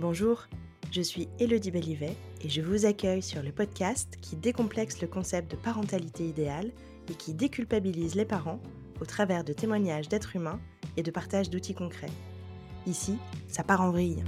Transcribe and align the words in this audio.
Bonjour, 0.00 0.46
je 0.90 1.02
suis 1.02 1.28
Elodie 1.38 1.70
Bellivet 1.70 2.16
et 2.42 2.48
je 2.48 2.62
vous 2.62 2.86
accueille 2.86 3.20
sur 3.20 3.42
le 3.42 3.52
podcast 3.52 4.16
qui 4.22 4.34
décomplexe 4.34 5.02
le 5.02 5.06
concept 5.06 5.50
de 5.50 5.56
parentalité 5.58 6.24
idéale 6.26 6.70
et 7.10 7.14
qui 7.14 7.34
déculpabilise 7.34 8.14
les 8.14 8.24
parents 8.24 8.62
au 8.98 9.04
travers 9.04 9.44
de 9.44 9.52
témoignages 9.52 10.08
d'êtres 10.08 10.36
humains 10.36 10.58
et 10.96 11.02
de 11.02 11.10
partage 11.10 11.50
d'outils 11.50 11.74
concrets. 11.74 12.08
Ici, 12.86 13.18
ça 13.46 13.62
part 13.62 13.82
en 13.82 13.90
vrille. 13.90 14.24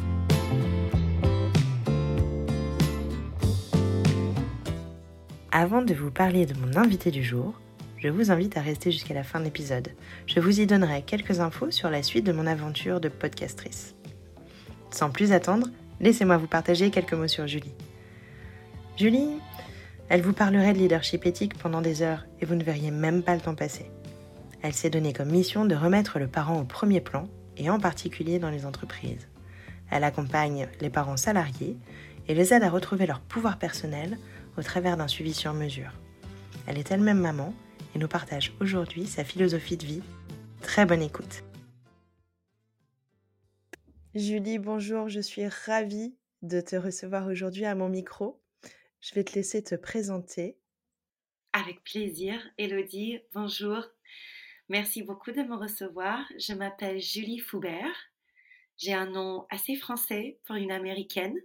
Avant 5.53 5.81
de 5.81 5.95
vous 5.95 6.11
parler 6.11 6.45
de 6.45 6.53
mon 6.53 6.77
invité 6.77 7.11
du 7.11 7.25
jour, 7.25 7.59
je 7.97 8.09
vous 8.09 8.31
invite 8.31 8.59
à 8.59 8.61
rester 8.61 8.93
jusqu'à 8.93 9.15
la 9.15 9.25
fin 9.25 9.41
de 9.41 9.47
l'épisode. 9.47 9.89
Je 10.27 10.39
vous 10.39 10.61
y 10.61 10.67
donnerai 10.67 11.01
quelques 11.01 11.41
infos 11.41 11.71
sur 11.71 11.89
la 11.89 12.03
suite 12.03 12.27
de 12.27 12.33
mon 12.33 12.47
aventure 12.47 13.01
de 13.01 13.09
podcastrice. 13.09 13.95
Sans 14.93 15.11
plus 15.11 15.33
attendre, 15.33 15.69
laissez-moi 16.01 16.37
vous 16.37 16.47
partager 16.47 16.91
quelques 16.91 17.15
mots 17.15 17.29
sur 17.29 17.47
Julie. 17.47 17.75
Julie, 18.97 19.41
elle 20.11 20.21
vous 20.21 20.35
parlerait 20.35 20.75
de 20.75 20.79
leadership 20.79 21.25
éthique 21.25 21.57
pendant 21.57 21.81
des 21.81 22.03
heures 22.03 22.27
et 22.41 22.45
vous 22.45 22.55
ne 22.55 22.63
verriez 22.63 22.91
même 22.91 23.23
pas 23.23 23.35
le 23.35 23.41
temps 23.41 23.55
passer. 23.55 23.91
Elle 24.61 24.75
s'est 24.75 24.91
donnée 24.91 25.15
comme 25.15 25.31
mission 25.31 25.65
de 25.65 25.75
remettre 25.75 26.19
le 26.19 26.29
parent 26.29 26.61
au 26.61 26.65
premier 26.65 27.01
plan 27.01 27.27
et 27.57 27.71
en 27.71 27.81
particulier 27.81 28.39
dans 28.39 28.51
les 28.51 28.67
entreprises. 28.67 29.29
Elle 29.91 30.05
accompagne 30.05 30.69
les 30.81 30.91
parents 30.91 31.17
salariés 31.17 31.79
et 32.29 32.35
les 32.35 32.53
aide 32.53 32.63
à 32.63 32.71
retrouver 32.71 33.07
leur 33.07 33.21
pouvoir 33.21 33.59
personnel 33.59 34.19
au 34.59 34.63
travers 34.63 34.99
d'un 34.99 35.09
suivi 35.09 35.33
sur 35.33 35.55
mesure. 35.55 35.93
Elle 36.67 36.79
est 36.79 36.91
elle-même 36.91 37.19
maman 37.19 37.55
et 37.95 37.99
nous 37.99 38.09
partage 38.09 38.53
aujourd'hui 38.61 39.07
sa 39.07 39.25
philosophie 39.25 39.79
de 39.79 39.87
vie. 39.87 40.03
Très 40.61 40.85
bonne 40.85 41.03
écoute. 41.03 41.43
Julie, 44.15 44.59
bonjour, 44.59 45.09
je 45.09 45.21
suis 45.21 45.47
ravie 45.49 46.15
de 46.43 46.61
te 46.61 46.77
recevoir 46.77 47.29
aujourd'hui 47.29 47.65
à 47.65 47.75
mon 47.75 47.89
micro. 47.89 48.43
Je 49.01 49.15
vais 49.15 49.25
te 49.25 49.33
laisser 49.33 49.65
te 49.65 49.75
présenter. 49.75 50.59
Avec 51.55 51.83
plaisir, 51.83 52.39
Elodie, 52.59 53.21
bonjour. 53.33 53.83
Merci 54.69 55.03
beaucoup 55.03 55.33
de 55.33 55.41
me 55.41 55.57
recevoir. 55.57 56.27
Je 56.39 56.53
m'appelle 56.53 57.01
Julie 57.01 57.39
Foubert. 57.39 58.11
J'ai 58.77 58.93
un 58.93 59.07
nom 59.07 59.47
assez 59.49 59.77
français 59.77 60.39
pour 60.45 60.57
une 60.57 60.73
américaine. 60.73 61.39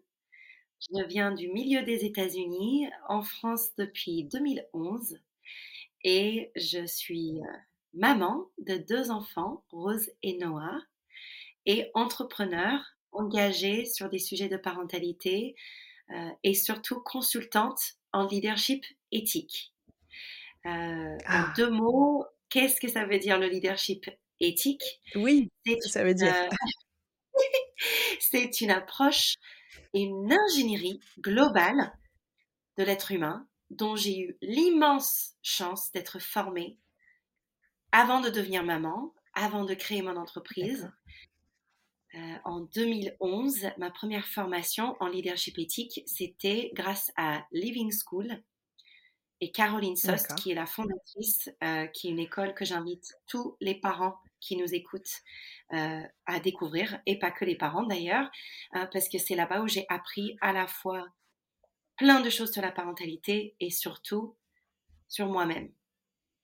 Je 0.82 1.06
viens 1.08 1.32
du 1.32 1.48
milieu 1.48 1.84
des 1.84 2.04
États-Unis, 2.04 2.90
en 3.08 3.22
France 3.22 3.76
depuis 3.78 4.26
2011, 4.26 5.18
et 6.04 6.52
je 6.58 6.86
suis 6.86 7.40
euh, 7.40 7.58
maman 7.94 8.50
de 8.58 8.76
deux 8.76 9.10
enfants, 9.10 9.64
Rose 9.72 10.12
et 10.22 10.38
Noah, 10.38 10.82
et 11.68 11.92
entrepreneur 11.94 12.80
engagée 13.12 13.86
sur 13.86 14.10
des 14.10 14.18
sujets 14.18 14.50
de 14.50 14.58
parentalité 14.58 15.56
euh, 16.10 16.30
et 16.44 16.56
surtout 16.56 17.00
consultante 17.02 17.80
en 18.12 18.26
leadership 18.26 18.84
éthique. 19.12 19.74
Euh, 20.66 20.70
en 20.70 21.18
ah. 21.28 21.54
deux 21.56 21.70
mots, 21.70 22.26
qu'est-ce 22.50 22.82
que 22.82 22.88
ça 22.88 23.06
veut 23.06 23.20
dire 23.20 23.38
le 23.38 23.48
leadership 23.48 24.10
éthique? 24.40 25.02
Oui, 25.14 25.52
ça 25.82 26.04
veut 26.04 26.16
dire. 26.16 26.34
c'est 28.20 28.62
une 28.62 28.72
approche 28.72 29.36
une 29.94 30.32
ingénierie 30.32 31.00
globale 31.20 31.94
de 32.78 32.84
l'être 32.84 33.12
humain 33.12 33.48
dont 33.70 33.96
j'ai 33.96 34.20
eu 34.20 34.38
l'immense 34.42 35.34
chance 35.42 35.92
d'être 35.92 36.20
formée 36.20 36.78
avant 37.92 38.22
de 38.22 38.30
devenir 38.30 38.64
maman, 38.64 39.14
avant 39.34 39.66
de 39.66 39.74
créer 39.74 40.02
mon 40.02 40.16
entreprise. 40.16 40.92
Euh, 42.16 42.38
en 42.46 42.62
2011, 42.62 43.70
ma 43.78 43.92
première 43.92 44.26
formation 44.28 44.96
en 45.00 45.08
leadership 45.08 45.60
éthique, 45.60 46.02
c'était 46.06 46.72
grâce 46.74 47.12
à 47.18 47.46
Living 47.52 47.92
School 47.92 48.42
et 49.42 49.52
Caroline 49.52 49.96
Sost, 49.96 50.34
qui 50.36 50.52
est 50.52 50.56
la 50.56 50.66
fondatrice, 50.66 51.50
euh, 51.64 51.86
qui 51.88 52.08
est 52.08 52.12
une 52.12 52.20
école 52.20 52.54
que 52.56 52.66
j'invite 52.66 53.14
tous 53.28 53.58
les 53.60 53.76
parents 53.76 54.18
qui 54.40 54.56
nous 54.56 54.74
écoutent 54.74 55.22
euh, 55.74 56.02
à 56.26 56.40
découvrir, 56.40 57.00
et 57.06 57.20
pas 57.20 57.32
que 57.32 57.46
les 57.46 57.56
parents 57.56 57.84
d'ailleurs, 57.84 58.30
hein, 58.72 58.90
parce 58.92 59.10
que 59.10 59.18
c'est 59.18 59.36
là-bas 59.36 59.62
où 59.62 59.68
j'ai 59.68 59.86
appris 59.90 60.38
à 60.42 60.54
la 60.54 60.68
fois 60.68 61.08
plein 61.98 62.22
de 62.22 62.30
choses 62.30 62.54
sur 62.54 62.62
la 62.62 62.72
parentalité 62.72 63.56
et 63.60 63.70
surtout 63.70 64.36
sur 65.08 65.28
moi-même 65.28 65.72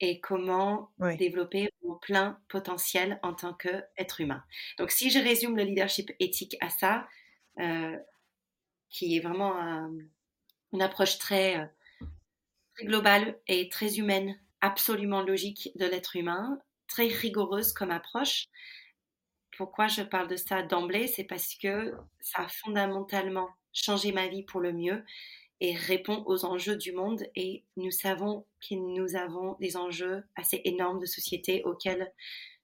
et 0.04 0.20
comment 0.20 0.90
développer 1.18 1.70
mon 1.82 1.96
plein 1.96 2.38
potentiel 2.48 3.18
en 3.22 3.34
tant 3.34 3.54
qu'être 3.54 4.20
humain. 4.20 4.42
Donc 4.78 4.90
si 4.90 5.10
je 5.10 5.18
résume 5.18 5.56
le 5.56 5.64
leadership 5.64 6.12
éthique 6.20 6.56
à 6.60 6.68
ça, 6.68 7.06
euh, 7.60 7.96
qui 8.90 9.16
est 9.16 9.20
vraiment 9.20 9.54
une 10.72 10.82
approche 10.82 11.18
très, 11.18 11.70
très 12.74 12.86
globale 12.86 13.38
et 13.48 13.68
très 13.68 13.98
humaine, 13.98 14.38
absolument 14.60 15.22
logique 15.22 15.70
de 15.76 15.86
l'être 15.86 16.16
humain, 16.16 16.58
très 16.86 17.08
rigoureuse 17.08 17.72
comme 17.72 17.90
approche. 17.90 18.46
Pourquoi 19.56 19.88
je 19.88 20.02
parle 20.02 20.28
de 20.28 20.36
ça 20.36 20.62
d'emblée? 20.62 21.06
C'est 21.06 21.24
parce 21.24 21.54
que 21.54 21.94
ça 22.20 22.42
a 22.42 22.48
fondamentalement 22.48 23.48
changé 23.72 24.12
ma 24.12 24.28
vie 24.28 24.42
pour 24.42 24.60
le 24.60 24.72
mieux 24.72 25.04
et 25.64 25.74
répond 25.74 26.22
aux 26.26 26.44
enjeux 26.44 26.76
du 26.76 26.92
monde. 26.92 27.24
Et 27.34 27.64
nous 27.78 27.90
savons 27.90 28.46
que 28.60 28.74
nous 28.74 29.16
avons 29.16 29.56
des 29.60 29.78
enjeux 29.78 30.22
assez 30.36 30.60
énormes 30.64 31.00
de 31.00 31.06
société 31.06 31.62
auxquels 31.64 32.12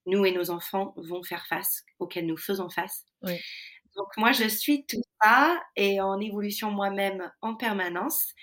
nous 0.05 0.27
et 0.27 0.33
nos 0.33 0.50
enfants 0.50 0.93
vont 0.97 1.22
faire 1.22 1.47
face, 1.47 1.84
auxquels 1.99 2.27
nous 2.27 2.37
faisons 2.37 2.69
face. 2.69 3.06
Donc 3.22 4.09
moi, 4.19 4.33
je 4.33 4.47
suis 4.47 4.84
tout 4.84 5.00
ça 5.22 5.59
et 5.77 6.00
en 6.03 6.21
évolution 6.21 6.71
moi-même 6.71 7.33
en 7.41 7.55
permanence, 7.55 8.34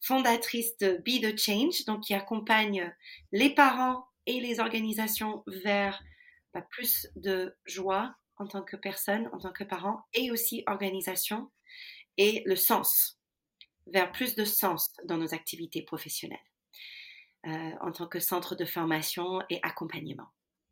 fondatrice 0.00 0.76
de 0.78 1.00
Be 1.06 1.22
the 1.22 1.38
Change, 1.38 1.84
donc 1.86 2.02
qui 2.02 2.14
accompagne 2.14 2.92
les 3.30 3.54
parents 3.54 4.06
et 4.26 4.40
les 4.40 4.58
organisations 4.58 5.44
vers 5.46 6.02
bah, 6.52 6.62
plus 6.68 7.06
de 7.14 7.56
joie 7.64 8.12
en 8.38 8.48
tant 8.48 8.62
que 8.62 8.76
personne, 8.76 9.28
en 9.32 9.38
tant 9.38 9.52
que 9.52 9.64
parent, 9.64 10.02
et 10.14 10.32
aussi 10.32 10.64
organisation, 10.66 11.50
et 12.16 12.42
le 12.46 12.56
sens, 12.56 13.19
vers 13.92 14.12
plus 14.12 14.34
de 14.34 14.44
sens 14.44 14.92
dans 15.04 15.16
nos 15.16 15.34
activités 15.34 15.82
professionnelles, 15.82 16.38
euh, 17.46 17.70
en 17.80 17.92
tant 17.92 18.06
que 18.06 18.20
centre 18.20 18.54
de 18.54 18.64
formation 18.64 19.40
et 19.50 19.60
accompagnement. 19.62 20.28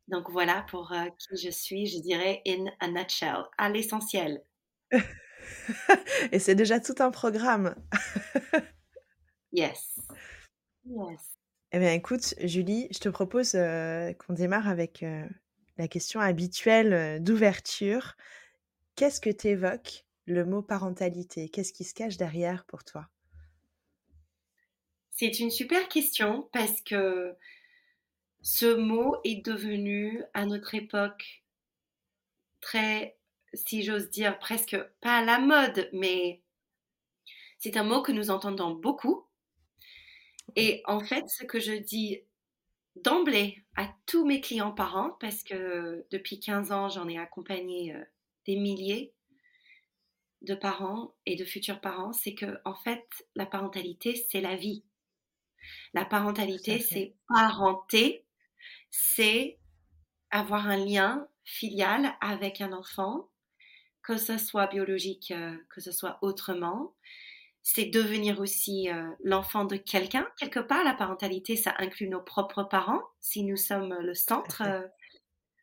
Donc 0.09 0.31
voilà 0.31 0.65
pour 0.71 0.93
euh, 0.93 1.05
qui 1.19 1.37
je 1.37 1.51
suis, 1.51 1.87
je 1.87 2.01
dirais, 2.01 2.43
in 2.47 2.67
a 2.81 2.89
nutshell, 2.89 3.45
à 3.59 3.69
l'essentiel. 3.69 4.43
et 6.33 6.39
c'est 6.39 6.55
déjà 6.55 6.81
tout 6.81 6.95
un 6.99 7.11
programme. 7.11 7.75
yes. 9.53 9.99
Yes. 10.85 11.21
Eh 11.73 11.79
bien, 11.79 11.93
écoute, 11.93 12.35
Julie, 12.41 12.89
je 12.91 12.99
te 12.99 13.11
propose 13.11 13.53
qu'on 13.53 14.33
démarre 14.33 14.69
avec 14.69 15.05
la 15.77 15.87
question 15.87 16.19
habituelle 16.19 17.23
d'ouverture. 17.23 18.17
Qu'est-ce 18.97 19.21
que 19.21 19.29
t'évoque 19.29 20.08
le 20.29 20.45
mot 20.45 20.63
parentalité 20.63 21.49
Qu'est-ce 21.49 21.73
qui 21.73 21.85
se 21.85 21.95
cache 21.95 22.17
derrière 22.17 22.65
pour 22.67 22.85
toi? 22.85 23.09
C'est 25.11 25.41
une 25.41 25.51
super 25.51 25.89
question 25.89 26.49
parce 26.53 26.81
que 26.83 27.35
ce 28.41 28.75
mot 28.75 29.17
est 29.25 29.45
devenu 29.45 30.23
à 30.33 30.47
notre 30.47 30.75
époque 30.75 31.43
très, 32.61 33.19
si 33.53 33.83
j'ose 33.83 34.11
dire, 34.11 34.39
presque 34.39 34.77
pas 35.01 35.19
à 35.19 35.25
la 35.25 35.39
mode, 35.39 35.89
mais 35.93 36.41
c'est 37.59 37.77
un 37.77 37.83
mot 37.83 38.03
que 38.03 38.13
nous 38.13 38.31
entendons 38.31 38.75
beaucoup. 38.75 39.27
Et 40.55 40.83
en 40.87 41.01
fait, 41.01 41.29
ce 41.29 41.45
que 41.45 41.59
je 41.59 41.73
dis 41.73 42.23
d'emblée 42.97 43.65
à 43.77 43.93
tous 44.07 44.25
mes 44.25 44.41
clients 44.41 44.73
parents, 44.73 45.11
parce 45.21 45.43
que 45.43 46.07
depuis 46.11 46.41
15 46.41 46.73
ans, 46.73 46.89
j'en 46.89 47.09
ai 47.09 47.19
accompagné 47.19 47.95
euh, 47.95 48.05
des 48.47 48.57
milliers 48.57 49.13
de 50.43 50.55
parents 50.55 51.15
et 51.27 51.37
de 51.37 51.45
futurs 51.45 51.81
parents, 51.81 52.13
c'est 52.13 52.35
que 52.35 52.59
en 52.65 52.75
fait, 52.75 53.07
la 53.35 53.47
parentalité, 53.47 54.15
c'est 54.31 54.41
la 54.41 54.57
vie. 54.57 54.85
La 55.95 56.05
parentalité, 56.05 56.79
c'est 56.79 57.15
parenter, 57.29 58.25
c'est 58.91 59.59
avoir 60.31 60.67
un 60.67 60.77
lien 60.77 61.27
filial 61.45 62.15
avec 62.21 62.61
un 62.61 62.73
enfant, 62.73 63.29
que 64.03 64.17
ce 64.17 64.39
soit 64.39 64.69
biologique, 64.69 65.33
euh, 65.33 65.57
que 65.71 65.81
ce 65.81 65.93
soit 65.93 66.19
autrement 66.23 66.95
c'est 67.71 67.85
devenir 67.85 68.41
aussi 68.41 68.89
euh, 68.89 69.11
l'enfant 69.23 69.67
de 69.67 69.77
quelqu'un. 69.77 70.27
Quelque 70.39 70.59
part, 70.59 70.85
la 70.85 70.95
parentalité, 70.95 71.55
ça 71.55 71.75
inclut 71.77 72.09
nos 72.09 72.23
propres 72.23 72.63
parents, 72.63 73.03
si 73.21 73.45
nous 73.45 73.59
sommes 73.59 73.95
le 74.01 74.15
centre, 74.15 74.63
euh, 74.63 74.81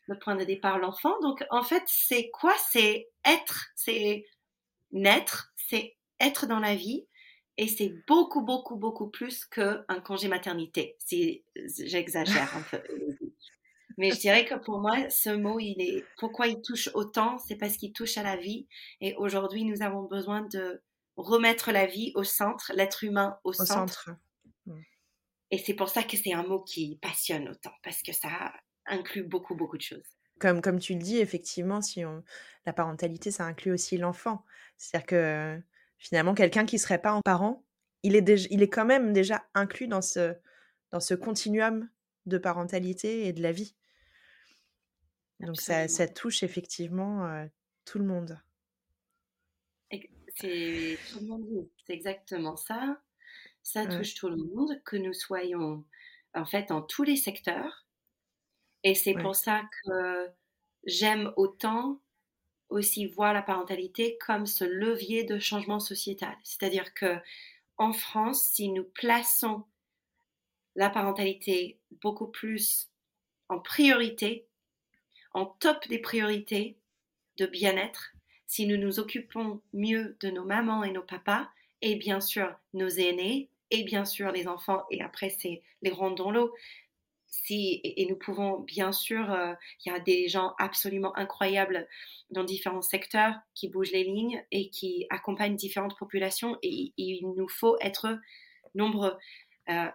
le 0.05 0.19
point 0.19 0.35
de 0.35 0.43
départ, 0.43 0.77
l'enfant. 0.77 1.19
Donc, 1.21 1.43
en 1.49 1.63
fait, 1.63 1.81
c'est 1.87 2.29
quoi? 2.29 2.53
C'est 2.69 3.09
être, 3.25 3.69
c'est 3.75 4.23
naître, 4.91 5.53
c'est 5.55 5.97
être 6.19 6.47
dans 6.47 6.59
la 6.59 6.75
vie. 6.75 7.07
Et 7.57 7.69
c'est 7.69 7.93
beaucoup, 8.05 8.41
beaucoup, 8.41 8.75
beaucoup 8.75 9.09
plus 9.09 9.45
qu'un 9.45 10.01
congé 10.03 10.27
maternité, 10.27 10.97
si 10.99 11.45
j'exagère 11.55 12.53
un 12.57 12.61
peu. 12.63 12.83
Mais 13.97 14.11
je 14.11 14.19
dirais 14.19 14.45
que 14.45 14.55
pour 14.55 14.79
moi, 14.79 15.09
ce 15.09 15.29
mot, 15.29 15.57
il 15.59 15.79
est, 15.79 16.03
pourquoi 16.17 16.47
il 16.47 16.61
touche 16.61 16.89
autant, 16.93 17.37
c'est 17.37 17.55
parce 17.55 17.77
qu'il 17.77 17.93
touche 17.93 18.17
à 18.17 18.23
la 18.23 18.35
vie. 18.35 18.67
Et 18.99 19.15
aujourd'hui, 19.15 19.63
nous 19.63 19.81
avons 19.81 20.03
besoin 20.03 20.41
de 20.41 20.81
remettre 21.15 21.71
la 21.71 21.85
vie 21.85 22.11
au 22.15 22.23
centre, 22.23 22.73
l'être 22.75 23.03
humain 23.03 23.37
au, 23.45 23.53
centre. 23.53 24.11
Mm. 24.65 24.81
Et 25.51 25.57
c'est 25.57 25.75
pour 25.75 25.89
ça 25.89 26.03
que 26.03 26.17
c'est 26.17 26.33
un 26.33 26.43
mot 26.43 26.61
qui 26.61 26.99
passionne 27.01 27.47
autant, 27.47 27.71
parce 27.83 28.01
que 28.01 28.11
ça 28.11 28.51
inclut 28.85 29.23
beaucoup, 29.23 29.55
beaucoup 29.55 29.77
de 29.77 29.81
choses. 29.81 30.03
Comme, 30.39 30.61
comme 30.61 30.79
tu 30.79 30.93
le 30.93 30.99
dis, 30.99 31.19
effectivement, 31.19 31.81
si 31.81 32.03
on, 32.03 32.21
la 32.65 32.73
parentalité, 32.73 33.31
ça 33.31 33.45
inclut 33.45 33.71
aussi 33.71 33.97
l'enfant. 33.97 34.43
C'est-à-dire 34.77 35.07
que 35.07 35.61
finalement, 35.97 36.33
quelqu'un 36.33 36.65
qui 36.65 36.75
ne 36.75 36.81
serait 36.81 37.01
pas 37.01 37.11
un 37.11 37.21
parent, 37.21 37.63
il 38.03 38.15
est, 38.15 38.47
il 38.51 38.61
est 38.61 38.69
quand 38.69 38.85
même 38.85 39.13
déjà 39.13 39.45
inclus 39.53 39.87
dans 39.87 40.01
ce, 40.01 40.35
dans 40.91 40.99
ce 40.99 41.13
continuum 41.13 41.89
de 42.25 42.37
parentalité 42.37 43.27
et 43.27 43.33
de 43.33 43.41
la 43.41 43.51
vie. 43.51 43.75
Donc 45.39 45.57
ça, 45.59 45.87
ça, 45.87 46.07
touche 46.07 46.43
effectivement 46.43 47.25
euh, 47.25 47.45
tout 47.83 47.99
le 47.99 48.05
monde. 48.05 48.39
C'est 50.37 50.97
tout 51.11 51.19
le 51.21 51.27
monde, 51.27 51.69
c'est 51.85 51.93
exactement 51.93 52.57
ça. 52.57 53.01
Ça 53.63 53.85
touche 53.85 54.15
tout 54.15 54.29
le 54.29 54.35
monde, 54.35 54.81
que 54.83 54.97
nous 54.97 55.13
soyons 55.13 55.83
en 56.33 56.45
fait 56.45 56.69
dans 56.69 56.81
tous 56.81 57.03
les 57.03 57.15
secteurs. 57.15 57.87
Et 58.83 58.93
c'est 58.93 59.13
pour 59.13 59.35
ça 59.35 59.63
que 59.83 60.29
j'aime 60.85 61.31
autant 61.37 62.01
aussi 62.69 63.05
voir 63.05 63.33
la 63.33 63.41
parentalité 63.41 64.17
comme 64.25 64.45
ce 64.45 64.63
levier 64.63 65.23
de 65.23 65.39
changement 65.39 65.79
sociétal. 65.79 66.35
C'est-à-dire 66.43 66.93
que 66.93 67.17
en 67.77 67.93
France, 67.93 68.43
si 68.43 68.69
nous 68.69 68.83
plaçons 68.83 69.63
la 70.75 70.89
parentalité 70.89 71.79
beaucoup 72.01 72.27
plus 72.27 72.89
en 73.49 73.59
priorité, 73.59 74.47
en 75.33 75.45
top 75.45 75.87
des 75.87 75.99
priorités 75.99 76.77
de 77.37 77.45
bien-être, 77.45 78.13
si 78.47 78.67
nous 78.67 78.77
nous 78.77 78.99
occupons 78.99 79.61
mieux 79.73 80.17
de 80.21 80.29
nos 80.29 80.45
mamans 80.45 80.83
et 80.83 80.91
nos 80.91 81.01
papas, 81.01 81.49
et 81.81 81.95
bien 81.95 82.21
sûr 82.21 82.55
nos 82.73 82.87
aînés, 82.87 83.49
et 83.71 83.83
bien 83.83 84.05
sûr 84.05 84.31
les 84.31 84.47
enfants, 84.47 84.85
et 84.91 85.01
après 85.01 85.29
c'est 85.29 85.61
les 85.81 85.91
rondons 85.91 86.31
l'eau. 86.31 86.53
Si, 87.43 87.81
et 87.83 88.07
nous 88.09 88.15
pouvons, 88.15 88.61
bien 88.61 88.91
sûr, 88.91 89.31
euh, 89.31 89.53
il 89.83 89.91
y 89.91 89.95
a 89.95 89.99
des 89.99 90.29
gens 90.29 90.55
absolument 90.57 91.15
incroyables 91.17 91.87
dans 92.31 92.45
différents 92.45 92.81
secteurs 92.81 93.35
qui 93.53 93.67
bougent 93.67 93.91
les 93.91 94.05
lignes 94.05 94.43
et 94.51 94.69
qui 94.69 95.05
accompagnent 95.09 95.57
différentes 95.57 95.97
populations 95.97 96.57
et, 96.63 96.93
il 96.97 97.27
nous 97.35 97.49
faut 97.49 97.77
être 97.81 98.17
nombreux. 98.73 99.15
Euh, 99.69 99.87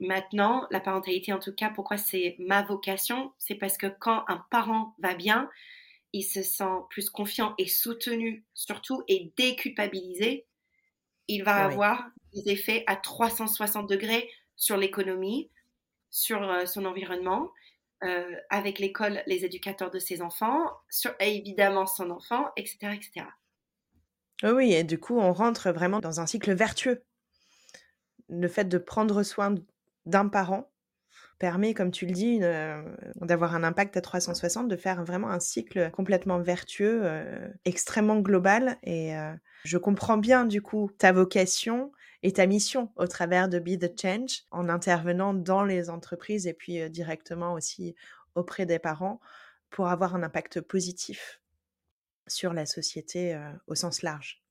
maintenant, 0.00 0.66
la 0.70 0.80
parentalité, 0.80 1.32
en 1.32 1.38
tout 1.38 1.54
cas, 1.54 1.70
pourquoi 1.70 1.96
c'est 1.96 2.34
ma 2.40 2.62
vocation 2.62 3.32
C'est 3.38 3.54
parce 3.54 3.78
que 3.78 3.86
quand 3.86 4.24
un 4.26 4.44
parent 4.50 4.94
va 4.98 5.14
bien, 5.14 5.48
il 6.12 6.24
se 6.24 6.42
sent 6.42 6.82
plus 6.90 7.10
confiant 7.10 7.54
et 7.58 7.68
soutenu, 7.68 8.44
surtout, 8.54 9.02
et 9.06 9.32
déculpabilisé. 9.36 10.46
Il 11.28 11.44
va 11.44 11.64
avoir 11.64 12.10
des 12.34 12.50
effets 12.50 12.82
à 12.88 12.96
360 12.96 13.88
degrés 13.88 14.28
sur 14.56 14.76
l'économie, 14.76 15.48
sur 16.12 16.42
euh, 16.42 16.66
son 16.66 16.84
environnement, 16.84 17.50
euh, 18.04 18.36
avec 18.50 18.78
l'école, 18.78 19.22
les 19.26 19.44
éducateurs 19.44 19.90
de 19.90 19.98
ses 19.98 20.22
enfants, 20.22 20.70
sur 20.88 21.12
évidemment 21.18 21.86
son 21.86 22.10
enfant, 22.10 22.50
etc., 22.56 22.94
etc. 22.94 23.26
Oui, 24.44 24.72
et 24.72 24.84
du 24.84 24.98
coup, 24.98 25.18
on 25.18 25.32
rentre 25.32 25.70
vraiment 25.72 26.00
dans 26.00 26.20
un 26.20 26.26
cycle 26.26 26.52
vertueux. 26.52 27.02
Le 28.28 28.48
fait 28.48 28.64
de 28.64 28.78
prendre 28.78 29.22
soin 29.22 29.54
d'un 30.04 30.28
parent 30.28 30.70
permet, 31.38 31.74
comme 31.74 31.90
tu 31.90 32.06
le 32.06 32.12
dis, 32.12 32.40
euh, 32.42 32.82
d'avoir 33.16 33.54
un 33.54 33.64
impact 33.64 33.96
à 33.96 34.00
360, 34.00 34.68
de 34.68 34.76
faire 34.76 35.04
vraiment 35.04 35.30
un 35.30 35.40
cycle 35.40 35.90
complètement 35.92 36.40
vertueux, 36.40 37.04
extrêmement 37.64 38.18
global. 38.18 38.78
Et 38.82 39.12
je 39.64 39.78
comprends 39.78 40.18
bien, 40.18 40.44
du 40.44 40.60
coup, 40.60 40.90
ta 40.98 41.12
vocation 41.12 41.92
et 42.22 42.32
ta 42.32 42.46
mission 42.46 42.92
au 42.96 43.06
travers 43.06 43.48
de 43.48 43.58
Be 43.58 43.78
the 43.78 44.00
Change, 44.00 44.42
en 44.50 44.68
intervenant 44.68 45.34
dans 45.34 45.64
les 45.64 45.90
entreprises 45.90 46.46
et 46.46 46.54
puis 46.54 46.88
directement 46.90 47.54
aussi 47.54 47.94
auprès 48.34 48.66
des 48.66 48.78
parents 48.78 49.20
pour 49.70 49.88
avoir 49.88 50.14
un 50.14 50.22
impact 50.22 50.60
positif 50.60 51.40
sur 52.26 52.52
la 52.52 52.66
société 52.66 53.38
au 53.66 53.74
sens 53.74 54.02
large. 54.02 54.42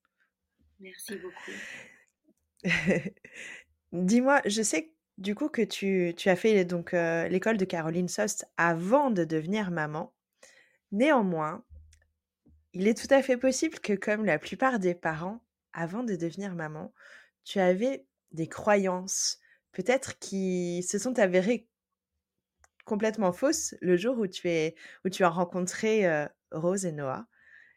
Merci 0.79 1.15
beaucoup. 1.15 1.51
Dis-moi, 3.93 4.41
je 4.45 4.61
sais 4.61 4.91
du 5.21 5.35
coup, 5.35 5.49
que 5.49 5.61
tu, 5.61 6.13
as 6.25 6.35
fait 6.35 6.65
donc 6.65 6.93
l'école 6.93 7.57
de 7.57 7.65
Caroline 7.65 8.07
Sost 8.07 8.45
avant 8.57 9.11
de 9.11 9.23
devenir 9.23 9.71
maman. 9.71 10.13
Néanmoins, 10.91 11.63
il 12.73 12.87
est 12.87 12.97
tout 12.97 13.13
à 13.13 13.21
fait 13.21 13.37
possible 13.37 13.79
que, 13.79 13.93
comme 13.93 14.25
la 14.25 14.39
plupart 14.39 14.79
des 14.79 14.95
parents, 14.95 15.39
avant 15.73 16.03
de 16.03 16.15
devenir 16.15 16.55
maman, 16.55 16.93
tu 17.43 17.59
avais 17.59 18.05
des 18.31 18.47
croyances, 18.47 19.39
peut-être 19.71 20.19
qui 20.19 20.83
se 20.83 20.97
sont 20.99 21.19
avérées 21.19 21.67
complètement 22.85 23.31
fausses 23.31 23.75
le 23.81 23.97
jour 23.97 24.17
où 24.17 24.27
tu, 24.27 24.47
as 25.23 25.29
rencontré 25.29 26.27
Rose 26.51 26.85
et 26.85 26.91
Noah. 26.91 27.27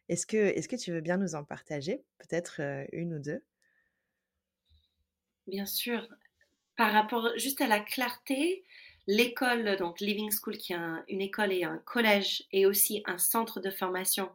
Est-ce 0.09 0.25
que, 0.25 0.37
est 0.37 0.67
que 0.67 0.75
tu 0.75 0.91
veux 0.91 1.01
bien 1.01 1.17
nous 1.17 1.35
en 1.35 1.43
partager, 1.43 2.03
peut-être 2.19 2.61
une 2.91 3.15
ou 3.15 3.19
deux? 3.19 3.43
Bien 5.47 5.65
sûr 5.65 6.07
par 6.75 6.91
rapport 6.91 7.29
juste 7.37 7.61
à 7.61 7.67
la 7.67 7.79
clarté, 7.79 8.63
l'école, 9.07 9.77
donc 9.77 9.99
Living 9.99 10.31
School, 10.31 10.57
qui 10.57 10.73
est 10.73 10.77
une 11.07 11.21
école 11.21 11.53
et 11.53 11.63
un 11.63 11.77
collège, 11.79 12.43
et 12.51 12.65
aussi 12.65 13.03
un 13.05 13.17
centre 13.17 13.59
de 13.59 13.69
formation 13.69 14.29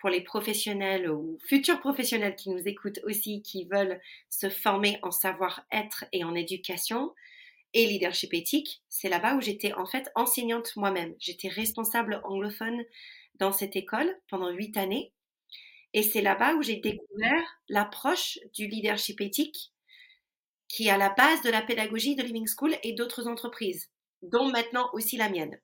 pour 0.00 0.10
les 0.10 0.20
professionnels 0.20 1.10
ou 1.10 1.38
futurs 1.44 1.80
professionnels 1.80 2.36
qui 2.36 2.50
nous 2.50 2.66
écoutent 2.66 3.00
aussi, 3.04 3.42
qui 3.42 3.64
veulent 3.64 4.00
se 4.30 4.48
former 4.48 4.98
en 5.02 5.10
savoir-être 5.10 6.04
et 6.12 6.24
en 6.24 6.34
éducation 6.34 7.12
et 7.74 7.86
leadership 7.86 8.32
éthique, 8.32 8.82
c'est 8.88 9.08
là-bas 9.08 9.34
où 9.34 9.40
j'étais 9.40 9.72
en 9.74 9.86
fait 9.86 10.10
enseignante 10.14 10.74
moi-même. 10.76 11.14
J'étais 11.18 11.48
responsable 11.48 12.20
anglophone 12.24 12.82
dans 13.34 13.52
cette 13.52 13.76
école 13.76 14.14
pendant 14.28 14.50
huit 14.50 14.76
années. 14.76 15.12
Et 15.94 16.02
c'est 16.02 16.22
là-bas 16.22 16.54
où 16.54 16.62
j'ai 16.62 16.76
découvert 16.76 17.60
l'approche 17.68 18.38
du 18.54 18.66
leadership 18.66 19.20
éthique 19.20 19.72
qui 20.68 20.88
est 20.88 20.90
à 20.90 20.98
la 20.98 21.10
base 21.10 21.42
de 21.42 21.50
la 21.50 21.62
pédagogie 21.62 22.14
de 22.14 22.22
Living 22.22 22.46
School 22.46 22.76
et 22.82 22.92
d'autres 22.92 23.26
entreprises, 23.26 23.90
dont 24.22 24.50
maintenant 24.50 24.90
aussi 24.92 25.16
la 25.16 25.30
mienne. 25.30 25.58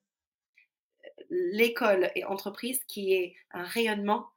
L'école 1.29 2.11
et 2.15 2.23
entreprise 2.23 2.79
qui 2.87 3.13
est 3.13 3.35
un 3.51 3.63
rayonnement 3.63 4.27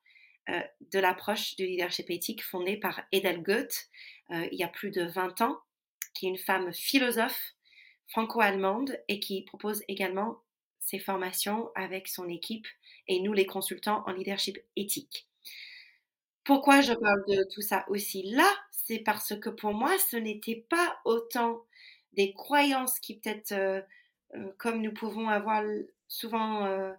euh, 0.48 0.60
de 0.92 0.98
l'approche 0.98 1.56
du 1.56 1.66
leadership 1.66 2.10
éthique 2.10 2.42
fondée 2.42 2.76
par 2.78 3.02
Edel 3.12 3.42
Goethe 3.42 3.88
euh, 4.30 4.46
il 4.52 4.58
y 4.58 4.64
a 4.64 4.68
plus 4.68 4.90
de 4.90 5.02
20 5.02 5.40
ans, 5.40 5.58
qui 6.14 6.26
est 6.26 6.30
une 6.30 6.38
femme 6.38 6.72
philosophe 6.72 7.54
franco-allemande 8.08 8.98
et 9.08 9.20
qui 9.20 9.42
propose 9.42 9.82
également 9.88 10.38
ses 10.80 10.98
formations 10.98 11.70
avec 11.74 12.08
son 12.08 12.28
équipe 12.28 12.66
et 13.06 13.20
nous 13.20 13.32
les 13.32 13.46
consultants 13.46 14.02
en 14.06 14.12
leadership 14.12 14.58
éthique. 14.76 15.28
Pourquoi 16.44 16.80
je 16.80 16.94
parle 16.94 17.24
de 17.26 17.44
tout 17.52 17.60
ça 17.60 17.84
aussi 17.88 18.22
là? 18.22 18.50
C'est 18.70 19.00
parce 19.00 19.38
que 19.38 19.50
pour 19.50 19.74
moi, 19.74 19.98
ce 19.98 20.16
n'était 20.16 20.64
pas 20.70 20.98
autant 21.04 21.66
des 22.14 22.32
croyances 22.32 23.00
qui 23.00 23.18
peut-être, 23.18 23.52
euh, 23.52 23.82
comme 24.56 24.80
nous 24.80 24.94
pouvons 24.94 25.28
avoir 25.28 25.62
souvent 26.08 26.64
euh, 26.64 26.92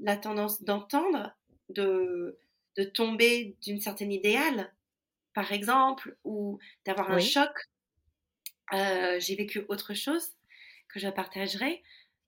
la 0.00 0.16
tendance 0.16 0.62
d'entendre, 0.62 1.32
de, 1.70 2.38
de 2.76 2.84
tomber 2.84 3.56
d'une 3.62 3.80
certaine 3.80 4.12
idéale, 4.12 4.72
par 5.34 5.52
exemple, 5.52 6.16
ou 6.24 6.58
d'avoir 6.84 7.10
un 7.10 7.20
choc. 7.20 7.50
J'ai 8.72 9.36
vécu 9.36 9.64
autre 9.68 9.94
chose 9.94 10.34
que 10.88 10.98
je 10.98 11.08
partagerai, 11.08 11.82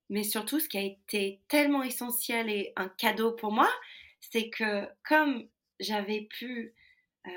mais 0.09 0.25
surtout 0.25 0.61
ce 0.61 0.69
qui 0.69 0.79
a 0.79 0.83
été 0.83 1.41
tellement 1.49 1.83
essentiel 1.83 2.51
et 2.51 2.73
un 2.77 2.89
cadeau 2.89 3.33
pour 3.33 3.53
moi, 3.53 3.71
c'est 4.21 4.51
que 4.51 4.87
comme 5.09 5.49
j'avais 5.79 6.23
pu 6.23 6.75
euh, 7.27 7.31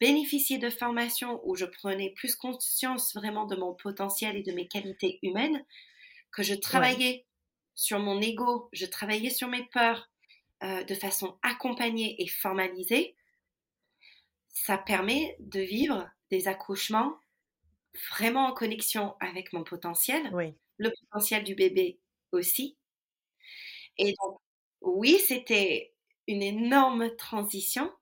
bénéficier 0.00 0.58
de 0.58 0.70
formations 0.70 1.40
où 1.44 1.56
je 1.56 1.64
prenais 1.64 2.10
plus 2.10 2.36
conscience 2.36 3.14
vraiment 3.14 3.46
de 3.46 3.56
mon 3.56 3.74
potentiel 3.74 4.36
et 4.36 4.42
de 4.42 4.52
mes 4.52 4.68
qualités 4.68 5.18
humaines, 5.22 5.64
que 6.32 6.42
je 6.42 6.54
travaillais 6.54 7.26
sur 7.74 7.98
mon 7.98 8.20
ego, 8.20 8.68
je 8.72 8.86
travaillais 8.86 9.30
sur 9.30 9.48
mes 9.48 9.64
peurs 9.66 10.10
euh, 10.62 10.84
de 10.84 10.94
façon 10.94 11.38
accompagnée 11.42 12.22
et 12.22 12.26
formalisée, 12.26 13.16
ça 14.48 14.76
permet 14.76 15.36
de 15.38 15.60
vivre 15.60 16.08
des 16.30 16.48
accouchements 16.48 17.16
vraiment 18.10 18.46
en 18.46 18.52
connexion 18.52 19.14
avec 19.20 19.52
mon 19.52 19.64
potentiel, 19.64 20.30
le 20.76 20.90
potentiel 20.90 21.44
du 21.44 21.54
bébé 21.54 21.98
aussi. 22.32 22.76
Et 23.98 24.14
donc, 24.22 24.40
oui, 24.80 25.18
c'était 25.18 25.92
une 26.26 26.42
énorme 26.42 27.14
transition. 27.16 27.92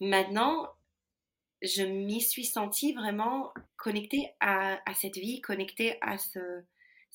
Maintenant, 0.00 0.68
je 1.62 1.82
m'y 1.82 2.20
suis 2.20 2.44
sentie 2.44 2.92
vraiment 2.92 3.52
connectée 3.76 4.32
à, 4.40 4.80
cette 4.94 5.16
vie, 5.16 5.40
connectée 5.40 5.98
à 6.00 6.18
ce, 6.18 6.62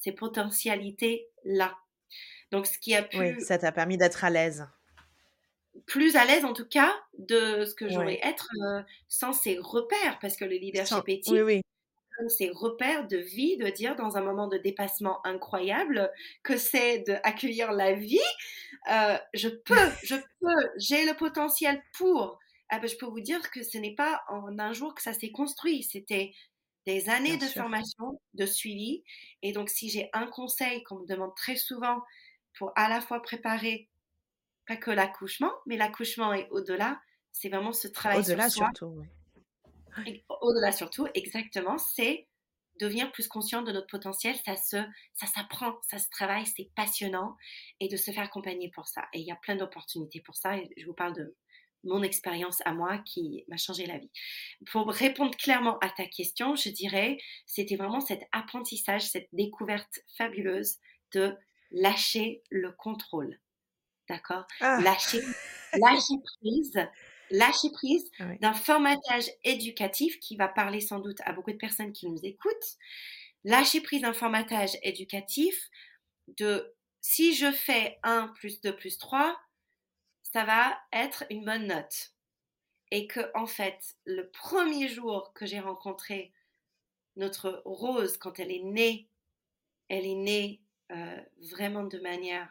ces 0.06 0.12
potentialités-là. 0.12 1.76
Donc, 2.52 2.68
ce 2.68 2.78
qui 2.78 2.96
a 2.96 3.02
pu. 3.02 3.18
Oui, 3.18 3.42
ça 3.42 3.58
t'a 3.58 3.72
permis 3.72 3.98
d'être 3.98 4.24
à 4.24 4.30
l'aise. 4.30 4.68
Plus 5.88 6.16
à 6.16 6.26
l'aise, 6.26 6.46
en 6.46 6.54
tout 6.54 6.68
cas, 6.68 6.94
de 7.18 7.66
ce 7.66 7.74
que 7.74 7.90
j'aurais 7.90 8.20
être 8.24 8.50
euh, 8.64 8.82
sans 9.10 9.34
ces 9.34 9.58
repères, 9.58 10.20
parce 10.22 10.38
que 10.38 10.46
le 10.46 10.56
leadership 10.56 11.04
éthique, 11.08 11.34
oui, 11.34 11.42
oui. 11.42 12.30
ces 12.30 12.50
repères 12.52 13.08
de 13.08 13.18
vie, 13.18 13.58
de 13.58 13.68
dire 13.68 13.96
dans 13.96 14.16
un 14.16 14.22
moment 14.22 14.48
de 14.48 14.58
dépassement 14.58 15.26
incroyable 15.26 16.12
que 16.44 16.56
c'est 16.56 17.00
d'accueillir 17.00 17.72
la 17.74 17.94
vie. 17.94 18.20
Euh, 18.92 19.18
je 19.34 19.50
peux, 19.50 19.76
je 20.04 20.16
peux, 20.40 20.70
j'ai 20.78 21.04
le 21.06 21.16
potentiel 21.16 21.82
pour. 21.98 22.40
Ah 22.70 22.80
ben, 22.80 22.88
je 22.88 22.96
peux 22.96 23.06
vous 23.08 23.20
dire 23.20 23.52
que 23.52 23.64
ce 23.64 23.78
n'est 23.78 23.96
pas 23.96 24.24
en 24.30 24.58
un 24.60 24.72
jour 24.72 24.96
que 24.96 25.02
ça 25.02 25.14
s'est 25.14 25.32
construit. 25.32 25.84
C'était 25.84 26.32
des 26.86 27.10
années 27.10 27.38
de 27.38 27.46
formation, 27.46 28.22
de 28.34 28.46
suivi. 28.46 29.04
Et 29.42 29.51
donc, 29.51 29.70
si 29.70 29.89
j'ai 29.89 30.10
un 30.13 30.27
conseil 30.27 30.84
qu'on 30.84 31.00
me 31.00 31.08
demande 31.08 31.36
très 31.36 31.56
souvent 31.56 32.01
pour 32.58 32.72
à 32.75 32.89
la 32.89 33.01
fois 33.01 33.22
préparer 33.22 33.89
pas 34.68 34.77
que 34.77 34.92
l'accouchement, 34.92 35.51
mais 35.65 35.77
l'accouchement 35.77 36.34
est 36.34 36.48
au-delà, 36.50 37.00
c'est 37.32 37.50
vraiment 37.50 37.74
ce 37.74 37.88
travail 37.88 38.20
au-delà 38.20 38.50
surtout. 38.50 39.04
Au-delà 40.42 40.72
surtout, 40.72 41.08
exactement, 41.13 41.77
c'est 41.77 42.27
devenir 42.80 43.12
plus 43.12 43.27
conscient 43.27 43.62
de 43.62 43.72
notre 43.72 43.88
potentiel, 43.88 44.36
ça 44.46 44.56
se, 44.58 44.77
ça 45.13 45.27
s'apprend, 45.27 45.75
ça 45.82 45.98
se 45.98 46.10
travaille, 46.10 46.46
c'est 46.46 46.70
passionnant 46.75 47.38
et 47.80 47.88
de 47.88 47.98
se 47.98 48.12
faire 48.12 48.24
accompagner 48.24 48.70
pour 48.72 48.88
ça. 48.88 49.08
Et 49.13 49.20
il 49.20 49.25
y 49.25 49.32
a 49.32 49.38
plein 49.38 49.56
d'opportunités 49.56 50.22
pour 50.22 50.36
ça. 50.36 50.58
Et 50.58 50.70
je 50.77 50.86
vous 50.86 50.94
parle 50.94 51.13
de 51.13 51.36
mon 51.86 52.04
expérience 52.04 52.62
à 52.65 52.74
moi 52.74 52.98
qui 53.00 53.44
m'a 53.48 53.58
changé 53.58 53.86
la 53.86 53.98
vie. 53.98 54.12
Pour 54.72 54.92
répondre 54.92 55.36
clairement 55.38 55.77
à 55.80 55.89
ta 55.89 56.06
question, 56.06 56.56
je 56.56 56.70
dirais, 56.70 57.18
c'était 57.46 57.75
vraiment 57.75 58.01
cet 58.01 58.22
apprentissage, 58.32 59.04
cette 59.04 59.30
découverte 59.34 60.00
fabuleuse 60.18 60.77
de 61.13 61.36
lâcher 61.72 62.44
le 62.50 62.72
contrôle. 62.72 63.39
D'accord? 64.10 64.46
Ah. 64.62 64.80
lâcher, 64.82 65.22
lâcher 65.74 66.15
prise, 66.39 66.88
lâcher 67.32 67.72
prise 67.72 68.12
d'un 68.39 68.54
formatage 68.54 69.30
éducatif 69.44 70.20
qui 70.20 70.36
va 70.36 70.48
parler 70.48 70.80
sans 70.80 71.00
doute 71.00 71.18
à 71.25 71.34
beaucoup 71.34 71.51
de 71.51 71.58
personnes 71.58 71.92
qui 71.92 72.08
nous 72.08 72.20
écoutent. 72.24 72.77
Lâcher 73.44 73.82
prise 73.82 74.01
d'un 74.01 74.13
formatage 74.13 74.77
éducatif 74.84 75.70
de 76.27 76.75
si 77.01 77.36
je 77.36 77.51
fais 77.51 78.00
1 78.04 78.30
plus 78.30 78.62
2 78.62 78.75
plus 78.75 78.98
3, 78.98 79.38
ça 80.36 80.44
va 80.44 80.77
être 80.92 81.24
une 81.30 81.46
bonne 81.46 81.68
note. 81.68 82.12
Et 82.92 83.08
que, 83.08 83.22
en 83.36 83.46
fait, 83.46 83.96
le 84.04 84.30
premier 84.32 84.89
jour 84.89 85.32
que 85.34 85.46
j'ai 85.46 85.62
rencontré 85.62 86.34
notre 87.15 87.62
Rose, 87.63 88.18
quand 88.18 88.38
elle 88.38 88.51
est 88.51 88.63
née, 88.63 89.08
elle 89.88 90.06
est 90.06 90.15
née 90.15 90.62
euh, 90.92 91.22
vraiment 91.54 91.86
de 91.86 92.00
manière 92.00 92.50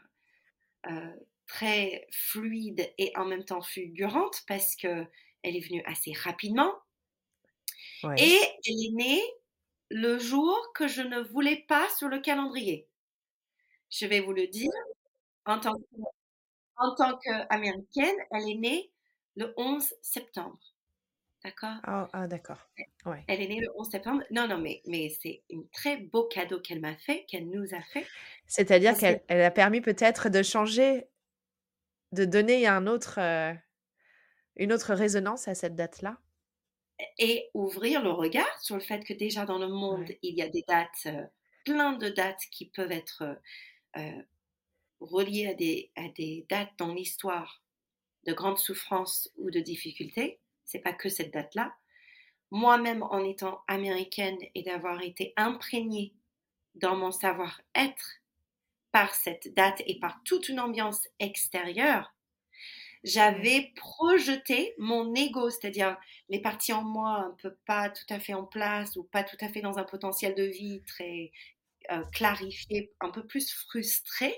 euh, 0.86 1.14
très 1.46 2.06
fluide 2.10 2.90
et 2.96 3.12
en 3.18 3.26
même 3.26 3.44
temps 3.44 3.60
fulgurante 3.60 4.44
parce 4.48 4.76
que 4.76 5.06
elle 5.42 5.54
est 5.54 5.68
venue 5.68 5.82
assez 5.84 6.14
rapidement. 6.14 6.72
Et 8.16 8.38
elle 8.66 8.86
est 8.86 8.92
née 8.94 9.22
le 9.90 10.18
jour 10.18 10.58
que 10.74 10.88
je 10.88 11.02
ne 11.02 11.20
voulais 11.20 11.66
pas 11.68 11.86
sur 11.98 12.08
le 12.08 12.20
calendrier. 12.20 12.88
Je 13.90 14.06
vais 14.06 14.20
vous 14.20 14.32
le 14.32 14.46
dire 14.46 14.72
en 15.44 15.60
tant 15.60 15.74
que 15.74 15.84
en 16.76 16.94
tant 16.94 17.18
qu'américaine, 17.18 18.16
elle 18.30 18.48
est 18.48 18.58
née 18.58 18.92
le 19.36 19.52
11 19.56 19.94
septembre. 20.02 20.58
D'accord? 21.44 21.76
Ah, 21.82 22.08
ah, 22.14 22.26
d'accord. 22.26 22.70
Ouais. 23.04 23.22
Elle 23.28 23.42
est 23.42 23.48
née 23.48 23.60
le 23.60 23.68
11 23.76 23.90
septembre. 23.90 24.22
Non, 24.30 24.48
non, 24.48 24.56
mais, 24.56 24.80
mais 24.86 25.10
c'est 25.20 25.42
un 25.52 25.62
très 25.72 25.98
beau 25.98 26.24
cadeau 26.24 26.58
qu'elle 26.58 26.80
m'a 26.80 26.96
fait, 26.96 27.26
qu'elle 27.26 27.50
nous 27.50 27.74
a 27.74 27.82
fait. 27.92 28.06
C'est-à-dire 28.46 28.96
qu'elle 28.96 29.22
elle 29.28 29.42
a 29.42 29.50
permis 29.50 29.82
peut-être 29.82 30.30
de 30.30 30.42
changer, 30.42 31.06
de 32.12 32.24
donner 32.24 32.66
un 32.66 32.86
autre, 32.86 33.18
euh, 33.18 33.52
une 34.56 34.72
autre 34.72 34.94
résonance 34.94 35.46
à 35.46 35.54
cette 35.54 35.76
date-là? 35.76 36.16
Et 37.18 37.50
ouvrir 37.52 38.02
le 38.02 38.10
regard 38.10 38.62
sur 38.62 38.76
le 38.76 38.80
fait 38.80 39.04
que 39.04 39.12
déjà 39.12 39.44
dans 39.44 39.58
le 39.58 39.68
monde, 39.68 40.08
il 40.22 40.34
y 40.34 40.40
a 40.40 40.48
des 40.48 40.64
dates, 40.66 40.88
euh, 41.06 41.26
plein 41.66 41.92
de 41.92 42.08
dates 42.08 42.40
qui 42.52 42.70
peuvent 42.70 42.92
être 42.92 43.38
euh, 43.98 44.22
des, 45.06 45.90
à 45.96 46.08
des 46.08 46.46
dates 46.48 46.72
dans 46.78 46.92
l'histoire 46.92 47.62
de 48.26 48.32
grandes 48.32 48.58
souffrances 48.58 49.30
ou 49.36 49.50
de 49.50 49.60
difficultés. 49.60 50.40
C'est 50.64 50.80
pas 50.80 50.92
que 50.92 51.08
cette 51.08 51.32
date-là. 51.32 51.74
Moi-même, 52.50 53.02
en 53.02 53.24
étant 53.24 53.62
américaine 53.68 54.38
et 54.54 54.62
d'avoir 54.62 55.02
été 55.02 55.32
imprégnée 55.36 56.14
dans 56.74 56.96
mon 56.96 57.10
savoir-être 57.10 58.20
par 58.92 59.14
cette 59.14 59.54
date 59.54 59.82
et 59.86 59.98
par 59.98 60.22
toute 60.24 60.48
une 60.48 60.60
ambiance 60.60 61.08
extérieure, 61.18 62.14
j'avais 63.02 63.72
projeté 63.76 64.74
mon 64.78 65.14
ego, 65.14 65.50
c'est-à-dire 65.50 65.98
les 66.30 66.40
parties 66.40 66.72
en 66.72 66.82
moi 66.82 67.18
un 67.18 67.36
peu 67.42 67.54
pas 67.66 67.90
tout 67.90 68.06
à 68.08 68.18
fait 68.18 68.32
en 68.32 68.44
place 68.44 68.96
ou 68.96 69.04
pas 69.04 69.24
tout 69.24 69.36
à 69.40 69.48
fait 69.48 69.60
dans 69.60 69.78
un 69.78 69.84
potentiel 69.84 70.34
de 70.34 70.44
vie 70.44 70.82
très 70.86 71.30
euh, 71.92 72.02
clarifié, 72.14 72.94
un 73.00 73.10
peu 73.10 73.26
plus 73.26 73.52
frustré, 73.52 74.34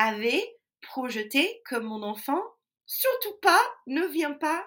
avait 0.00 0.56
projeté 0.80 1.60
que 1.66 1.76
mon 1.76 2.02
enfant, 2.02 2.42
surtout 2.86 3.36
pas, 3.42 3.60
ne 3.86 4.06
vient 4.06 4.32
pas 4.32 4.66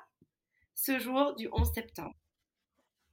ce 0.75 1.00
jour 1.00 1.36
du 1.36 1.50
11 1.52 1.74
septembre. 1.74 2.16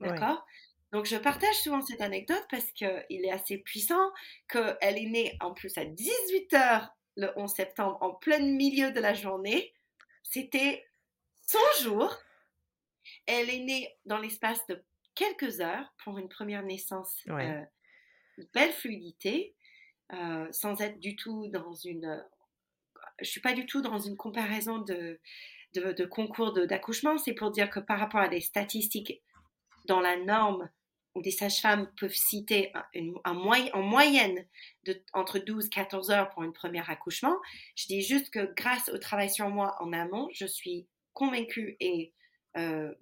D'accord? 0.00 0.46
Donc, 0.92 1.06
je 1.06 1.16
partage 1.16 1.54
souvent 1.62 1.82
cette 1.82 2.00
anecdote 2.00 2.44
parce 2.50 2.70
qu'il 2.72 3.04
est 3.08 3.30
assez 3.30 3.58
puissant, 3.58 4.10
qu'elle 4.48 4.98
est 4.98 5.08
née 5.08 5.36
en 5.40 5.52
plus 5.52 5.76
à 5.78 5.84
18h 5.84 6.90
le 7.16 7.32
11 7.36 7.50
septembre, 7.52 7.98
en 8.00 8.14
plein 8.14 8.40
milieu 8.40 8.92
de 8.92 9.00
la 9.00 9.14
journée. 9.14 9.72
C'était 10.22 10.86
son 11.46 11.82
jour. 11.82 12.14
Elle 13.26 13.50
est 13.50 13.60
née 13.60 13.96
dans 14.04 14.18
l'espace 14.18 14.66
de 14.66 14.84
quelques 15.14 15.60
heures 15.60 15.92
pour 16.04 16.18
une 16.18 16.28
première 16.28 16.62
naissance. 16.62 17.22
Euh, 17.28 17.64
belle 18.52 18.72
fluidité. 18.72 19.54
Euh, 20.12 20.48
sans 20.50 20.80
être 20.80 20.98
du 20.98 21.16
tout 21.16 21.48
dans 21.48 21.72
une... 21.72 22.24
Je 23.20 23.28
suis 23.28 23.40
pas 23.40 23.52
du 23.52 23.66
tout 23.66 23.80
dans 23.80 23.98
une 23.98 24.16
comparaison 24.16 24.78
de, 24.78 25.20
de, 25.74 26.04
concours 26.04 26.52
d'accouchement, 26.52 27.18
c'est 27.18 27.34
pour 27.34 27.50
dire 27.50 27.70
que 27.70 27.80
par 27.80 27.98
rapport 27.98 28.20
à 28.20 28.28
des 28.28 28.40
statistiques 28.40 29.22
dans 29.86 30.00
la 30.00 30.16
norme 30.16 30.68
où 31.14 31.22
des 31.22 31.30
sages-femmes 31.30 31.90
peuvent 31.98 32.14
citer 32.14 32.72
en 33.24 33.34
moyenne 33.34 34.46
de, 34.84 35.00
entre 35.12 35.38
12 35.38 35.66
et 35.66 35.68
14 35.68 36.10
heures 36.10 36.30
pour 36.30 36.42
un 36.42 36.50
premier 36.50 36.82
accouchement, 36.88 37.36
je 37.76 37.86
dis 37.86 38.02
juste 38.02 38.30
que 38.30 38.52
grâce 38.54 38.88
au 38.88 38.98
travail 38.98 39.28
sur 39.28 39.48
moi 39.48 39.76
en 39.80 39.92
amont, 39.92 40.28
je 40.32 40.46
suis 40.46 40.86
convaincue 41.12 41.76
et 41.80 42.12
euh, 42.56 42.94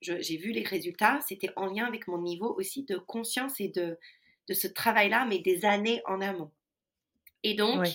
j'ai 0.00 0.38
vu 0.38 0.52
les 0.52 0.64
résultats, 0.64 1.20
c'était 1.26 1.50
en 1.56 1.66
lien 1.66 1.84
avec 1.84 2.08
mon 2.08 2.20
niveau 2.20 2.54
aussi 2.56 2.84
de 2.84 2.96
conscience 2.96 3.60
et 3.60 3.68
de, 3.68 3.98
de 4.50 4.54
ce 4.54 4.66
travail-là, 4.66 5.26
mais 5.26 5.38
des 5.38 5.64
années 5.64 6.02
en 6.06 6.20
Et 7.44 7.54
donc, 7.54 7.86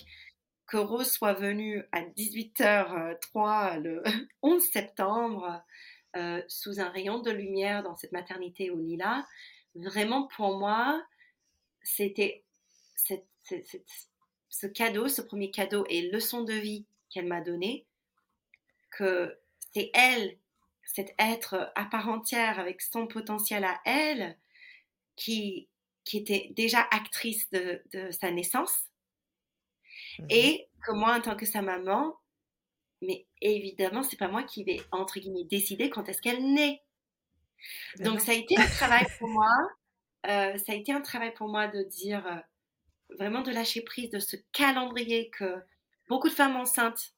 que 0.67 0.77
Rose 0.77 1.11
soit 1.11 1.33
venue 1.33 1.83
à 1.91 2.01
18h03 2.01 3.81
le 3.81 4.01
11 4.41 4.63
septembre, 4.63 5.61
euh, 6.15 6.41
sous 6.47 6.79
un 6.79 6.87
rayon 6.87 7.19
de 7.19 7.29
lumière 7.29 7.83
dans 7.83 7.97
cette 7.97 8.13
maternité 8.13 8.71
au 8.71 8.79
Lila, 8.79 9.27
vraiment 9.75 10.27
pour 10.27 10.57
moi, 10.57 11.05
c'était 11.83 12.45
ce 12.95 14.67
cadeau, 14.67 15.09
ce 15.09 15.21
premier 15.21 15.51
cadeau 15.51 15.85
et 15.89 16.09
leçon 16.09 16.43
de 16.43 16.53
vie 16.53 16.85
qu'elle 17.09 17.27
m'a 17.27 17.41
donné, 17.41 17.85
que 18.91 19.37
c'est 19.73 19.91
elle, 19.93 20.37
cet 20.85 21.13
être 21.19 21.73
à 21.75 21.83
part 21.83 22.07
entière 22.07 22.59
avec 22.59 22.81
son 22.81 23.07
potentiel 23.07 23.65
à 23.65 23.81
elle, 23.83 24.37
qui, 25.17 25.67
qui 26.05 26.17
était 26.17 26.51
déjà 26.55 26.81
actrice 26.91 27.49
de, 27.51 27.81
sa 28.11 28.31
naissance. 28.31 28.73
Mhm. 30.19 30.27
Et 30.29 30.67
que 30.85 30.91
moi, 30.93 31.15
en 31.15 31.21
tant 31.21 31.35
que 31.35 31.45
sa 31.45 31.61
maman, 31.61 32.15
mais 33.01 33.25
évidemment, 33.41 34.03
c'est 34.03 34.17
pas 34.17 34.27
moi 34.27 34.43
qui 34.43 34.63
vais, 34.63 34.81
entre 34.91 35.19
guillemets, 35.19 35.43
décider 35.43 35.89
quand 35.89 36.07
est-ce 36.07 36.21
qu'elle 36.21 36.53
naît. 36.53 36.81
Donc, 37.99 38.21
ça 38.21 38.31
a 38.31 38.35
été 38.35 38.57
un 38.57 38.67
travail 38.67 39.05
pour 39.19 39.27
moi. 39.27 39.51
Euh, 40.27 40.57
ça 40.57 40.71
a 40.71 40.75
été 40.75 40.91
un 40.91 41.01
travail 41.01 41.33
pour 41.33 41.47
moi 41.47 41.67
de 41.67 41.81
dire, 41.83 42.25
euh, 42.27 43.15
vraiment 43.17 43.41
de 43.41 43.51
lâcher 43.51 43.81
prise 43.81 44.09
de 44.11 44.19
ce 44.19 44.35
calendrier 44.51 45.29
que 45.29 45.61
beaucoup 46.07 46.29
de 46.29 46.33
femmes 46.33 46.55
enceintes 46.55 47.13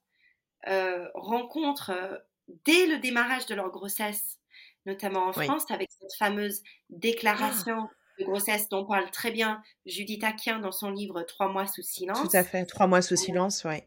euh, 0.67 1.07
rencontrent 1.13 2.23
dès 2.65 2.87
le 2.87 2.99
démarrage 2.99 3.45
de 3.45 3.55
leur 3.55 3.69
grossesse, 3.69 4.39
notamment 4.85 5.27
en 5.27 5.33
France, 5.33 5.69
avec 5.69 5.89
cette 5.91 6.13
fameuse 6.17 6.61
déclaration 6.89 7.89
de 8.19 8.25
grossesse 8.25 8.69
dont 8.69 8.85
parle 8.85 9.09
très 9.11 9.31
bien 9.31 9.61
Judith 9.85 10.23
Aquin 10.23 10.59
dans 10.59 10.71
son 10.71 10.91
livre 10.91 11.21
Trois 11.23 11.51
mois 11.51 11.67
sous 11.67 11.81
silence. 11.81 12.29
Tout 12.29 12.35
à 12.37 12.43
fait, 12.43 12.65
Trois 12.65 12.87
mois 12.87 13.01
sous 13.01 13.15
silence, 13.15 13.63
oui. 13.65 13.81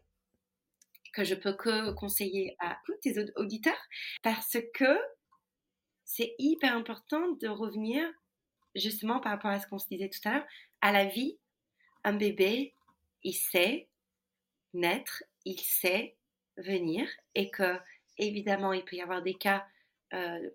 Que 1.13 1.23
je 1.23 1.35
peux 1.35 1.53
que 1.53 1.91
conseiller 1.91 2.55
à 2.59 2.77
tous 2.85 2.95
tes 3.01 3.15
auditeurs 3.35 3.81
parce 4.23 4.57
que 4.73 4.99
c'est 6.05 6.35
hyper 6.39 6.75
important 6.75 7.31
de 7.41 7.47
revenir 7.47 8.03
justement 8.75 9.19
par 9.19 9.33
rapport 9.33 9.51
à 9.51 9.59
ce 9.59 9.67
qu'on 9.67 9.79
se 9.79 9.87
disait 9.87 10.09
tout 10.09 10.27
à 10.27 10.33
l'heure, 10.33 10.47
à 10.81 10.91
la 10.91 11.05
vie. 11.05 11.37
Un 12.03 12.13
bébé, 12.13 12.73
il 13.23 13.33
sait 13.33 13.89
naître, 14.73 15.23
il 15.45 15.59
sait 15.59 16.17
venir 16.57 17.07
et 17.35 17.49
que, 17.49 17.79
évidemment, 18.17 18.73
il 18.73 18.83
peut 18.83 18.95
y 18.95 19.01
avoir 19.01 19.21
des 19.21 19.35
cas 19.35 19.65
euh, 20.13 20.49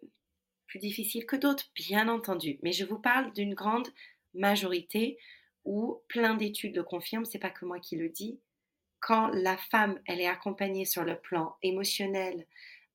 plus 0.76 0.88
difficiles 0.88 1.26
que 1.26 1.36
d'autres, 1.36 1.70
bien 1.74 2.08
entendu. 2.08 2.58
Mais 2.62 2.72
je 2.72 2.84
vous 2.84 2.98
parle 2.98 3.32
d'une 3.32 3.54
grande 3.54 3.88
majorité 4.34 5.18
où 5.64 6.02
plein 6.08 6.34
d'études 6.34 6.76
le 6.76 6.84
confirment, 6.84 7.24
c'est 7.24 7.38
pas 7.38 7.50
que 7.50 7.64
moi 7.64 7.80
qui 7.80 7.96
le 7.96 8.08
dis. 8.08 8.38
Quand 9.00 9.28
la 9.28 9.56
femme, 9.56 9.98
elle 10.06 10.20
est 10.20 10.26
accompagnée 10.26 10.84
sur 10.84 11.04
le 11.04 11.18
plan 11.18 11.56
émotionnel, 11.62 12.46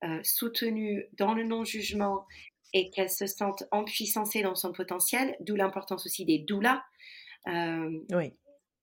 euh, 0.04 0.20
soutenue 0.22 1.06
dans 1.14 1.34
le 1.34 1.44
non-jugement 1.44 2.26
et 2.72 2.90
qu'elle 2.90 3.10
se 3.10 3.26
sente 3.26 3.64
empuissancée 3.70 4.42
dans 4.42 4.54
son 4.54 4.72
potentiel, 4.72 5.36
d'où 5.40 5.56
l'importance 5.56 6.06
aussi 6.06 6.24
des 6.24 6.38
doulas. 6.38 6.82
Euh, 7.48 8.00
oui. 8.12 8.32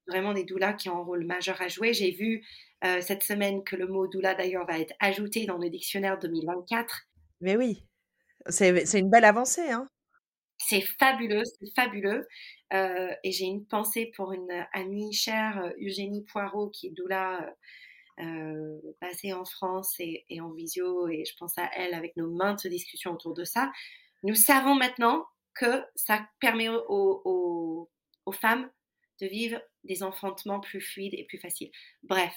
Vraiment 0.07 0.33
des 0.33 0.43
doulas 0.43 0.73
qui 0.73 0.89
ont 0.89 0.97
un 0.97 1.03
rôle 1.03 1.25
majeur 1.25 1.61
à 1.61 1.67
jouer. 1.67 1.93
J'ai 1.93 2.11
vu 2.11 2.45
euh, 2.83 3.01
cette 3.01 3.23
semaine 3.23 3.63
que 3.63 3.75
le 3.75 3.87
mot 3.87 4.07
doula 4.07 4.33
d'ailleurs 4.33 4.65
va 4.65 4.79
être 4.79 4.93
ajouté 4.99 5.45
dans 5.45 5.57
le 5.57 5.69
dictionnaire 5.69 6.19
2024. 6.19 7.07
Mais 7.41 7.55
oui, 7.55 7.85
c'est 8.47 8.99
une 8.99 9.09
belle 9.09 9.25
avancée. 9.25 9.69
Hein 9.69 9.87
c'est 10.59 10.81
fabuleux, 10.81 11.43
c'est 11.45 11.73
fabuleux. 11.73 12.27
Euh, 12.73 13.13
et 13.23 13.31
j'ai 13.31 13.45
une 13.45 13.65
pensée 13.65 14.11
pour 14.15 14.33
une 14.33 14.65
amie 14.73 15.13
chère, 15.13 15.71
Eugénie 15.81 16.25
Poirot, 16.25 16.69
qui 16.69 16.87
est 16.87 16.91
doula 16.91 17.55
euh, 18.19 18.79
basée 19.01 19.33
en 19.33 19.45
France 19.45 19.95
et, 19.99 20.25
en 20.41 20.51
visio. 20.51 21.07
Et 21.07 21.23
je 21.25 21.35
pense 21.37 21.57
à 21.57 21.69
elle 21.75 21.93
avec 21.93 22.15
nos 22.17 22.29
maintes 22.29 22.67
discussions 22.67 23.13
autour 23.13 23.33
de 23.33 23.45
ça. 23.45 23.71
Nous 24.23 24.35
savons 24.35 24.75
maintenant 24.75 25.25
que 25.55 25.83
ça 25.95 26.27
permet 26.39 26.69
aux, 26.69 27.89
aux 28.25 28.31
femmes 28.31 28.69
de 29.21 29.27
vivre 29.27 29.61
des 29.83 30.03
enfantements 30.03 30.59
plus 30.59 30.81
fluides 30.81 31.13
et 31.13 31.25
plus 31.25 31.39
faciles. 31.39 31.71
Bref, 32.03 32.33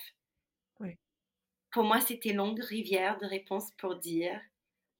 pour 1.72 1.84
moi, 1.84 2.00
c'était 2.00 2.34
longue 2.34 2.60
rivière 2.60 3.18
de 3.18 3.26
réponses 3.26 3.70
pour 3.78 3.96
dire 3.96 4.38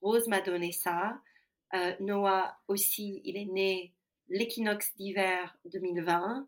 Rose 0.03 0.27
m'a 0.29 0.41
donné 0.41 0.73
ça. 0.73 1.19
Euh, 1.75 1.95
Noah 2.01 2.59
aussi, 2.69 3.23
il 3.25 3.37
est 3.37 3.47
né 3.47 3.95
l'équinoxe 4.29 4.95
d'hiver 4.97 5.57
2020. 5.67 6.47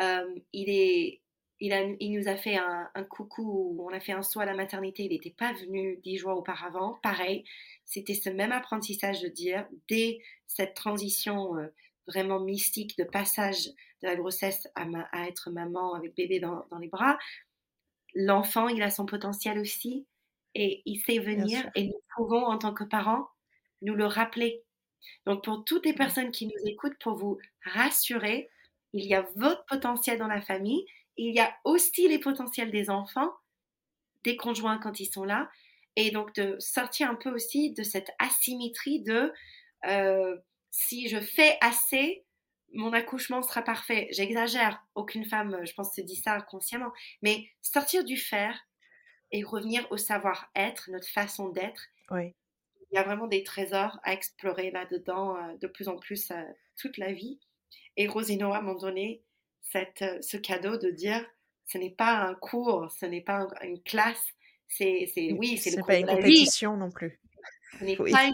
Euh, 0.00 0.34
il, 0.52 0.70
est, 0.70 1.20
il, 1.60 1.72
a, 1.72 1.82
il 1.82 2.12
nous 2.12 2.28
a 2.28 2.36
fait 2.36 2.56
un, 2.56 2.90
coucou, 3.08 3.76
on 3.80 3.92
a 3.92 4.00
fait 4.00 4.12
un 4.12 4.22
saut 4.22 4.40
à 4.40 4.44
la 4.44 4.54
maternité, 4.54 5.04
il 5.04 5.10
n'était 5.10 5.30
pas 5.30 5.52
venu 5.52 5.98
dix 6.02 6.18
jours 6.18 6.38
auparavant. 6.38 6.98
Pareil, 7.02 7.44
c'était 7.84 8.14
ce 8.14 8.30
même 8.30 8.52
apprentissage 8.52 9.20
de 9.22 9.28
dire, 9.28 9.66
dès 9.88 10.20
cette 10.46 10.74
transition 10.74 11.56
euh, 11.56 11.68
vraiment 12.06 12.40
mystique 12.40 12.96
de 12.98 13.04
passage 13.04 13.66
de 14.02 14.08
la 14.08 14.16
grossesse 14.16 14.68
à, 14.74 15.26
être 15.26 15.50
maman 15.50 15.94
avec 15.94 16.14
bébé 16.16 16.40
dans 16.40 16.66
les 16.80 16.88
bras, 16.88 17.16
l'enfant, 18.14 18.68
il 18.68 18.82
a 18.82 18.90
son 18.90 19.06
potentiel 19.06 19.58
aussi 19.58 20.06
et 20.54 20.82
il 20.86 20.98
sait 21.00 21.18
venir 21.18 21.70
et 21.74 21.84
nous 21.84 22.00
pouvons, 22.16 22.44
en 22.44 22.58
tant 22.58 22.74
que 22.74 22.84
parents, 22.84 23.26
nous 23.80 23.94
le 23.94 24.06
rappeler. 24.06 24.62
Donc, 25.26 25.44
pour 25.44 25.64
toutes 25.64 25.86
les 25.86 25.94
personnes 25.94 26.30
qui 26.30 26.46
nous 26.46 26.66
écoutent, 26.66 26.98
pour 27.00 27.16
vous 27.16 27.38
rassurer, 27.64 28.48
il 28.92 29.04
y 29.04 29.14
a 29.14 29.26
votre 29.36 29.64
potentiel 29.66 30.18
dans 30.18 30.28
la 30.28 30.40
famille, 30.40 30.84
il 31.16 31.34
y 31.34 31.40
a 31.40 31.54
aussi 31.64 32.08
les 32.08 32.18
potentiels 32.18 32.70
des 32.70 32.90
enfants, 32.90 33.32
des 34.24 34.36
conjoints 34.36 34.78
quand 34.78 35.00
ils 35.00 35.06
sont 35.06 35.24
là, 35.24 35.50
et 35.96 36.10
donc 36.10 36.34
de 36.34 36.56
sortir 36.58 37.10
un 37.10 37.14
peu 37.14 37.30
aussi 37.30 37.72
de 37.72 37.82
cette 37.82 38.10
asymétrie 38.18 39.02
de 39.02 39.32
euh, 39.86 40.36
si 40.70 41.08
je 41.08 41.20
fais 41.20 41.58
assez, 41.60 42.24
mon 42.72 42.92
accouchement 42.92 43.42
sera 43.42 43.62
parfait. 43.62 44.08
J'exagère, 44.10 44.82
aucune 44.94 45.26
femme, 45.26 45.60
je 45.64 45.74
pense, 45.74 45.94
se 45.94 46.00
dit 46.00 46.16
ça 46.16 46.40
consciemment. 46.40 46.92
Mais 47.20 47.46
sortir 47.60 48.04
du 48.04 48.16
faire 48.16 48.58
et 49.32 49.42
revenir 49.42 49.86
au 49.90 49.96
savoir-être, 49.96 50.90
notre 50.90 51.08
façon 51.08 51.48
d'être. 51.48 51.88
Oui. 52.10 52.34
Il 52.90 52.96
y 52.96 52.98
a 52.98 53.02
vraiment 53.02 53.26
des 53.26 53.42
trésors 53.42 53.98
à 54.04 54.12
explorer 54.12 54.70
là-dedans 54.70 55.36
euh, 55.36 55.56
de 55.56 55.66
plus 55.66 55.88
en 55.88 55.96
plus 55.96 56.30
euh, 56.30 56.42
toute 56.76 56.98
la 56.98 57.12
vie. 57.12 57.40
Et 57.96 58.06
Rosino 58.06 58.52
m'ont 58.60 58.74
donné 58.74 59.22
cette, 59.62 60.02
euh, 60.02 60.20
ce 60.20 60.36
cadeau 60.36 60.76
de 60.76 60.90
dire 60.90 61.24
ce 61.66 61.78
n'est 61.78 61.90
pas 61.90 62.18
un 62.18 62.34
cours, 62.34 62.90
ce 62.90 63.06
n'est 63.06 63.22
pas 63.22 63.46
une 63.62 63.82
classe, 63.82 64.22
c'est, 64.68 65.10
oui, 65.38 65.58
c'est 65.58 65.76
le 65.76 65.82
pas 65.84 65.98
une 65.98 66.06
compétition 66.06 66.76
non 66.76 66.90
plus. 66.90 67.18
Ce 67.78 67.84
n'est 67.84 67.96
pas 67.96 68.30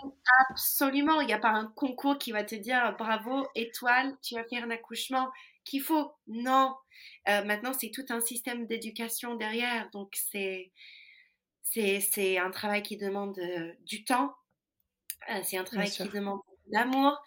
absolument, 0.51 1.21
il 1.21 1.27
n'y 1.27 1.33
a 1.33 1.39
pas 1.39 1.51
un 1.51 1.67
concours 1.67 2.19
qui 2.19 2.33
va 2.33 2.43
te 2.43 2.55
dire 2.55 2.97
bravo, 2.99 3.47
étoile, 3.55 4.17
tu 4.23 4.37
as 4.37 4.45
fait 4.45 4.59
un 4.59 4.71
accouchement 4.71 5.31
qu'il 5.69 5.83
faut. 5.83 6.11
Non. 6.27 6.75
Euh, 7.29 7.45
maintenant, 7.45 7.73
c'est 7.73 7.91
tout 7.91 8.05
un 8.11 8.21
système 8.21 8.67
d'éducation 8.67 9.37
derrière. 9.37 9.89
Donc, 9.91 10.15
c'est, 10.15 10.73
c'est, 11.63 12.39
un 12.39 12.51
travail 12.51 12.83
qui 12.83 12.97
demande 12.97 13.39
euh, 13.39 13.73
du 13.83 14.05
temps. 14.05 14.35
Euh, 15.31 15.41
c'est 15.43 15.57
un 15.57 15.65
travail 15.65 15.91
qui 15.91 16.09
demande 16.09 16.41
de 16.67 16.73
l'amour, 16.73 17.19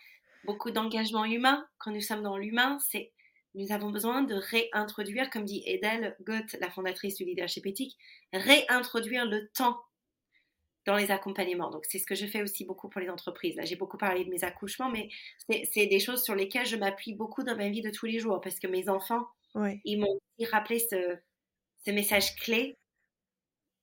beaucoup 0.45 0.71
d'engagement 0.71 1.25
humain. 1.25 1.65
Quand 1.77 1.91
nous 1.91 2.01
sommes 2.01 2.23
dans 2.23 2.38
l'humain, 2.38 2.77
c'est 2.80 3.12
nous 3.54 3.73
avons 3.73 3.89
besoin 3.91 4.21
de 4.21 4.36
réintroduire, 4.36 5.30
comme 5.30 5.43
dit 5.43 5.62
Edel 5.65 6.15
Goethe, 6.21 6.56
la 6.62 6.69
fondatrice 6.69 7.15
du 7.17 7.25
leadership 7.25 7.65
éthique, 7.65 7.97
réintroduire 8.32 9.25
le 9.25 9.49
temps 9.49 9.77
dans 10.85 10.95
les 10.95 11.11
accompagnements. 11.11 11.69
Donc, 11.69 11.85
c'est 11.85 11.99
ce 11.99 12.05
que 12.07 12.15
je 12.15 12.25
fais 12.25 12.41
aussi 12.41 12.65
beaucoup 12.65 12.89
pour 12.89 13.01
les 13.01 13.09
entreprises. 13.09 13.55
Là, 13.55 13.65
j'ai 13.65 13.75
beaucoup 13.75 13.97
parlé 13.97 14.25
de 14.25 14.29
mes 14.29 14.43
accouchements, 14.43 14.89
mais 14.89 15.09
c'est 15.71 15.87
des 15.87 15.99
choses 15.99 16.23
sur 16.23 16.35
lesquelles 16.35 16.65
je 16.65 16.75
m'appuie 16.75 17.13
beaucoup 17.13 17.43
dans 17.43 17.55
ma 17.55 17.69
vie 17.69 17.81
de 17.81 17.89
tous 17.91 18.05
les 18.07 18.19
jours 18.19 18.41
parce 18.41 18.59
que 18.59 18.67
mes 18.67 18.89
enfants, 18.89 19.27
ils 19.83 19.99
m'ont 19.99 20.19
rappelé 20.51 20.79
ce, 20.79 21.17
ce 21.85 21.91
message 21.91 22.35
clé. 22.37 22.77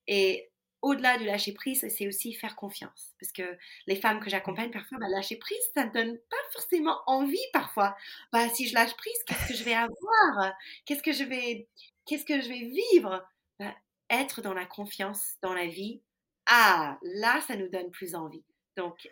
Et 0.07 0.51
au-delà 0.83 1.19
du 1.19 1.25
lâcher 1.25 1.53
prise, 1.53 1.87
c'est 1.89 2.07
aussi 2.09 2.33
faire 2.35 2.57
confiance. 2.57 3.15
Parce 3.21 3.33
que 3.33 3.59
les 3.87 3.97
femmes 3.97 4.21
que 4.21 4.31
j'accompagne, 4.31 4.71
parfois, 4.71 4.99
bah, 4.99 5.09
lâcher 5.09 5.37
prise, 5.37 5.59
ça 5.75 5.85
ne 5.87 5.91
donne 5.93 6.19
pas 6.31 6.37
forcément 6.53 6.99
envie 7.07 7.39
parfois. 7.53 7.97
Bah, 8.33 8.49
si 8.49 8.69
je 8.69 8.75
lâche 8.75 8.97
prise, 8.97 9.19
qu'est-ce 9.27 9.49
que 9.49 9.55
je 9.55 9.65
vais 9.65 9.75
avoir? 9.75 10.55
Qu'est-ce 10.85 11.03
que 11.03 11.13
je 11.13 11.25
vais, 11.25 11.69
qu'est-ce 12.07 12.25
que 12.25 12.41
je 12.41 12.49
vais 12.49 12.71
vivre? 12.93 13.29
Bah, 13.59 13.75
Être 14.11 14.41
dans 14.43 14.55
la 14.55 14.67
confiance 14.67 15.35
dans 15.43 15.53
la 15.55 15.67
vie, 15.67 16.01
ah, 16.49 16.99
là, 17.03 17.41
ça 17.47 17.57
nous 17.57 17.69
donne 17.69 17.91
plus 17.91 18.15
envie. 18.15 18.45
Donc, 18.77 19.09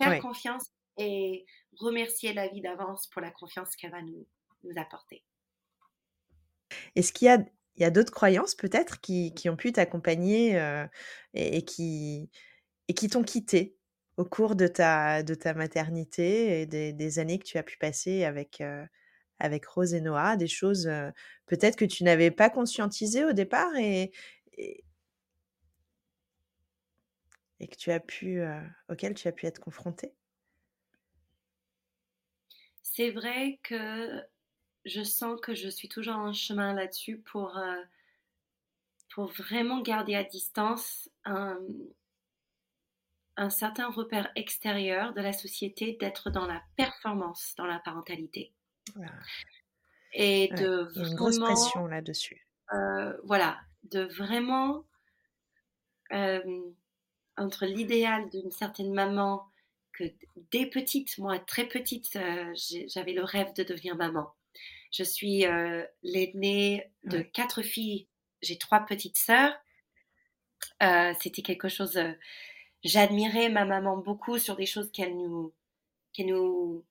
faire 0.00 0.20
confiance 0.20 0.66
et 0.98 1.46
remercier 1.78 2.32
la 2.34 2.48
vie 2.48 2.60
d'avance 2.60 3.06
pour 3.08 3.22
la 3.22 3.30
confiance 3.30 3.74
qu'elle 3.76 3.90
va 3.90 4.02
nous, 4.02 4.26
nous 4.64 4.78
apporter. 4.80 5.24
Est-ce 6.94 7.12
qu'il 7.12 7.26
y 7.26 7.30
a, 7.30 7.38
il 7.76 7.82
y 7.82 7.84
a 7.84 7.90
d'autres 7.90 8.12
croyances 8.12 8.54
peut-être 8.54 9.00
qui, 9.00 9.32
qui, 9.34 9.48
ont 9.48 9.56
pu 9.56 9.72
t'accompagner 9.72 10.58
euh, 10.58 10.86
et, 11.32 11.64
qui, 11.64 12.30
et 12.88 12.94
qui 12.94 13.08
t'ont 13.08 13.22
quitté 13.22 13.76
au 14.18 14.24
cours 14.24 14.56
de 14.56 14.66
ta, 14.66 15.22
de 15.22 15.34
ta 15.34 15.54
maternité 15.54 16.60
et 16.60 16.66
des, 16.66 16.92
des 16.92 17.18
années 17.18 17.38
que 17.38 17.44
tu 17.44 17.56
as 17.56 17.62
pu 17.62 17.78
passer 17.78 18.24
avec, 18.24 18.60
euh, 18.60 18.84
avec 19.38 19.64
Rose 19.64 19.94
et 19.94 20.00
Noah, 20.00 20.36
des 20.36 20.48
choses 20.48 20.86
euh, 20.88 21.10
peut-être 21.46 21.76
que 21.76 21.84
tu 21.84 22.04
n'avais 22.04 22.32
pas 22.32 22.50
conscientisées 22.50 23.24
au 23.24 23.32
départ 23.32 23.74
et, 23.76 24.12
et 24.58 24.84
que 27.66 27.76
tu 27.76 27.90
as 27.90 28.00
pu, 28.00 28.40
euh, 28.40 28.60
auquel 28.88 29.14
tu 29.14 29.26
as 29.26 29.32
pu 29.32 29.46
être 29.46 29.58
confronté 29.58 30.14
C'est 32.82 33.10
vrai 33.10 33.58
que 33.62 34.22
je 34.84 35.02
sens 35.02 35.40
que 35.40 35.54
je 35.54 35.68
suis 35.68 35.88
toujours 35.88 36.16
en 36.16 36.32
chemin 36.32 36.72
là-dessus 36.72 37.18
pour, 37.18 37.56
euh, 37.58 37.82
pour 39.12 39.26
vraiment 39.32 39.80
garder 39.80 40.14
à 40.14 40.24
distance 40.24 41.10
un, 41.24 41.58
un 43.36 43.50
certain 43.50 43.88
repère 43.88 44.30
extérieur 44.34 45.14
de 45.14 45.20
la 45.20 45.32
société 45.32 45.96
d'être 46.00 46.30
dans 46.30 46.46
la 46.46 46.62
performance 46.76 47.54
dans 47.56 47.66
la 47.66 47.78
parentalité. 47.78 48.52
Et 50.12 50.48
de 50.48 50.88
a 50.98 51.08
une 51.08 51.14
grosse 51.14 51.38
pression 51.38 51.86
là-dessus. 51.86 52.46
Euh, 52.72 53.16
voilà, 53.24 53.60
de 53.84 54.02
vraiment 54.04 54.84
entre 57.38 57.66
l'idéal 57.66 58.28
d'une 58.30 58.50
certaine 58.50 58.92
maman 58.92 59.44
que 59.92 60.04
dès 60.50 60.66
petite, 60.66 61.18
moi 61.18 61.38
très 61.38 61.66
petite, 61.66 62.16
euh, 62.16 62.54
j'avais 62.88 63.12
le 63.12 63.24
rêve 63.24 63.52
de 63.54 63.62
devenir 63.62 63.96
maman. 63.96 64.28
Je 64.92 65.02
suis 65.02 65.46
euh, 65.46 65.84
l'aînée 66.02 66.90
de 67.04 67.20
quatre 67.20 67.62
filles. 67.62 68.06
J'ai 68.40 68.58
trois 68.58 68.80
petites 68.80 69.18
sœurs. 69.18 69.54
Euh, 70.82 71.12
c'était 71.20 71.42
quelque 71.42 71.68
chose. 71.68 71.98
J'admirais 72.84 73.48
ma 73.48 73.64
maman 73.64 73.96
beaucoup 73.96 74.38
sur 74.38 74.56
des 74.56 74.66
choses 74.66 74.90
qu'elle 74.92 75.16
nous, 75.16 75.52
qu'elle 76.12 76.26
nous 76.26 76.84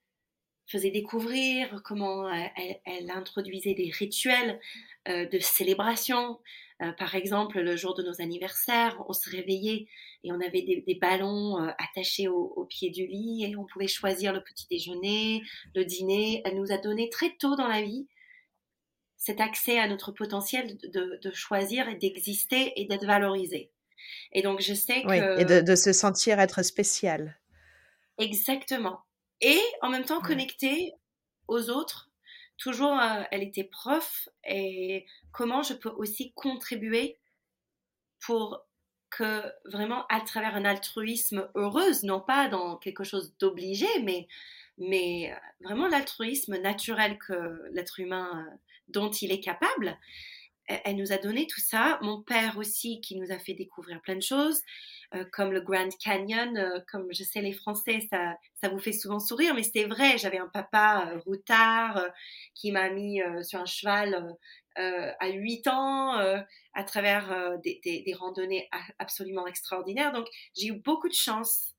faisait 0.68 0.92
découvrir, 0.92 1.82
comment 1.86 2.30
elle, 2.30 3.10
introduisait 3.10 3.74
des 3.74 3.90
rituels 3.90 4.60
de 5.06 5.40
célébration, 5.40 6.40
euh, 6.82 6.92
par 6.92 7.16
exemple, 7.16 7.60
le 7.60 7.76
jour 7.76 7.96
de 7.96 8.04
nos 8.04 8.22
anniversaires, 8.22 9.04
on 9.08 9.14
se 9.14 9.30
réveillait 9.30 9.88
et 10.24 10.32
on 10.32 10.40
avait 10.40 10.62
des, 10.62 10.98
ballons 11.02 11.60
euh, 11.60 11.72
attachés 11.80 12.28
au, 12.28 12.66
pied 12.70 12.92
du 12.92 13.08
lit 13.08 13.46
et 13.46 13.56
on 13.56 13.66
pouvait 13.66 13.88
choisir 13.88 14.32
le 14.32 14.44
petit 14.44 14.68
déjeuner, 14.70 15.42
le 15.74 15.86
dîner. 15.86 16.42
Elle 16.46 16.56
nous 16.56 16.72
a 16.72 16.78
donné 16.78 17.10
très 17.10 17.36
tôt 17.38 17.56
dans 17.56 17.68
la 17.68 17.82
vie 17.82 18.08
cet 19.16 19.42
accès 19.42 19.80
à 19.80 19.88
notre 19.88 20.12
potentiel 20.12 20.78
de, 20.78 21.20
de 21.22 21.32
choisir 21.32 21.90
et 21.90 21.96
d'exister 21.96 22.74
et 22.76 22.86
d'être 22.86 23.06
valorisé. 23.06 23.72
Et 24.32 24.44
donc, 24.44 24.62
je 24.62 24.76
sais 24.76 25.04
oui, 25.06 25.20
que... 25.20 25.42
Et 25.42 25.46
de, 25.46 25.62
de, 25.62 25.76
se 25.76 25.92
sentir 25.92 26.40
être 26.40 26.62
spécial. 26.62 27.40
Exactement. 28.20 29.00
Et 29.42 29.60
en 29.82 29.90
même 29.90 30.06
temps, 30.06 30.22
connecter 30.22 30.94
aux 31.48 31.70
autres. 31.70 32.07
Toujours, 32.58 33.00
euh, 33.00 33.24
elle 33.32 33.44
était 33.44 33.64
prof 33.64 34.30
et 34.44 35.06
comment 35.32 35.62
je 35.62 35.74
peux 35.74 35.90
aussi 35.90 36.34
contribuer 36.34 37.18
pour 38.20 38.66
que 39.10 39.44
vraiment 39.66 40.06
à 40.08 40.22
travers 40.22 40.56
un 40.56 40.66
altruisme 40.66 41.50
heureuse, 41.56 42.04
non 42.04 42.20
pas 42.20 42.50
dans 42.50 42.78
quelque 42.78 43.04
chose 43.04 43.36
d'obligé, 43.40 43.88
mais, 44.04 44.28
mais 44.78 45.32
euh, 45.32 45.36
vraiment 45.62 45.88
l'altruisme 45.88 46.58
naturel 46.58 47.18
que 47.20 47.70
l'être 47.72 48.00
humain, 48.00 48.46
euh, 48.48 48.58
dont 48.88 49.12
il 49.12 49.32
est 49.32 49.40
capable, 49.40 49.98
elle 50.66 50.98
nous 50.98 51.14
a 51.14 51.18
donné 51.18 51.48
tout 51.48 51.62
ça. 51.62 51.98
Mon 52.02 52.22
père 52.22 52.58
aussi 52.58 53.00
qui 53.00 53.16
nous 53.16 53.32
a 53.32 53.40
fait 53.40 53.54
découvrir 53.54 54.02
plein 54.02 54.16
de 54.16 54.22
choses. 54.22 54.62
Euh, 55.16 55.24
comme 55.32 55.54
le 55.54 55.62
Grand 55.62 55.90
Canyon, 56.00 56.58
euh, 56.58 56.80
comme 56.92 57.08
je 57.14 57.24
sais 57.24 57.42
les 57.42 57.54
Français, 57.54 58.06
ça, 58.12 58.36
ça 58.62 58.68
vous 58.68 58.80
fait 58.80 58.92
souvent 58.92 59.20
sourire, 59.20 59.54
mais 59.56 59.64
c'était 59.64 59.86
vrai. 59.86 60.18
J'avais 60.18 60.38
un 60.38 60.50
papa 60.50 61.10
euh, 61.10 61.20
routard 61.20 62.06
qui 62.54 62.72
m'a 62.72 62.90
mis 62.90 63.22
sur 63.44 63.60
un 63.60 63.66
cheval 63.66 64.36
à 64.76 65.30
8 65.30 65.68
ans 65.68 66.14
à 66.74 66.84
travers 66.84 67.58
des, 67.64 67.80
des, 67.84 68.14
randonnées 68.14 68.70
absolument 69.00 69.48
extraordinaires. 69.48 70.12
Donc 70.12 70.28
j'ai 70.56 70.68
eu 70.68 70.74
beaucoup 70.74 71.08
de 71.08 71.14
chance, 71.14 71.74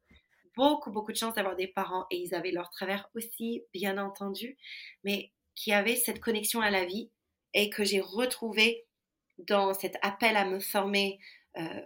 beaucoup, 0.56 0.90
beaucoup 0.90 1.12
de 1.12 1.16
chance 1.16 1.34
d'avoir 1.34 1.54
des 1.54 1.68
parents 1.68 2.06
et 2.10 2.16
ils 2.16 2.34
avaient 2.34 2.50
leur 2.50 2.70
travers 2.70 3.08
aussi, 3.14 3.62
bien 3.72 3.98
entendu, 3.98 4.56
mais 5.04 5.32
qui 5.54 5.72
avaient 5.72 5.96
cette 5.96 6.20
connexion 6.20 6.60
à 6.60 6.70
la 6.70 6.84
vie 6.84 7.10
et 7.54 7.70
que 7.70 7.84
j'ai 7.84 8.00
retrouvé 8.00 8.86
dans 9.38 9.74
cet 9.74 9.96
appel 10.02 10.36
à 10.36 10.44
me 10.44 10.60
former 10.60 11.18
euh, 11.56 11.82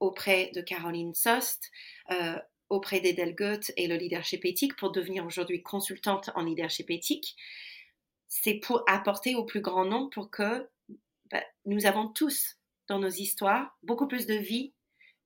auprès 0.00 0.50
de 0.54 0.60
Caroline 0.60 1.14
Sost, 1.14 1.70
euh, 2.10 2.38
auprès 2.68 3.00
d'Edel 3.00 3.34
Goethe 3.34 3.72
et 3.76 3.88
le 3.88 3.96
leadership 3.96 4.44
éthique 4.44 4.76
pour 4.76 4.92
devenir 4.92 5.24
aujourd'hui 5.24 5.62
consultante 5.62 6.30
en 6.34 6.44
leadership 6.44 6.90
éthique. 6.90 7.36
C'est 8.26 8.54
pour 8.54 8.82
apporter 8.86 9.34
au 9.34 9.44
plus 9.44 9.60
grand 9.60 9.84
nombre 9.84 10.10
pour 10.10 10.30
que 10.30 10.68
bah, 11.30 11.42
nous 11.64 11.86
avons 11.86 12.08
tous 12.08 12.56
dans 12.88 12.98
nos 12.98 13.08
histoires 13.08 13.78
beaucoup 13.82 14.06
plus 14.06 14.26
de 14.26 14.34
vie 14.34 14.74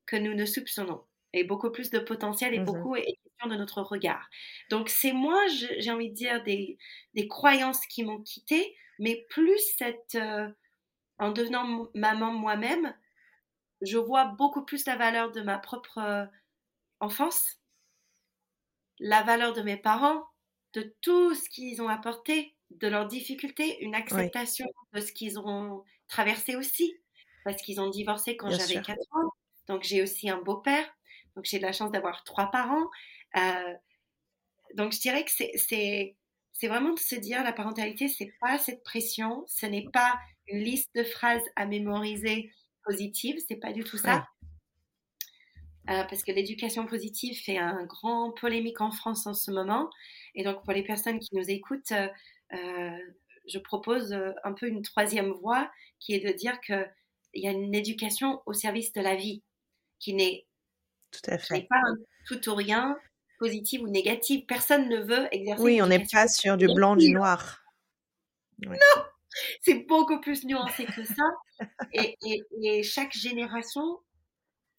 que 0.07 0.17
nous 0.17 0.35
ne 0.35 0.47
soupçonnons 0.47 1.03
et 1.33 1.45
beaucoup 1.45 1.71
plus 1.71 1.91
de 1.91 1.99
potentiel 1.99 2.55
et 2.55 2.61
mmh 2.61 2.65
beaucoup 2.65 2.97
est 2.97 3.05
question 3.05 3.49
de 3.49 3.57
notre 3.57 3.83
regard. 3.83 4.29
Donc 4.71 4.89
c'est 4.89 5.13
moi, 5.13 5.41
j'ai 5.49 5.91
envie 5.91 6.11
de 6.11 6.15
dire, 6.15 6.43
des, 6.45 6.79
des 7.15 7.27
croyances 7.27 7.87
qui 7.87 8.05
m'ont 8.05 8.23
quitté, 8.23 8.77
mais 8.99 9.27
plus 9.29 9.59
cette... 9.79 10.15
Euh, 10.15 10.49
en 11.19 11.31
devenant 11.31 11.89
maman 11.95 12.33
moi-même, 12.33 12.95
je 13.83 13.99
vois 13.99 14.25
beaucoup 14.25 14.65
plus 14.65 14.87
la 14.87 14.97
valeur 14.97 15.33
de 15.33 15.43
ma 15.43 15.59
propre 15.59 15.99
euh, 15.99 16.25
enfance, 17.01 17.59
la 18.99 19.23
valeur 19.23 19.53
de 19.53 19.63
mes 19.63 19.77
parents, 19.77 20.25
de 20.73 20.95
tout 21.01 21.35
ce 21.35 21.49
qu'ils 21.49 21.83
ont 21.83 21.89
apporté, 21.89 22.57
de 22.71 22.89
leurs 22.89 23.07
difficultés, 23.07 23.83
une 23.83 23.95
acceptation 23.95 24.67
de 24.93 25.01
ce 25.01 25.13
qu'ils 25.13 25.39
ont 25.39 25.85
traversé 26.09 26.57
aussi, 26.57 26.95
parce 27.45 27.61
qu'ils 27.61 27.81
ont 27.81 27.91
divorcé 27.91 28.37
quand 28.37 28.51
j'avais 28.51 28.81
4 28.81 28.99
ans. 29.13 29.31
Donc 29.67 29.83
j'ai 29.83 30.03
aussi 30.03 30.31
un 30.31 30.41
beau-père, 30.41 30.89
donc 31.37 31.45
j'ai 31.45 31.59
de 31.59 31.63
la 31.63 31.73
chance 31.73 31.91
d'avoir 31.91 32.25
trois 32.25 32.51
parents. 32.51 32.89
Euh, 33.37 33.75
donc 34.75 34.93
je 34.93 35.01
dirais 35.01 35.25
que 35.25 35.31
c'est 35.31 36.17
c'est 36.53 36.69
vraiment 36.69 36.93
de 36.93 36.99
se 36.99 37.17
dire 37.17 37.43
la 37.43 37.53
parentalité, 37.53 38.09
c'est 38.09 38.33
pas 38.41 38.59
cette 38.59 38.85
pression, 38.85 39.45
ce 39.49 39.67
n'est 39.67 39.89
pas 39.93 40.17
une 40.47 40.61
liste 40.61 40.95
de 40.95 41.03
phrases 41.03 41.43
à 41.57 41.67
mémoriser 41.67 42.53
positive, 42.85 43.37
c'est 43.49 43.57
pas 43.57 43.73
du 43.73 43.85
tout 43.85 43.99
ça. 43.99 44.27
Euh, 45.91 46.05
parce 46.05 46.23
que 46.23 46.31
l'éducation 46.31 46.87
positive 46.87 47.37
fait 47.43 47.59
un 47.59 47.85
grand 47.85 48.31
polémique 48.31 48.81
en 48.81 48.93
France 48.93 49.27
en 49.27 49.35
ce 49.35 49.51
moment. 49.51 49.91
Et 50.35 50.45
donc, 50.45 50.63
pour 50.65 50.73
les 50.73 50.85
personnes 50.85 51.19
qui 51.19 51.35
nous 51.35 51.51
écoutent, 51.51 51.91
euh, 51.91 52.07
euh, 52.55 52.99
je 53.49 53.59
propose 53.59 54.17
un 54.45 54.53
peu 54.53 54.69
une 54.69 54.83
troisième 54.83 55.33
voie 55.33 55.71
qui 55.99 56.15
est 56.15 56.21
de 56.21 56.33
dire 56.33 56.61
qu'il 56.61 56.87
y 57.35 57.49
a 57.49 57.51
une 57.51 57.75
éducation 57.75 58.41
au 58.47 58.53
service 58.53 58.93
de 58.93 59.01
la 59.01 59.17
vie 59.17 59.43
qui 59.99 60.15
n'est 60.15 60.47
pas 61.27 61.77
un 61.77 61.97
tout 62.27 62.49
ou 62.49 62.55
rien, 62.55 62.97
positive 63.41 63.83
ou 63.83 63.89
négative. 63.89 64.45
Personne 64.47 64.89
ne 64.89 64.99
veut 64.99 65.27
exercer. 65.33 65.63
Oui, 65.63 65.83
on 65.83 65.89
n'est 65.89 66.07
pas 66.13 66.29
sur 66.29 66.57
du 66.57 66.67
blanc, 66.73 66.95
du 66.95 67.11
noir. 67.11 67.65
Non, 68.61 68.77
c'est 69.63 69.87
beaucoup 69.87 70.21
plus 70.21 70.45
nuancé 70.45 70.85
que 70.87 71.05
ça. 71.05 71.25
Et, 71.93 72.17
et, 72.63 72.83
chaque 72.83 73.13
génération 73.13 74.01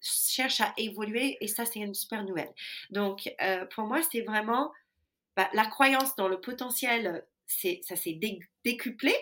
cherche 0.00 0.60
à 0.60 0.72
évoluer 0.76 1.38
et 1.40 1.48
ça, 1.48 1.64
c'est 1.64 1.80
une 1.80 1.94
super 1.94 2.24
nouvelle. 2.24 2.52
Donc, 2.90 3.32
euh, 3.40 3.64
pour 3.66 3.84
moi, 3.84 4.00
c'est 4.10 4.20
vraiment 4.20 4.72
bah, 5.36 5.48
la 5.54 5.66
croyance 5.66 6.14
dans 6.16 6.28
le 6.28 6.40
potentiel, 6.40 7.26
c'est, 7.46 7.80
ça 7.82 7.96
s'est 7.96 8.18
décuplé 8.64 9.14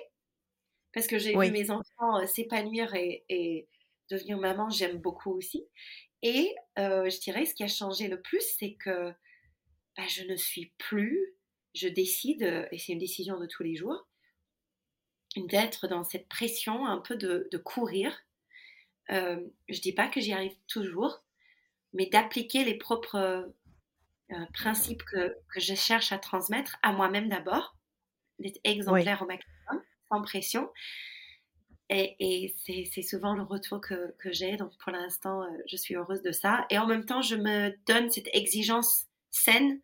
parce 0.92 1.06
que 1.06 1.18
j'ai 1.18 1.32
vu 1.32 1.50
mes 1.50 1.70
enfants 1.70 2.20
euh, 2.20 2.26
s'épanouir 2.26 2.94
et, 2.94 3.24
et, 3.28 3.68
devenir 4.10 4.36
maman, 4.38 4.68
j'aime 4.68 4.98
beaucoup 4.98 5.30
aussi. 5.30 5.64
Et 6.22 6.54
euh, 6.78 7.08
je 7.08 7.18
dirais, 7.20 7.46
ce 7.46 7.54
qui 7.54 7.64
a 7.64 7.68
changé 7.68 8.08
le 8.08 8.20
plus, 8.20 8.42
c'est 8.58 8.74
que 8.74 9.10
bah, 9.96 10.06
je 10.08 10.24
ne 10.24 10.36
suis 10.36 10.72
plus, 10.76 11.34
je 11.74 11.88
décide, 11.88 12.68
et 12.70 12.78
c'est 12.78 12.92
une 12.92 12.98
décision 12.98 13.38
de 13.38 13.46
tous 13.46 13.62
les 13.62 13.74
jours, 13.74 14.06
d'être 15.36 15.88
dans 15.88 16.04
cette 16.04 16.28
pression 16.28 16.86
un 16.86 16.98
peu 16.98 17.16
de, 17.16 17.56
courir. 17.58 18.16
Euh, 19.10 19.40
je 19.68 19.80
dis 19.80 19.92
pas 19.92 20.08
que 20.08 20.20
j'y 20.20 20.32
arrive 20.32 20.56
toujours, 20.68 21.22
mais 21.92 22.06
d'appliquer 22.06 22.64
les 22.64 22.74
propres 22.74 23.52
euh, 24.32 24.46
principes 24.54 25.02
que, 25.04 25.36
je 25.56 25.74
cherche 25.74 26.12
à 26.12 26.18
transmettre 26.18 26.76
à 26.82 26.92
moi-même 26.92 27.28
d'abord, 27.28 27.76
d'être 28.38 28.60
exemplaire 28.64 29.22
au 29.22 29.26
maximum, 29.26 29.82
sans 30.08 30.22
pression. 30.22 30.70
Et, 31.94 32.54
c'est 32.64 33.02
souvent 33.02 33.34
le 33.34 33.42
retour 33.42 33.80
que, 33.80 34.14
j'ai. 34.24 34.56
Donc 34.56 34.72
pour 34.78 34.92
l'instant, 34.92 35.42
euh, 35.42 35.48
je 35.66 35.76
suis 35.76 35.94
heureuse 35.94 36.22
de 36.22 36.32
ça. 36.32 36.66
Et 36.70 36.78
en 36.78 36.86
même 36.86 37.04
temps, 37.04 37.20
je 37.20 37.36
me 37.36 37.74
donne 37.86 38.10
cette 38.10 38.28
exigence 38.32 39.06
saine 39.30 39.80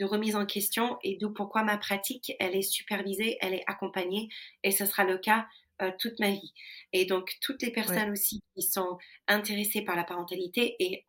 de 0.00 0.06
remise 0.06 0.34
en 0.34 0.46
question 0.46 0.98
et 1.04 1.18
d'où 1.18 1.30
pourquoi 1.30 1.62
ma 1.62 1.76
pratique, 1.76 2.32
elle 2.40 2.56
est 2.56 2.62
supervisée, 2.62 3.36
elle 3.42 3.52
est 3.52 3.64
accompagnée 3.66 4.30
et 4.64 4.70
ce 4.70 4.86
sera 4.86 5.04
le 5.04 5.18
cas 5.18 5.46
euh, 5.82 5.92
toute 5.98 6.18
ma 6.18 6.30
vie. 6.30 6.54
Et 6.94 7.04
donc, 7.04 7.36
toutes 7.42 7.60
les 7.62 7.70
personnes 7.70 8.10
aussi 8.10 8.42
qui 8.54 8.62
sont 8.62 8.96
intéressées 9.28 9.82
par 9.82 9.96
la 9.96 10.04
parentalité 10.04 10.74
et, 10.78 11.06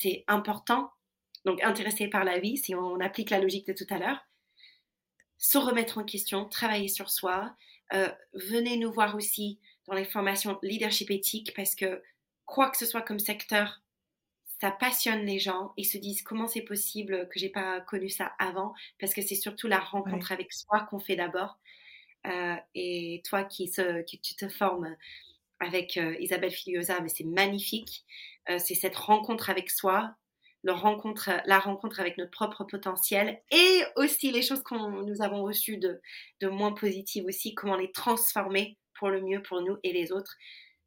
c'est 0.00 0.24
important, 0.26 0.90
donc 1.44 1.62
intéressées 1.62 2.08
par 2.08 2.24
la 2.24 2.38
vie, 2.38 2.56
si 2.56 2.74
on 2.74 2.98
applique 3.00 3.28
la 3.28 3.38
logique 3.38 3.66
de 3.66 3.74
tout 3.74 3.86
à 3.90 3.98
l'heure, 3.98 4.26
se 5.36 5.58
remettre 5.58 5.98
en 5.98 6.04
question, 6.04 6.46
travailler 6.46 6.88
sur 6.88 7.10
soi. 7.10 7.54
Euh, 7.92 8.08
venez 8.32 8.78
nous 8.78 8.90
voir 8.90 9.14
aussi 9.14 9.60
dans 9.86 9.94
les 9.94 10.06
formations 10.06 10.58
leadership 10.62 11.10
éthique 11.10 11.52
parce 11.54 11.74
que 11.74 12.02
quoi 12.46 12.70
que 12.70 12.78
ce 12.78 12.86
soit 12.86 13.02
comme 13.02 13.18
secteur, 13.18 13.82
ça 14.60 14.70
passionne 14.70 15.24
les 15.24 15.38
gens. 15.38 15.72
Ils 15.76 15.84
se 15.84 15.98
disent 15.98 16.22
comment 16.22 16.46
c'est 16.46 16.62
possible 16.62 17.28
que 17.28 17.38
j'ai 17.38 17.48
pas 17.48 17.80
connu 17.80 18.08
ça 18.08 18.32
avant, 18.38 18.74
parce 19.00 19.14
que 19.14 19.22
c'est 19.22 19.34
surtout 19.34 19.68
la 19.68 19.78
rencontre 19.78 20.32
avec 20.32 20.52
soi 20.52 20.86
qu'on 20.90 20.98
fait 20.98 21.16
d'abord. 21.16 21.58
Euh, 22.26 22.56
et 22.74 23.20
toi 23.24 23.44
qui, 23.44 23.68
se, 23.68 24.02
qui 24.02 24.18
tu 24.18 24.34
te 24.34 24.48
formes 24.48 24.96
avec 25.60 25.96
euh, 25.96 26.16
Isabelle 26.20 26.50
Filiosa, 26.50 27.00
mais 27.00 27.08
c'est 27.08 27.24
magnifique. 27.24 28.04
Euh, 28.48 28.58
c'est 28.58 28.74
cette 28.74 28.96
rencontre 28.96 29.50
avec 29.50 29.70
soi, 29.70 30.14
le 30.62 30.72
rencontre, 30.72 31.30
la 31.44 31.58
rencontre 31.58 32.00
avec 32.00 32.16
notre 32.16 32.30
propre 32.30 32.64
potentiel 32.64 33.42
et 33.50 33.82
aussi 33.96 34.30
les 34.30 34.42
choses 34.42 34.62
que 34.62 34.74
nous 34.74 35.22
avons 35.22 35.42
reçues 35.42 35.76
de, 35.76 36.00
de 36.40 36.48
moins 36.48 36.72
positives 36.72 37.26
aussi, 37.26 37.54
comment 37.54 37.76
les 37.76 37.92
transformer 37.92 38.78
pour 38.94 39.10
le 39.10 39.20
mieux 39.20 39.42
pour 39.42 39.60
nous 39.60 39.76
et 39.82 39.92
les 39.92 40.12
autres. 40.12 40.36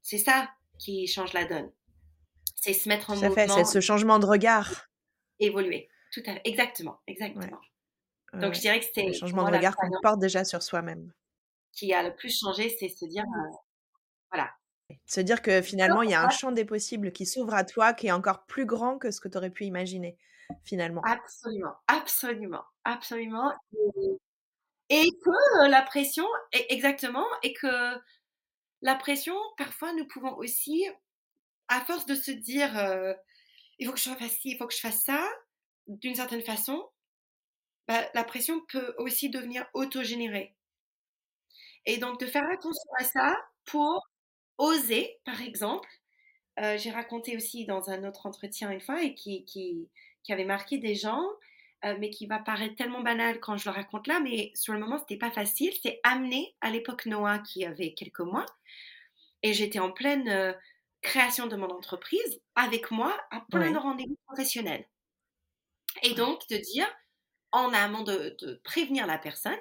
C'est 0.02 0.18
ça 0.18 0.50
qui 0.80 1.06
change 1.08 1.34
la 1.34 1.46
donne 1.46 1.72
c'est 2.60 2.74
se 2.74 2.90
mettre 2.90 3.12
en 3.12 3.14
Tout 3.16 3.34
fait, 3.34 3.48
c'est 3.48 3.64
ce 3.64 3.80
changement 3.80 4.20
de 4.20 4.26
regard. 4.26 4.90
Évoluer. 5.40 5.90
Tout 6.12 6.22
à 6.26 6.34
fait. 6.34 6.42
Exactement, 6.46 7.00
exactement. 7.08 7.60
Donc 8.34 8.54
je 8.54 8.60
dirais 8.60 8.80
que 8.80 8.86
c'est 8.94 9.06
le 9.06 9.14
changement 9.14 9.50
de 9.50 9.56
regard 9.56 9.76
qu'on 9.76 9.90
porte 10.02 10.20
déjà 10.20 10.44
sur 10.44 10.62
soi-même. 10.62 11.12
Qui 11.72 11.94
a 11.94 12.04
le 12.04 12.16
plus 12.16 12.40
changé, 12.40 12.76
c'est 12.80 12.90
se 12.90 13.06
dire, 13.06 13.24
euh, 13.24 13.56
voilà. 14.32 14.52
Se 15.06 15.22
dire 15.22 15.42
que 15.42 15.62
finalement, 15.62 16.02
il 16.02 16.10
y 16.10 16.14
a 16.14 16.24
un 16.24 16.30
champ 16.30 16.52
des 16.52 16.66
possibles 16.66 17.12
qui 17.12 17.26
s'ouvre 17.26 17.54
à 17.54 17.64
toi, 17.64 17.94
qui 17.94 18.08
est 18.08 18.12
encore 18.12 18.46
plus 18.46 18.66
grand 18.66 18.98
que 18.98 19.12
ce 19.12 19.20
que 19.20 19.28
tu 19.28 19.38
aurais 19.38 19.50
pu 19.50 19.66
imaginer, 19.66 20.18
finalement. 20.64 21.02
Absolument, 21.06 21.76
absolument, 21.88 22.64
absolument. 22.84 23.54
Et, 24.90 25.10
que 25.24 25.66
euh, 25.66 25.68
la 25.68 25.82
pression, 25.82 26.26
exactement, 26.52 27.26
et 27.44 27.54
que 27.54 27.98
la 28.82 28.96
pression, 28.96 29.36
parfois, 29.58 29.94
nous 29.94 30.08
pouvons 30.08 30.36
aussi 30.38 30.86
à 31.68 31.82
force 31.82 32.06
de 32.06 32.16
se 32.16 32.32
dire 32.32 32.78
euh, 32.78 33.14
il 33.80 33.88
faut 33.88 33.94
que 33.94 34.00
je 34.00 34.10
fasse 34.10 34.40
ci, 34.40 34.52
il 34.52 34.58
faut 34.58 34.68
que 34.68 34.74
je 34.74 34.80
fasse 34.80 35.02
ça, 35.04 35.24
d'une 35.88 36.16
certaine 36.16 36.44
façon, 36.44 36.90
bah, 37.88 38.10
la 38.14 38.24
pression 38.24 38.62
peut 38.68 38.94
aussi 38.98 39.30
devenir 39.30 39.66
autogénérée. 39.74 40.56
Et 41.86 41.98
donc, 41.98 42.20
de 42.20 42.26
faire 42.26 42.50
attention 42.52 42.92
à 43.00 43.04
ça 43.06 43.38
pour 43.66 44.06
oser, 44.58 45.18
par 45.26 45.42
exemple. 45.42 45.88
Euh, 46.60 46.78
j'ai 46.78 46.92
raconté 46.92 47.36
aussi 47.38 47.66
dans 47.66 47.90
un 47.90 48.04
autre 48.04 48.26
entretien 48.26 48.72
une 48.72 48.82
fois 48.82 49.04
et 49.04 49.14
qui, 49.14 49.46
qui, 49.46 49.90
qui 50.24 50.34
avait 50.34 50.44
marqué 50.44 50.80
des 50.80 50.96
gens, 50.96 51.24
euh, 51.86 51.96
mais 52.00 52.10
qui 52.10 52.26
va 52.26 52.40
paraître 52.40 52.76
tellement 52.76 53.02
banal 53.02 53.40
quand 53.40 53.58
je 53.58 53.70
le 53.70 53.76
raconte 53.76 54.08
là, 54.08 54.20
mais 54.20 54.52
sur 54.56 54.74
le 54.74 54.80
moment, 54.80 54.98
c'était 54.98 55.18
pas 55.18 55.32
facile. 55.32 55.72
C'est 55.84 56.00
amené 56.04 56.56
à 56.62 56.72
l'époque 56.72 57.06
Noah 57.06 57.40
qui 57.40 57.64
avait 57.64 57.94
quelques 57.94 58.22
mois. 58.22 58.46
Et 59.44 59.54
j'étais 59.54 59.80
en 59.80 59.92
pleine 59.92 60.56
création 61.02 61.48
de 61.48 61.56
mon 61.56 61.70
entreprise 61.70 62.42
avec 62.56 62.92
moi 62.92 63.18
à 63.32 63.42
plein 63.52 63.72
de 63.72 63.78
rendez-vous 63.78 64.18
professionnels. 64.26 64.88
Et 66.04 66.14
donc, 66.14 66.48
de 66.50 66.58
dire, 66.58 66.88
en 67.52 67.74
amont 67.74 68.04
de, 68.04 68.36
de 68.40 68.62
prévenir 68.64 69.08
la 69.08 69.18
personne, 69.18 69.58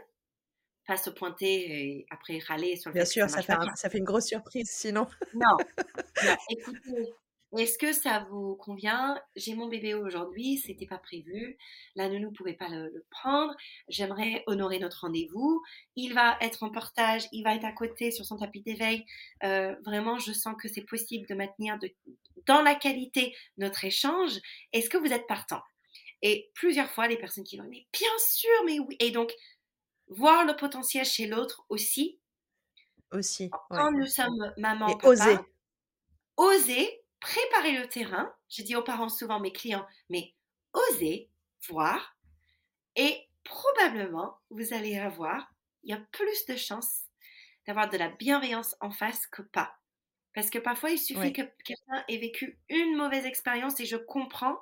pas 0.86 0.96
se 0.96 1.10
pointer 1.10 1.46
et 1.46 2.06
après 2.10 2.38
râler 2.38 2.76
sur 2.76 2.90
le 2.90 2.94
Bien 2.94 3.04
sûr, 3.04 3.28
ça, 3.28 3.42
fait 3.42 3.54
ça, 3.74 3.90
fait 3.90 3.98
une 3.98 4.04
grosse 4.04 4.26
surprise 4.26 4.70
sinon. 4.70 5.06
Non. 5.34 5.56
Écoutez, 6.50 7.14
est-ce 7.56 7.78
que 7.78 7.92
ça 7.92 8.26
vous 8.30 8.56
convient? 8.56 9.20
J'ai 9.36 9.54
mon 9.54 9.68
bébé 9.68 9.94
aujourd'hui, 9.94 10.58
c'était 10.58 10.86
pas 10.86 10.98
prévu. 10.98 11.56
La 11.94 12.08
nounou 12.08 12.32
pouvait 12.32 12.54
pas 12.54 12.68
le, 12.68 13.04
prendre. 13.10 13.54
J'aimerais 13.88 14.42
honorer 14.46 14.78
notre 14.78 15.02
rendez-vous. 15.02 15.62
Il 15.94 16.14
va 16.14 16.36
être 16.40 16.62
en 16.62 16.70
portage, 16.70 17.26
il 17.32 17.42
va 17.42 17.54
être 17.54 17.64
à 17.64 17.72
côté 17.72 18.10
sur 18.10 18.24
son 18.24 18.36
tapis 18.36 18.62
d'éveil. 18.62 19.04
Euh, 19.44 19.74
vraiment, 19.84 20.18
je 20.18 20.32
sens 20.32 20.54
que 20.60 20.68
c'est 20.68 20.82
possible 20.82 21.26
de 21.28 21.34
maintenir 21.34 21.78
de, 21.78 21.90
dans 22.46 22.62
la 22.62 22.74
qualité 22.74 23.34
notre 23.58 23.84
échange. 23.84 24.38
Est-ce 24.72 24.90
que 24.90 24.98
vous 24.98 25.12
êtes 25.12 25.26
partant? 25.26 25.62
Et 26.22 26.50
plusieurs 26.54 26.90
fois, 26.90 27.08
les 27.08 27.16
personnes 27.16 27.44
qui 27.44 27.58
vont, 27.58 27.68
mais 27.68 27.86
bien 27.92 28.18
sûr, 28.18 28.64
mais 28.64 28.78
oui. 28.80 28.96
Et 29.00 29.10
donc, 29.10 29.32
voir 30.08 30.44
le 30.44 30.56
potentiel 30.56 31.04
chez 31.04 31.26
l'autre 31.26 31.64
aussi. 31.68 32.18
Aussi. 33.12 33.50
Quand 33.70 33.92
nous 33.92 34.06
sommes 34.06 34.52
maman, 34.56 34.88
Et 34.88 35.06
oser. 35.06 35.36
Oser 36.36 37.05
préparer 37.26 37.72
le 37.72 37.88
terrain. 37.88 38.32
Je 38.48 38.62
dis 38.62 38.76
aux 38.76 38.82
parents 38.82 39.08
souvent, 39.08 39.40
mes 39.40 39.52
clients, 39.52 39.86
mais 40.08 40.34
oser 40.72 41.28
voir. 41.68 42.16
Et 42.94 43.28
probablement, 43.42 44.38
vous 44.50 44.72
allez 44.72 44.96
avoir, 44.96 45.52
il 45.82 45.90
y 45.90 45.94
a 45.94 46.00
plus 46.12 46.46
de 46.46 46.56
chances 46.56 47.02
d'avoir 47.66 47.88
de 47.88 47.96
la 47.96 48.08
bienveillance 48.08 48.76
en 48.80 48.90
face 48.90 49.26
que 49.26 49.42
pas. 49.42 49.76
Parce 50.34 50.50
que 50.50 50.58
parfois, 50.58 50.90
il 50.90 50.98
suffit 50.98 51.32
que 51.32 51.42
quelqu'un 51.64 52.04
ait 52.08 52.18
vécu 52.18 52.60
une 52.68 52.96
mauvaise 52.96 53.24
expérience 53.24 53.80
et 53.80 53.86
je 53.86 53.96
comprends 53.96 54.58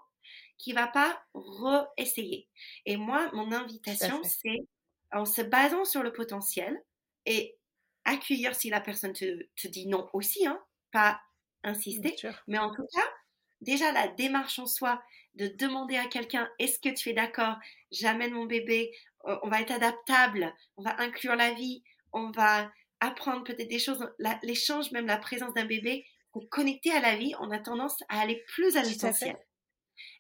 qu'il 0.56 0.74
va 0.74 0.86
pas 0.86 1.22
re-essayer. 1.34 2.48
Et 2.86 2.96
moi, 2.96 3.28
mon 3.32 3.52
invitation, 3.52 4.22
c'est 4.22 4.66
en 5.12 5.26
se 5.26 5.42
basant 5.42 5.84
sur 5.84 6.02
le 6.02 6.12
potentiel 6.12 6.82
et 7.26 7.58
accueillir 8.04 8.54
si 8.54 8.70
la 8.70 8.80
personne 8.80 9.12
te, 9.12 9.68
dit 9.68 9.86
non 9.86 10.08
aussi, 10.12 10.46
hein, 10.46 10.62
pas 10.92 11.20
insister. 11.64 12.14
Mais 12.46 12.58
en 12.58 12.72
tout 12.74 12.86
cas, 12.94 13.08
déjà 13.60 13.92
la 13.92 14.08
démarche 14.08 14.58
en 14.58 14.66
soi 14.66 15.02
de 15.34 15.48
demander 15.48 15.96
à 15.96 16.06
quelqu'un 16.06 16.48
est-ce 16.58 16.78
que 16.78 16.94
tu 16.94 17.08
es 17.08 17.12
d'accord? 17.12 17.56
J'amène 17.90 18.32
mon 18.32 18.46
bébé, 18.46 18.92
euh, 19.26 19.36
on 19.42 19.48
va 19.48 19.60
être 19.60 19.72
adaptable, 19.72 20.54
on 20.76 20.82
va 20.82 21.00
inclure 21.00 21.34
la 21.34 21.52
vie, 21.52 21.82
on 22.12 22.30
va 22.30 22.70
apprendre 23.00 23.44
peut-être 23.44 23.68
des 23.68 23.78
choses. 23.78 24.06
L'échange, 24.42 24.92
même 24.92 25.06
la 25.06 25.18
présence 25.18 25.54
d'un 25.54 25.66
bébé, 25.66 26.06
pour 26.32 26.48
connecter 26.48 26.90
à 26.90 27.00
la 27.00 27.16
vie, 27.16 27.34
on 27.40 27.50
a 27.50 27.58
tendance 27.58 27.96
à 28.08 28.20
aller 28.20 28.42
plus 28.48 28.76
à 28.76 28.82
l'essentiel. 28.82 29.36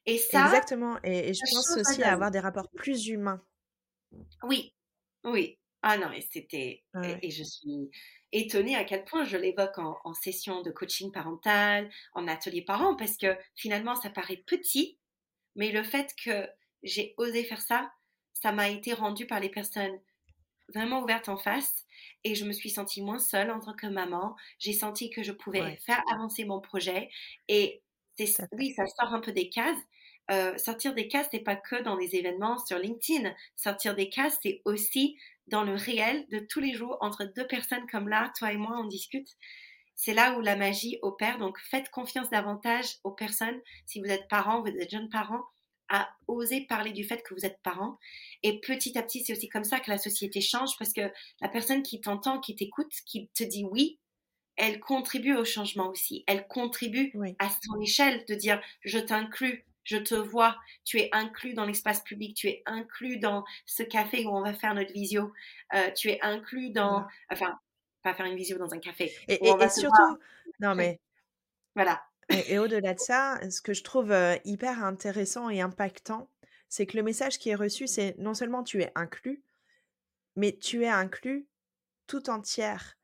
Et 0.06 0.18
ça. 0.18 0.46
Exactement. 0.46 0.98
Et, 1.02 1.30
et 1.30 1.34
je 1.34 1.40
pense 1.52 1.76
aussi 1.76 2.02
à 2.02 2.12
avoir 2.12 2.30
des 2.30 2.40
rapports 2.40 2.68
plus 2.76 3.08
humains. 3.08 3.42
Oui, 4.42 4.74
oui. 5.24 5.58
Ah 5.86 5.98
non, 5.98 6.10
et 6.12 6.22
c'était. 6.22 6.82
Et, 7.20 7.30
je 7.30 7.44
suis 7.44 7.90
étonnée 8.32 8.74
à 8.74 8.84
quel 8.84 9.04
point 9.04 9.24
je 9.24 9.36
l'évoque 9.36 9.76
en, 9.76 10.14
session 10.14 10.62
de 10.62 10.70
coaching 10.70 11.12
parental, 11.12 11.90
en 12.14 12.26
atelier 12.26 12.62
parent, 12.62 12.96
parce 12.96 13.18
que 13.18 13.36
finalement, 13.54 13.94
ça 13.94 14.08
paraît 14.08 14.42
petit, 14.46 14.98
mais 15.56 15.72
le 15.72 15.82
fait 15.82 16.14
que 16.24 16.48
j'ai 16.82 17.12
osé 17.18 17.44
faire 17.44 17.60
ça, 17.60 17.92
ça 18.32 18.50
m'a 18.50 18.70
été 18.70 18.94
rendu 18.94 19.26
par 19.26 19.40
les 19.40 19.50
personnes 19.50 20.00
vraiment 20.74 21.02
ouvertes 21.02 21.28
en 21.28 21.36
face 21.36 21.84
et 22.24 22.34
je 22.34 22.46
me 22.46 22.52
suis 22.52 22.70
sentie 22.70 23.02
moins 23.02 23.18
seule 23.18 23.50
en 23.50 23.60
tant 23.60 23.74
que 23.74 23.86
maman. 23.86 24.36
J'ai 24.58 24.72
senti 24.72 25.10
que 25.10 25.22
je 25.22 25.32
pouvais 25.32 25.76
faire 25.84 26.02
avancer 26.10 26.46
mon 26.46 26.62
projet 26.62 27.10
et 27.48 27.82
oui, 28.52 28.72
ça 28.72 28.86
sort 28.86 29.12
un 29.12 29.20
peu 29.20 29.32
des 29.32 29.50
cases, 29.50 29.76
euh, 30.30 30.56
sortir 30.56 30.94
des 30.94 31.08
cases, 31.08 31.28
c'est 31.30 31.40
pas 31.40 31.56
que 31.56 31.82
dans 31.82 31.96
les 31.96 32.16
événements 32.16 32.58
sur 32.58 32.78
LinkedIn. 32.78 33.34
Sortir 33.56 33.94
des 33.94 34.08
cases, 34.08 34.38
c'est 34.42 34.62
aussi 34.64 35.18
dans 35.48 35.64
le 35.64 35.74
réel 35.74 36.26
de 36.30 36.38
tous 36.38 36.60
les 36.60 36.74
jours 36.74 36.96
entre 37.00 37.24
deux 37.24 37.46
personnes 37.46 37.86
comme 37.90 38.08
là, 38.08 38.32
toi 38.38 38.52
et 38.52 38.56
moi, 38.56 38.78
on 38.78 38.86
discute. 38.86 39.28
C'est 39.96 40.14
là 40.14 40.36
où 40.36 40.40
la 40.40 40.56
magie 40.56 40.98
opère. 41.02 41.38
Donc, 41.38 41.58
faites 41.58 41.90
confiance 41.90 42.30
davantage 42.30 42.96
aux 43.04 43.12
personnes. 43.12 43.60
Si 43.86 44.00
vous 44.00 44.06
êtes 44.06 44.26
parents, 44.28 44.60
vous 44.60 44.68
êtes 44.68 44.90
jeunes 44.90 45.10
parents, 45.10 45.44
à 45.88 46.08
oser 46.26 46.62
parler 46.62 46.92
du 46.92 47.04
fait 47.04 47.22
que 47.22 47.34
vous 47.34 47.44
êtes 47.44 47.60
parents. 47.62 47.98
Et 48.42 48.60
petit 48.60 48.96
à 48.98 49.02
petit, 49.02 49.22
c'est 49.22 49.32
aussi 49.32 49.48
comme 49.48 49.64
ça 49.64 49.80
que 49.80 49.90
la 49.90 49.98
société 49.98 50.40
change 50.40 50.76
parce 50.78 50.92
que 50.92 51.12
la 51.40 51.48
personne 51.48 51.82
qui 51.82 52.00
t'entend, 52.00 52.40
qui 52.40 52.56
t'écoute, 52.56 52.92
qui 53.06 53.28
te 53.34 53.44
dit 53.44 53.64
oui, 53.70 53.98
elle 54.56 54.80
contribue 54.80 55.34
au 55.34 55.44
changement 55.44 55.88
aussi. 55.88 56.24
Elle 56.26 56.46
contribue 56.46 57.12
à 57.38 57.48
son 57.48 57.80
échelle 57.80 58.24
de 58.28 58.34
dire 58.34 58.60
je 58.84 58.98
t'inclus, 58.98 59.64
je 59.84 59.96
te 59.96 60.14
vois, 60.14 60.56
tu 60.84 60.98
es 60.98 61.08
inclus 61.12 61.54
dans 61.54 61.64
l'espace 61.64 62.02
public, 62.02 62.34
tu 62.36 62.48
es 62.48 62.62
inclus 62.66 63.18
dans 63.18 63.44
ce 63.66 63.82
café 63.82 64.24
où 64.24 64.30
on 64.30 64.42
va 64.42 64.54
faire 64.54 64.74
notre 64.74 64.92
visio, 64.92 65.32
euh, 65.74 65.90
tu 65.92 66.10
es 66.10 66.20
inclus 66.22 66.70
dans, 66.70 67.06
enfin, 67.30 67.58
pas 68.02 68.14
faire 68.14 68.26
une 68.26 68.36
visio 68.36 68.58
dans 68.58 68.72
un 68.72 68.78
café. 68.78 69.12
Et, 69.28 69.38
surtout, 69.68 70.18
non 70.60 70.74
mais, 70.74 71.00
voilà. 71.74 72.02
Et, 72.48 72.58
au-delà 72.58 72.94
de 72.94 73.00
ça, 73.00 73.38
ce 73.50 73.60
que 73.60 73.74
je 73.74 73.82
trouve 73.82 74.10
euh, 74.10 74.36
hyper 74.44 74.82
intéressant 74.82 75.50
et 75.50 75.60
impactant, 75.60 76.28
c'est 76.68 76.86
que 76.86 76.96
le 76.96 77.02
message 77.02 77.38
qui 77.38 77.50
est 77.50 77.54
reçu, 77.54 77.86
c'est 77.86 78.16
non 78.18 78.34
seulement 78.34 78.64
tu 78.64 78.82
es 78.82 78.90
inclus, 78.94 79.42
mais 80.36 80.56
tu 80.56 80.84
es 80.84 80.88
inclus 80.88 81.46
tout 82.06 82.30
entière, 82.30 82.96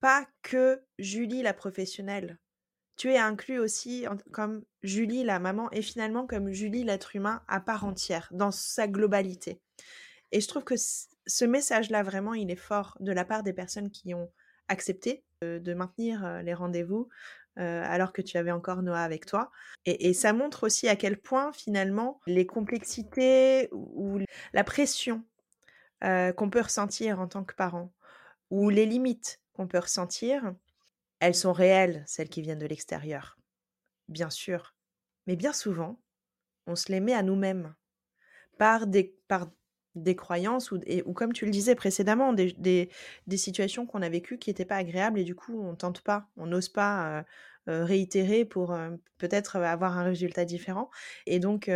pas 0.00 0.26
que 0.42 0.82
Julie 0.98 1.42
la 1.42 1.54
professionnelle 1.54 2.38
tu 2.96 3.12
es 3.12 3.18
inclus 3.18 3.58
aussi 3.58 4.06
comme 4.32 4.64
Julie 4.82 5.24
la 5.24 5.38
maman 5.38 5.70
et 5.72 5.82
finalement 5.82 6.26
comme 6.26 6.52
Julie 6.52 6.84
l'être 6.84 7.16
humain 7.16 7.42
à 7.48 7.60
part 7.60 7.84
entière 7.84 8.28
dans 8.32 8.50
sa 8.50 8.86
globalité. 8.86 9.60
Et 10.32 10.40
je 10.40 10.48
trouve 10.48 10.64
que 10.64 10.74
ce 10.76 11.44
message-là 11.44 12.02
vraiment 12.02 12.34
il 12.34 12.50
est 12.50 12.56
fort 12.56 12.96
de 13.00 13.12
la 13.12 13.24
part 13.24 13.42
des 13.42 13.52
personnes 13.52 13.90
qui 13.90 14.14
ont 14.14 14.30
accepté 14.68 15.24
de, 15.42 15.74
maintenir 15.74 16.42
les 16.42 16.54
rendez-vous 16.54 17.08
alors 17.56 18.12
que 18.12 18.22
tu 18.22 18.38
avais 18.38 18.50
encore 18.50 18.82
Noah 18.82 19.02
avec 19.02 19.26
toi. 19.26 19.50
Et, 19.84 20.14
ça 20.14 20.32
montre 20.32 20.64
aussi 20.64 20.88
à 20.88 20.96
quel 20.96 21.18
point 21.18 21.52
finalement 21.52 22.20
les 22.26 22.46
complexités 22.46 23.68
ou, 23.72 24.20
la 24.52 24.64
pression 24.64 25.22
qu'on 26.00 26.50
peut 26.50 26.60
ressentir 26.60 27.20
en 27.20 27.28
tant 27.28 27.44
que 27.44 27.54
parent 27.54 27.92
ou 28.50 28.70
les 28.70 28.86
limites 28.86 29.40
qu'on 29.52 29.66
peut 29.66 29.78
ressentir, 29.78 30.54
elles 31.24 31.34
sont 31.34 31.54
réelles, 31.54 32.04
celles 32.06 32.28
qui 32.28 32.42
viennent 32.42 32.58
de 32.58 32.66
l'extérieur, 32.66 33.38
bien 34.08 34.28
sûr. 34.28 34.74
Mais 35.26 35.36
bien 35.36 35.54
souvent, 35.54 35.98
on 36.66 36.76
se 36.76 36.92
les 36.92 37.00
met 37.00 37.14
à 37.14 37.22
nous-mêmes 37.22 37.74
par 38.58 38.86
des, 38.86 39.16
croyances 40.16 40.70
ou, 40.70 40.80
ou, 41.06 41.12
comme 41.14 41.32
tu 41.32 41.46
le 41.46 41.50
disais 41.50 41.74
précédemment, 41.74 42.34
des, 42.34 42.54
des, 42.58 43.36
situations 43.38 43.86
qu'on 43.86 44.02
a 44.02 44.08
vécues 44.10 44.36
qui 44.36 44.50
n'étaient 44.50 44.66
pas 44.66 44.76
agréables 44.76 45.18
et 45.18 45.24
du 45.24 45.34
coup, 45.34 45.58
on 45.62 45.74
tente 45.74 46.02
pas, 46.02 46.28
on 46.36 46.44
n'ose 46.44 46.68
pas 46.68 47.06
euh, 47.06 47.22
euh, 47.70 47.84
réitérer 47.86 48.44
pour 48.44 48.72
euh, 48.74 48.90
peut-être 49.16 49.56
avoir 49.56 49.96
un 49.96 50.04
résultat 50.04 50.44
différent. 50.44 50.90
Et 51.24 51.38
donc, 51.38 51.70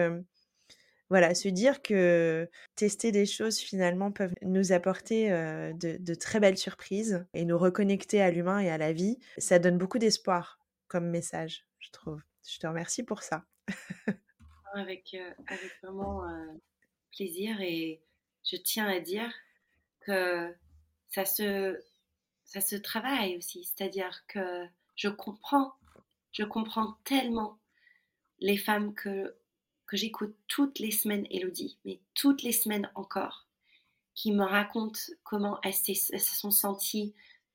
voilà, 1.11 1.35
se 1.35 1.49
dire 1.49 1.83
que 1.83 2.49
tester 2.77 3.13
des 3.13 3.27
choses 3.27 3.59
finalement 3.59 4.13
peuvent 4.13 4.35
nous 4.43 4.73
apporter 4.73 5.31
de, 5.31 6.15
très 6.15 6.41
belles 6.41 6.59
surprises 6.59 7.25
et 7.35 7.45
nous 7.45 7.59
reconnecter 7.59 8.21
à 8.21 8.31
l'humain 8.31 8.61
et 8.61 8.71
à 8.71 8.79
la 8.79 8.93
vie, 8.93 9.19
ça 9.39 9.59
donne 9.59 9.79
beaucoup 9.79 9.99
d'espoir 9.99 10.61
comme 10.87 11.09
message, 11.09 11.65
je 11.79 11.91
trouve. 11.91 12.21
Je 12.47 12.59
te 12.59 12.67
remercie 12.67 13.03
pour 13.03 13.23
ça. 13.23 13.45
avec, 14.75 15.17
avec 15.47 15.73
vraiment 15.83 16.23
plaisir 17.13 17.61
et 17.61 18.01
je 18.45 18.57
tiens 18.57 18.87
à 18.87 19.01
dire 19.01 19.33
que 20.01 20.55
ça 21.09 21.25
se, 21.25 21.79
ça 22.45 22.61
se 22.61 22.77
travaille 22.77 23.37
aussi, 23.37 23.65
c'est-à-dire 23.65 24.25
que 24.27 24.67
je 24.97 25.09
comprends, 25.09 25.75
je 26.33 26.45
comprends 26.45 26.97
tellement 27.05 27.59
les 28.41 28.57
femmes 28.57 28.95
que 28.95 29.37
que 29.89 29.97
j'écoute 29.97 30.37
toutes 30.47 30.79
les 30.79 30.93
semaines, 30.93 31.27
Elodie, 31.31 31.79
mais 31.85 31.99
toutes 32.15 32.43
les 32.43 32.53
semaines 32.53 32.89
encore, 32.95 33.49
qui 34.15 34.33
me 34.33 34.45
racontent 34.45 35.01
comment 35.25 35.59
elles, 35.63 35.75
se 35.75 36.19
sont 36.19 36.51
senties 36.51 37.15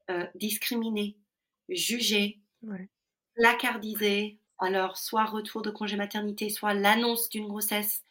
euh, 0.09 0.25
discriminées, 0.35 1.15
jugées, 1.69 2.39
placardisées. 3.35 4.39
Alors, 4.59 4.97
soit 4.97 5.25
retour 5.25 5.61
de 5.61 5.69
congé 5.69 5.95
maternité, 5.95 6.49
soit 6.49 6.73
l'annonce 6.73 7.29
d'une 7.29 7.47
grossesse. 7.47 8.03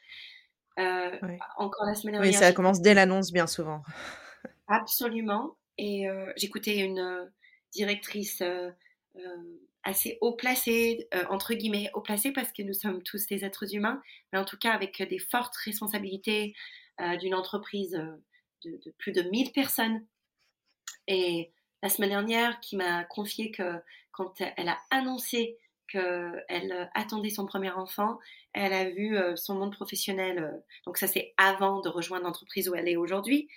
Euh, 0.78 1.18
encore 1.58 1.84
la 1.84 1.94
semaine 1.94 2.14
dernière. 2.14 2.32
Oui, 2.32 2.36
ça 2.38 2.52
commence 2.52 2.80
dès 2.80 2.94
l'annonce, 2.94 3.32
bien 3.32 3.46
souvent. 3.46 3.82
Absolument. 4.68 5.56
et 5.76 6.06
j'écoutais 6.36 6.78
une 6.78 7.30
directrice 7.72 8.42
assez 9.84 10.18
haut 10.20 10.34
placée, 10.36 11.08
entre 11.28 11.54
guillemets 11.54 11.90
haut 11.94 12.00
placée 12.00 12.32
parce 12.32 12.52
que 12.52 12.62
nous 12.62 12.72
sommes 12.72 13.02
tous 13.02 13.26
des 13.26 13.44
êtres 13.44 13.74
humains, 13.74 14.00
mais 14.32 14.38
en 14.38 14.44
tout 14.44 14.56
cas 14.56 14.72
avec 14.72 15.02
des 15.02 15.18
fortes 15.18 15.56
responsabilités 15.56 16.54
d'une 17.20 17.34
entreprise 17.34 18.00
de, 18.64 18.80
de, 18.84 18.90
plus 18.98 19.12
de 19.12 19.22
1000 19.22 19.52
personnes. 19.52 20.06
Et 21.08 21.50
la 21.82 21.88
semaine 21.88 22.10
dernière, 22.10 22.60
qui 22.60 22.76
m'a 22.76 23.04
confié 23.04 23.50
que 23.50 23.80
quand 24.12 24.40
elle 24.40 24.68
a 24.68 24.78
annoncé 24.90 25.58
qu'elle 25.88 26.90
attendait 26.94 27.30
son 27.30 27.46
premier 27.46 27.70
enfant, 27.70 28.18
elle 28.54 28.72
a 28.72 28.88
vu 28.88 29.16
euh, 29.16 29.36
son 29.36 29.56
monde 29.56 29.74
professionnel, 29.74 30.38
euh, 30.38 30.58
donc 30.86 30.96
ça 30.96 31.06
c'est 31.06 31.34
avant 31.36 31.80
de 31.80 31.88
rejoindre 31.88 32.24
l'entreprise 32.24 32.68
où 32.68 32.74
elle 32.74 32.88
est 32.88 32.96
aujourd'hui, 32.96 33.48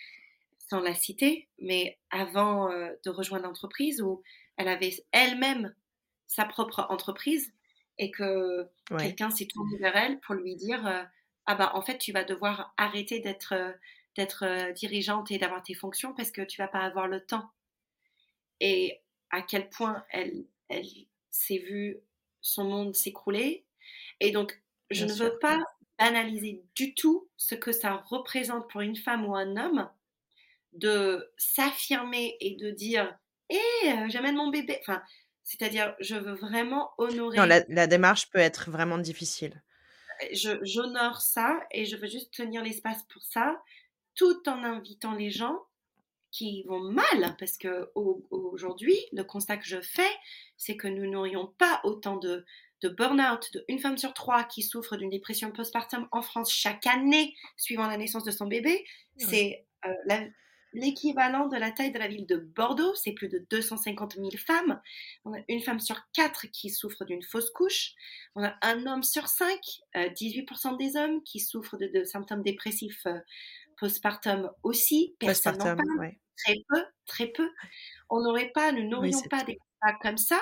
sans 0.70 0.82
la 0.82 0.94
citer, 0.94 1.48
mais 1.60 1.98
avant 2.10 2.72
euh, 2.72 2.92
de 3.06 3.10
rejoindre 3.10 3.46
l'entreprise 3.46 4.02
où 4.02 4.22
elle 4.58 4.68
avait 4.68 4.94
elle-même 5.12 5.74
sa 6.28 6.46
propre 6.46 6.88
entreprise 6.90 7.54
et 7.98 8.12
que 8.12 8.68
quelqu'un 8.98 9.30
s'est 9.30 9.48
tourné 9.48 9.78
vers 9.78 9.96
elle 9.96 10.20
pour 10.20 10.36
lui 10.36 10.56
dire 10.56 11.08
ah 11.46 11.56
bah 11.56 11.72
en 11.76 11.82
fait 11.82 11.98
tu 11.98 12.12
vas 12.12 12.24
devoir 12.24 12.74
arrêter 12.78 13.20
d'être 13.20 13.54
d'être 14.16 14.74
dirigeante 14.74 15.32
et 15.32 15.38
d'avoir 15.38 15.64
tes 15.64 15.74
fonctions 15.74 16.14
parce 16.14 16.32
que 16.32 16.42
tu 16.42 16.62
vas 16.62 16.68
pas 16.68 16.80
avoir 16.80 17.08
le 17.08 17.26
temps 17.26 17.50
et 18.60 19.02
à 19.30 19.42
quel 19.42 19.70
point 19.70 20.04
elle 20.12 20.46
elle 20.70 20.88
s'est 21.32 21.58
vue 21.58 22.00
son 22.46 22.64
monde 22.64 22.96
s'écrouler. 22.96 23.66
Et 24.20 24.32
donc, 24.32 24.62
je 24.92 25.06
ne 25.06 25.14
veux 25.14 25.38
pas 25.40 25.60
analyser 25.98 26.64
du 26.76 26.94
tout 26.94 27.28
ce 27.38 27.56
que 27.56 27.72
ça 27.72 27.96
représente 27.96 28.70
pour 28.70 28.82
une 28.82 28.96
femme 28.96 29.26
ou 29.26 29.36
un 29.36 29.58
homme 29.58 29.90
de 30.74 31.32
s'affirmer 31.38 32.38
et 32.40 32.56
de 32.56 32.70
dire 32.70 33.18
Hé, 33.50 33.60
eh, 33.84 34.10
j'amène 34.10 34.36
mon 34.36 34.50
bébé. 34.50 34.78
Enfin, 34.82 35.04
c'est-à-dire, 35.46 35.96
je 36.00 36.16
veux 36.16 36.34
vraiment 36.34 36.92
honorer. 36.98 37.38
Non, 37.38 37.46
la, 37.46 37.88
démarche 37.88 38.32
peut 38.32 38.40
être 38.40 38.72
vraiment 38.72 38.98
difficile. 38.98 39.62
J'honore 40.34 41.22
ça 41.22 41.64
et 41.72 41.86
je 41.86 41.96
veux 41.96 42.08
juste 42.08 42.34
tenir 42.34 42.64
l'espace 42.64 43.04
pour 43.14 43.22
ça, 43.22 43.62
tout 44.16 44.50
en 44.50 44.64
invitant 44.64 45.14
les 45.14 45.30
gens 45.30 45.60
qui 46.32 46.64
vont 46.64 46.80
mal, 46.80 47.36
parce 47.38 47.58
que 47.58 47.92
aujourd'hui, 47.96 48.98
le 49.14 49.24
constat 49.24 49.58
que 49.58 49.66
je 49.66 49.80
fais, 49.80 50.10
c'est 50.58 50.76
que 50.76 50.88
nous 50.88 51.10
n'aurions 51.10 51.54
pas 51.60 51.80
autant 51.84 52.18
de, 52.18 52.44
de 52.82 52.90
burn-out 52.90 53.48
de 53.54 53.64
une 53.68 53.80
femme 53.80 53.98
sur 53.98 54.14
trois 54.14 54.44
qui 54.44 54.64
souffre 54.64 54.98
d'une 54.98 55.12
dépression 55.12 55.52
postpartum 55.52 56.08
en 56.12 56.24
France 56.24 56.52
chaque 56.52 56.88
année 56.88 57.36
suivant 57.56 57.88
la 57.88 57.98
naissance 57.98 58.24
de 58.24 58.32
son 58.32 58.48
bébé. 58.48 58.84
C'est 59.18 59.66
euh, 59.86 59.94
l'équivalent 60.76 61.48
de 61.48 61.58
la 61.58 61.72
taille 61.72 61.92
de 61.92 62.00
la 62.00 62.08
ville 62.08 62.28
de 62.28 62.38
Bordeaux, 62.38 62.94
c'est 62.96 63.14
plus 63.14 63.30
de 63.30 63.46
250 63.50 64.16
000 64.16 64.30
femmes. 64.38 64.82
On 65.24 65.34
a 65.34 65.40
une 65.48 65.62
femme 65.62 65.80
sur 65.80 66.00
quatre 66.14 66.48
qui 66.48 66.70
souffre 66.70 67.06
d'une 67.06 67.24
fausse 67.24 67.50
couche. 67.52 67.94
On 68.36 68.44
a 68.44 68.56
un 68.62 68.86
homme 68.86 69.04
sur 69.04 69.28
cinq, 69.28 69.60
18% 69.96 70.74
euh, 70.74 70.78
des 70.78 70.98
hommes 70.98 71.24
qui 71.24 71.40
souffrent 71.40 71.78
de, 71.78 72.04
symptômes 72.04 72.44
dépressifs 72.44 73.06
euh, 73.06 73.20
postpartum 73.80 74.52
aussi. 74.64 75.16
Personne 75.20 75.58
Très 76.38 76.56
peu, 76.68 76.84
très 77.06 77.28
peu. 77.28 77.50
On 78.10 78.22
n'aurait 78.22 78.52
pas, 78.54 78.74
nous 78.74 78.88
n'aurions 78.90 79.22
pas 79.30 79.44
des 79.46 79.58
cas 79.82 79.96
comme 80.02 80.18
ça 80.18 80.42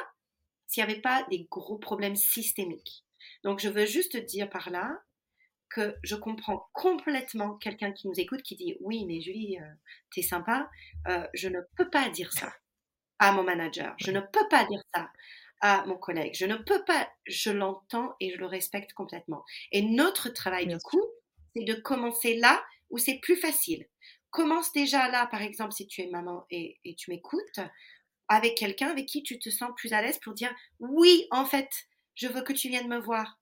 s'il 0.66 0.84
n'y 0.84 0.92
avait 0.92 1.02
pas 1.02 1.24
des 1.30 1.48
gros 1.52 1.78
problèmes 1.78 2.16
systémiques. 2.16 3.06
Donc, 3.44 3.60
je 3.60 3.70
veux 3.70 3.86
juste 3.86 4.18
dire 4.18 4.50
par 4.50 4.72
là 4.72 5.00
que 5.74 5.96
je 6.04 6.16
comprends 6.16 6.70
complètement 6.74 7.56
quelqu'un 7.56 7.92
qui 7.92 8.08
nous 8.08 8.20
écoute 8.20 8.44
qui 8.44 8.56
dit 8.56 8.78
oui, 8.82 9.06
mais 9.06 9.22
Julie, 9.22 9.58
euh, 9.60 9.74
t'es 10.14 10.22
sympa. 10.22 10.70
Euh, 11.08 11.26
je 11.34 11.50
ne 11.50 11.60
peux 11.76 11.90
pas 11.90 12.10
dire 12.10 12.32
ça 12.32 12.54
à 13.20 13.32
mon 13.32 13.44
manager. 13.44 13.96
Je 13.98 14.12
ne 14.12 14.20
peux 14.20 14.48
pas 14.50 14.66
dire 14.66 14.82
ça 14.94 15.10
à 15.62 15.84
mon 15.88 15.98
collègue. 15.98 16.36
Je 16.36 16.46
ne 16.46 16.56
peux 16.56 16.84
pas. 16.86 17.10
Je 17.26 17.50
l'entends 17.50 18.16
et 18.20 18.32
je 18.32 18.38
le 18.38 18.46
respecte 18.46 18.94
complètement. 18.94 19.44
Et 19.72 19.82
notre 19.82 20.30
travail, 20.30 20.68
du 20.68 20.78
coup, 20.78 21.04
c'est 21.56 21.64
de 21.64 21.74
commencer 21.74 22.36
là 22.36 22.64
où 22.90 22.98
c'est 22.98 23.20
plus 23.20 23.38
facile. 23.38 23.88
Commence 24.30 24.72
déjà 24.74 25.10
là, 25.10 25.28
par 25.28 25.42
exemple, 25.42 25.74
si 25.74 25.88
tu 25.88 26.02
es 26.02 26.08
maman 26.08 26.46
et, 26.50 26.80
tu 26.98 27.12
m'écoutes, 27.12 27.60
avec 28.28 28.56
quelqu'un 28.56 28.90
avec 28.90 29.06
qui 29.06 29.24
tu 29.24 29.40
te 29.40 29.50
sens 29.50 29.72
plus 29.76 29.94
à 29.94 30.02
l'aise 30.02 30.20
pour 30.20 30.34
dire 30.34 30.54
oui, 30.80 31.28
en 31.32 31.46
fait, 31.46 31.70
je 32.16 32.28
veux 32.28 32.42
que 32.42 32.54
tu 32.54 32.68
viennes 32.68 32.88
me 32.88 33.00
voir 33.00 33.40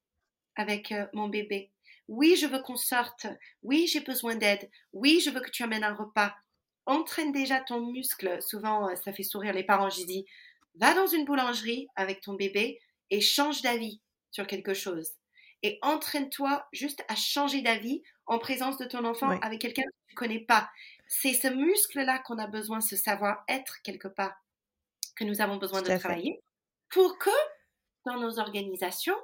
avec 0.55 0.91
euh, 0.91 1.05
mon 1.13 1.27
bébé. 1.27 1.71
Oui, 2.07 2.35
je 2.35 2.45
veux 2.45 2.61
qu'on 2.61 2.75
sorte. 2.75 3.27
Oui, 3.63 3.87
j'ai 3.87 4.01
besoin 4.01 4.35
d'aide. 4.35 4.69
Oui, 4.93 5.21
je 5.23 5.29
veux 5.29 5.41
que 5.41 5.49
tu 5.49 5.63
amènes 5.63 5.83
un 5.83 5.93
repas. 5.93 6.35
Entraîne 6.85 7.31
déjà 7.31 7.61
ton 7.61 7.85
muscle. 7.91 8.41
Souvent, 8.41 8.89
euh, 8.89 8.95
ça 8.95 9.13
fait 9.13 9.23
sourire 9.23 9.53
les 9.53 9.63
parents. 9.63 9.89
Je 9.89 10.05
dis, 10.05 10.25
va 10.75 10.93
dans 10.93 11.07
une 11.07 11.25
boulangerie 11.25 11.87
avec 11.95 12.21
ton 12.21 12.33
bébé 12.33 12.79
et 13.09 13.21
change 13.21 13.61
d'avis 13.61 14.01
sur 14.31 14.47
quelque 14.47 14.73
chose. 14.73 15.11
Et 15.63 15.77
entraîne-toi 15.81 16.67
juste 16.73 17.03
à 17.07 17.15
changer 17.15 17.61
d'avis 17.61 18.01
en 18.25 18.39
présence 18.39 18.77
de 18.77 18.85
ton 18.85 19.05
enfant 19.05 19.39
avec 19.41 19.61
quelqu'un 19.61 19.83
connais 20.15 20.39
pas. 20.39 20.69
C'est 21.07 21.33
ce 21.33 21.47
muscle-là 21.47 22.19
qu'on 22.19 22.37
a 22.37 22.47
besoin, 22.47 22.81
ce 22.81 22.95
savoir-être 22.95 23.81
quelque 23.83 24.07
part, 24.07 24.35
que 25.15 25.23
nous 25.23 25.41
avons 25.41 25.57
besoin 25.57 25.81
de 25.81 25.97
travailler 25.97 26.41
pour 26.89 27.17
que 27.17 27.29
dans 28.05 28.19
nos 28.19 28.39
organisations, 28.39 29.17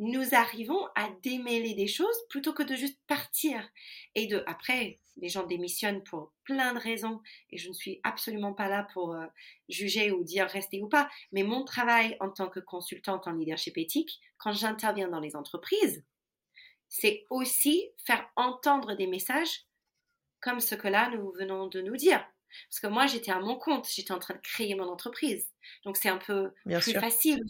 nous 0.00 0.34
arrivons 0.34 0.86
à 0.94 1.10
démêler 1.22 1.74
des 1.74 1.86
choses 1.86 2.16
plutôt 2.30 2.54
que 2.54 2.62
de 2.62 2.74
juste 2.74 2.98
partir. 3.06 3.68
Et 4.14 4.26
de, 4.26 4.42
après, 4.46 4.98
les 5.18 5.28
gens 5.28 5.46
démissionnent 5.46 6.02
pour 6.02 6.32
plein 6.44 6.72
de 6.72 6.78
raisons 6.78 7.20
et 7.50 7.58
je 7.58 7.68
ne 7.68 7.74
suis 7.74 8.00
absolument 8.02 8.54
pas 8.54 8.68
là 8.68 8.88
pour 8.94 9.14
euh, 9.14 9.26
juger 9.68 10.10
ou 10.10 10.24
dire 10.24 10.46
rester 10.46 10.80
ou 10.80 10.88
pas. 10.88 11.10
Mais 11.32 11.42
mon 11.42 11.64
travail 11.64 12.16
en 12.20 12.30
tant 12.30 12.48
que 12.48 12.60
consultante 12.60 13.28
en 13.28 13.32
leadership 13.32 13.76
éthique, 13.76 14.20
quand 14.38 14.52
j'interviens 14.52 15.08
dans 15.08 15.20
les 15.20 15.36
entreprises, 15.36 16.02
c'est 16.88 17.26
aussi 17.28 17.90
faire 17.98 18.26
entendre 18.36 18.94
des 18.94 19.06
messages 19.06 19.66
comme 20.40 20.60
ce 20.60 20.74
que 20.74 20.88
là 20.88 21.10
nous 21.10 21.30
venons 21.32 21.66
de 21.66 21.82
nous 21.82 21.96
dire. 21.96 22.26
Parce 22.68 22.80
que 22.80 22.86
moi, 22.86 23.06
j'étais 23.06 23.32
à 23.32 23.38
mon 23.38 23.56
compte, 23.56 23.86
j'étais 23.88 24.12
en 24.12 24.18
train 24.18 24.34
de 24.34 24.40
créer 24.40 24.74
mon 24.74 24.88
entreprise. 24.88 25.52
Donc, 25.84 25.98
c'est 25.98 26.08
un 26.08 26.16
peu 26.16 26.52
plus 26.64 26.94
facile 26.94 27.40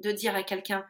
de 0.00 0.10
dire 0.10 0.34
à 0.34 0.42
quelqu'un 0.42 0.84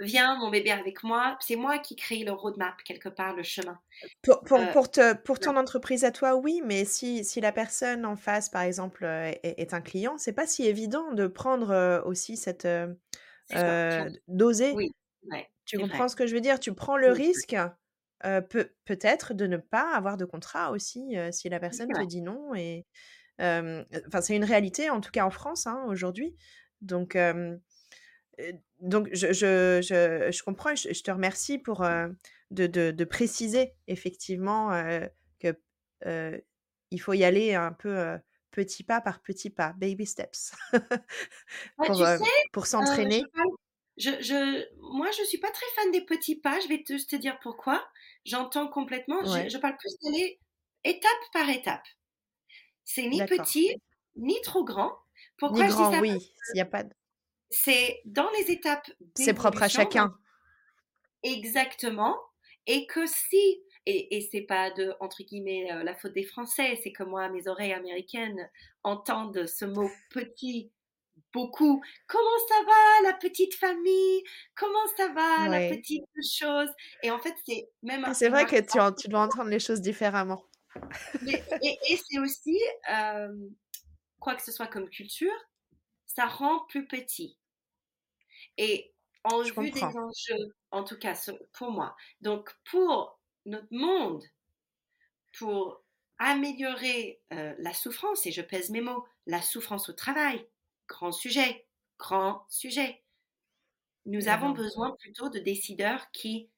Viens, 0.00 0.36
mon 0.36 0.48
bébé, 0.50 0.70
avec 0.70 1.02
moi. 1.02 1.36
C'est 1.40 1.56
moi 1.56 1.78
qui 1.78 1.96
crée 1.96 2.22
le 2.22 2.30
roadmap, 2.30 2.76
quelque 2.84 3.08
part, 3.08 3.34
le 3.34 3.42
chemin. 3.42 3.80
Pour, 4.22 4.40
pour, 4.44 4.58
euh, 4.98 5.14
pour, 5.14 5.40
ton 5.40 5.56
entreprise 5.56 6.04
à 6.04 6.12
toi, 6.12 6.36
oui, 6.36 6.62
mais 6.64 6.84
si, 6.84 7.24
si 7.24 7.40
la 7.40 7.50
personne 7.50 8.06
en 8.06 8.14
face, 8.14 8.48
par 8.48 8.62
exemple, 8.62 9.04
euh, 9.04 9.32
est, 9.42 9.74
un 9.74 9.80
client, 9.80 10.16
c'est 10.16 10.32
pas 10.32 10.46
si 10.46 10.66
évident 10.66 11.12
de 11.12 11.26
prendre 11.26 11.70
euh, 11.70 12.00
aussi 12.02 12.36
cette. 12.36 12.68
d'oser. 14.28 14.72
Oui, 14.74 14.92
tu 15.64 15.78
comprends 15.78 16.08
ce 16.08 16.14
que 16.14 16.28
je 16.28 16.34
veux 16.34 16.40
dire? 16.40 16.60
Tu 16.60 16.72
prends 16.72 16.96
le 16.96 17.10
risque 17.10 17.56
peut, 18.22 18.70
peut-être 18.84 19.34
de 19.34 19.46
ne 19.46 19.56
pas 19.56 19.94
avoir 19.94 20.16
de 20.16 20.24
contrat 20.24 20.70
aussi 20.70 21.16
si 21.32 21.48
la 21.48 21.58
personne 21.58 21.88
te 21.88 22.04
dit 22.04 22.22
non. 22.22 22.54
Et 22.54 22.86
enfin, 23.40 24.20
c'est 24.20 24.36
une 24.36 24.44
réalité 24.44 24.90
en 24.90 25.00
tout 25.00 25.10
cas 25.10 25.24
en 25.24 25.30
France 25.30 25.66
hein, 25.66 25.84
aujourd'hui. 25.88 26.36
Donc, 26.80 27.16
donc 28.80 29.08
je, 29.12 29.32
je, 29.32 29.80
je, 29.82 30.30
je, 30.30 30.42
comprends. 30.42 30.74
Je, 30.74 30.92
je, 30.92 31.02
te 31.02 31.10
remercie 31.10 31.58
pour 31.58 31.80
de, 31.80 32.66
de, 32.66 32.90
de, 32.90 33.04
préciser 33.04 33.74
effectivement 33.86 34.70
que 35.40 35.56
il 36.90 37.00
faut 37.00 37.12
y 37.12 37.24
aller 37.24 37.54
un 37.54 37.72
peu 37.72 38.18
petit 38.50 38.82
pas 38.82 39.00
par 39.00 39.20
petit 39.22 39.50
pas, 39.50 39.72
baby 39.76 40.06
steps, 40.06 40.52
pour, 41.76 42.04
pour 42.52 42.66
s'entraîner. 42.66 43.24
Je, 43.96 44.10
je, 44.20 44.64
moi, 44.92 45.10
je 45.10 45.24
suis 45.24 45.38
pas 45.38 45.50
très 45.50 45.66
fan 45.74 45.90
des 45.90 46.04
petits 46.04 46.36
pas. 46.36 46.60
Je 46.60 46.68
vais 46.68 46.82
te, 46.84 47.04
te 47.04 47.16
dire 47.16 47.38
pourquoi. 47.40 47.84
J'entends 48.24 48.68
complètement. 48.68 49.24
Je, 49.24 49.58
parle 49.58 49.76
plus 49.76 49.96
d'aller 50.02 50.38
étape 50.84 51.10
par 51.32 51.48
étape. 51.50 51.84
C'est 52.84 53.06
ni 53.06 53.24
petit, 53.26 53.74
ni 54.16 54.40
trop 54.42 54.64
grand. 54.64 54.92
Pourquoi 55.36 55.66
ni 55.66 55.72
grand, 55.72 56.00
oui. 56.00 56.32
Il 56.54 56.60
a 56.60 56.64
pas. 56.64 56.84
C'est 57.50 58.02
dans 58.04 58.28
les 58.38 58.50
étapes. 58.50 58.90
C'est 59.16 59.34
propre 59.34 59.62
à 59.62 59.68
chacun. 59.68 60.14
Exactement. 61.22 62.16
Et 62.66 62.86
que 62.86 63.06
si 63.06 63.62
et, 63.86 64.18
et 64.18 64.28
c'est 64.30 64.42
pas 64.42 64.70
de 64.70 64.92
entre 65.00 65.22
guillemets 65.22 65.72
euh, 65.72 65.82
la 65.82 65.94
faute 65.94 66.12
des 66.12 66.24
Français, 66.24 66.78
c'est 66.82 66.92
que 66.92 67.02
moi 67.02 67.28
mes 67.30 67.48
oreilles 67.48 67.72
américaines 67.72 68.48
entendent 68.82 69.46
ce 69.46 69.64
mot 69.64 69.90
petit 70.10 70.70
beaucoup. 71.32 71.82
Comment 72.06 72.38
ça 72.48 72.54
va 72.64 73.10
la 73.10 73.14
petite 73.14 73.54
famille? 73.54 74.22
Comment 74.54 74.86
ça 74.96 75.08
va 75.08 75.48
la 75.48 75.68
petite 75.74 76.04
chose? 76.30 76.68
Et 77.02 77.10
en 77.10 77.18
fait, 77.18 77.34
c'est 77.46 77.68
même. 77.82 78.06
C'est 78.14 78.28
vrai 78.28 78.44
que 78.46 78.56
tu, 78.56 79.02
tu, 79.02 79.08
dois 79.08 79.20
entendre 79.20 79.50
les 79.50 79.60
choses 79.60 79.80
différemment. 79.80 80.44
et, 81.26 81.96
c'est 81.96 82.18
aussi, 82.18 82.58
euh, 82.90 83.28
quoi 84.20 84.34
que 84.34 84.42
ce 84.42 84.52
soit 84.52 84.68
comme 84.68 84.88
culture, 84.88 85.32
ça 86.18 86.26
rend 86.26 86.64
plus 86.66 86.84
petit. 86.84 87.36
Et 88.56 88.92
en 89.22 89.40
vue 89.40 89.70
des 89.70 89.84
enjeux, 89.84 90.56
en 90.72 90.82
tout 90.82 90.98
cas 90.98 91.14
pour 91.52 91.70
moi, 91.70 91.94
donc 92.22 92.50
pour 92.64 93.20
notre 93.46 93.68
monde, 93.70 94.24
pour 95.38 95.80
améliorer 96.18 97.20
euh, 97.32 97.54
la 97.58 97.72
souffrance, 97.72 98.26
et 98.26 98.32
je 98.32 98.42
pèse 98.42 98.70
mes 98.70 98.80
mots, 98.80 99.06
la 99.26 99.40
souffrance 99.40 99.88
au 99.90 99.92
travail, 99.92 100.44
grand 100.88 101.12
sujet, 101.12 101.68
grand 102.00 102.44
sujet. 102.48 103.00
Nous 104.04 104.26
avons 104.26 104.50
besoin 104.50 104.96
plutôt 104.98 105.28
de 105.28 105.38
décideurs 105.38 106.10
qui, 106.10 106.50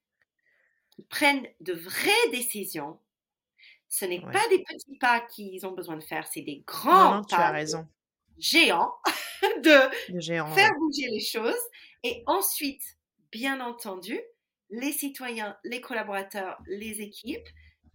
prennent 1.09 1.47
de 1.61 1.73
vraies 1.73 2.31
décisions. 2.31 2.99
Ce 3.89 4.05
n'est 4.05 4.21
pas 4.21 4.49
des 4.51 4.63
petits 4.63 4.99
pas 4.99 5.21
qu'ils 5.21 5.67
ont 5.67 5.73
besoin 5.73 5.97
de 5.97 6.03
faire, 6.03 6.27
c'est 6.27 6.43
des 6.43 6.63
grands 6.67 7.23
pas. 7.23 7.27
Tu 7.29 7.35
as 7.35 7.51
raison. 7.51 7.89
Géants 8.41 8.93
de, 9.63 10.55
faire 10.55 10.75
bouger 10.79 11.09
les 11.11 11.21
choses. 11.21 11.55
Et 12.03 12.23
ensuite, 12.27 12.83
bien 13.31 13.61
entendu, 13.61 14.21
les 14.71 14.93
citoyens, 14.93 15.57
les 15.65 15.81
collaborateurs, 15.81 16.57
les 16.67 17.01
équipes, 17.01 17.49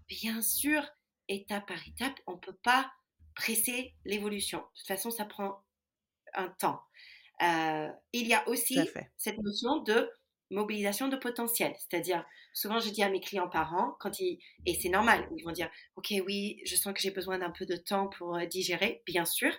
bien 0.08 0.42
sûr, 0.42 0.84
étape 1.28 1.68
par 1.68 1.88
étape, 1.88 2.20
on 2.28 2.34
ne 2.34 2.40
peut 2.40 2.58
pas 2.64 2.92
presser 3.36 3.94
l'évolution. 4.06 4.60
De 4.60 4.78
toute 4.78 4.88
façon, 4.88 5.12
ça 5.12 5.26
prend 5.26 5.64
un 6.34 6.50
temps. 6.50 6.82
Euh, 7.42 7.90
il 8.14 8.28
y 8.28 8.34
a 8.34 8.48
aussi 8.48 8.80
cette 9.18 9.38
notion 9.40 9.82
de 9.82 10.10
mobilisation 10.52 11.08
de 11.08 11.18
potentiel. 11.18 11.74
C'est-à-dire, 11.78 12.26
souvent 12.54 12.80
je 12.80 12.90
dis 12.90 13.04
à 13.04 13.10
mes 13.10 13.20
clients 13.20 13.50
parents, 13.50 13.96
quand 14.00 14.20
ils, 14.20 14.40
et 14.66 14.76
c'est 14.76 14.90
normal, 14.90 15.28
ils 15.36 15.44
vont 15.44 15.52
dire, 15.52 15.70
OK, 15.96 16.14
oui, 16.26 16.62
je 16.66 16.76
sens 16.76 16.94
que 16.94 17.02
j'ai 17.02 17.12
besoin 17.12 17.40
d'un 17.40 17.52
peu 17.52 17.66
de 17.66 17.76
temps 17.76 18.08
pour 18.08 18.36
euh, 18.36 18.46
digérer, 18.46 19.02
bien 19.06 19.26
sûr. 19.26 19.52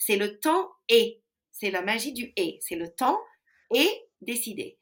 C'est 0.00 0.16
le 0.16 0.40
temps 0.40 0.72
et, 0.88 1.20
c'est 1.52 1.70
la 1.70 1.82
magie 1.82 2.14
du 2.14 2.32
et, 2.36 2.58
c'est 2.62 2.74
le 2.74 2.88
temps 2.88 3.20
et 3.72 3.86
décider. 4.22 4.78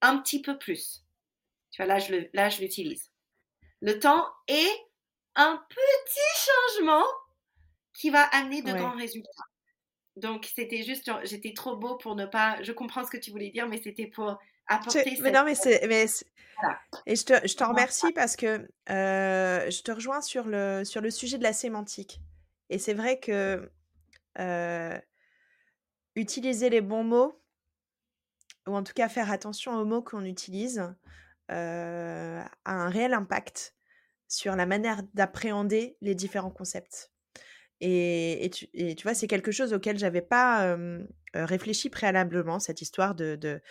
Un 0.00 0.18
petit 0.18 0.40
peu 0.40 0.56
plus. 0.58 1.04
Tu 1.72 1.82
vois, 1.82 1.86
là, 1.86 1.98
je, 1.98 2.28
là, 2.32 2.48
je 2.48 2.60
l'utilise. 2.60 3.10
Le 3.80 3.98
temps 3.98 4.24
et 4.46 4.66
un 5.34 5.60
petit 5.68 6.46
changement 6.78 7.04
qui 7.92 8.10
va 8.10 8.22
amener 8.22 8.62
de 8.62 8.72
grands 8.72 8.96
résultats. 8.96 9.28
Donc, 10.14 10.48
c'était 10.54 10.84
juste, 10.84 11.10
j'étais 11.24 11.52
trop 11.52 11.76
beau 11.76 11.96
pour 11.96 12.14
ne 12.14 12.26
pas, 12.26 12.62
je 12.62 12.70
comprends 12.70 13.04
ce 13.04 13.10
que 13.10 13.16
tu 13.16 13.32
voulais 13.32 13.50
dire, 13.50 13.66
mais 13.68 13.80
c'était 13.82 14.06
pour 14.06 14.38
apporter. 14.68 15.18
mais 15.20 15.32
non, 15.32 15.42
mais 15.44 15.56
c'est. 15.56 15.84
Mais 15.88 16.06
Et 17.06 17.16
je 17.16 17.24
te, 17.24 17.46
je 17.46 17.56
te 17.56 17.64
remercie 17.64 18.12
parce 18.12 18.36
que 18.36 18.68
euh, 18.88 19.68
je 19.68 19.82
te 19.82 19.90
rejoins 19.90 20.20
sur 20.20 20.46
le, 20.46 20.84
sur 20.84 21.00
le 21.00 21.10
sujet 21.10 21.38
de 21.38 21.42
la 21.42 21.52
sémantique. 21.52 22.20
Et 22.68 22.78
c'est 22.78 22.94
vrai 22.94 23.18
que 23.18 23.68
utiliser 26.14 26.70
les 26.70 26.80
bons 26.80 27.04
mots, 27.04 27.42
ou 28.66 28.74
en 28.74 28.82
tout 28.82 28.92
cas 28.92 29.08
faire 29.08 29.30
attention 29.30 29.72
aux 29.76 29.84
mots 29.84 30.02
qu'on 30.02 30.24
utilise, 30.24 30.94
euh, 31.50 32.42
a 32.64 32.72
un 32.72 32.88
réel 32.88 33.14
impact 33.14 33.74
sur 34.28 34.54
la 34.54 34.66
manière 34.66 35.02
d'appréhender 35.14 35.96
les 36.00 36.14
différents 36.14 36.50
concepts. 36.50 37.10
Et, 37.80 38.50
tu, 38.52 39.02
vois, 39.02 39.14
c'est 39.14 39.26
quelque 39.26 39.50
chose 39.50 39.72
auquel 39.72 39.98
j'avais 39.98 40.20
pas 40.20 40.76
réfléchi 41.32 41.88
préalablement, 41.88 42.58
cette 42.58 42.82
histoire 42.82 43.14
de 43.14 43.62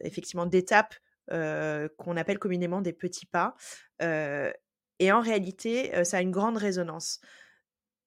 effectivement 0.00 0.46
d'étapes 0.46 0.94
qu'on 1.28 2.16
appelle 2.16 2.38
communément 2.38 2.80
des 2.80 2.94
petits 2.94 3.26
pas. 3.26 3.54
et 4.00 5.12
en 5.12 5.20
réalité, 5.20 6.04
ça 6.04 6.16
a 6.16 6.20
une 6.22 6.30
grande 6.30 6.56
résonance. 6.56 7.20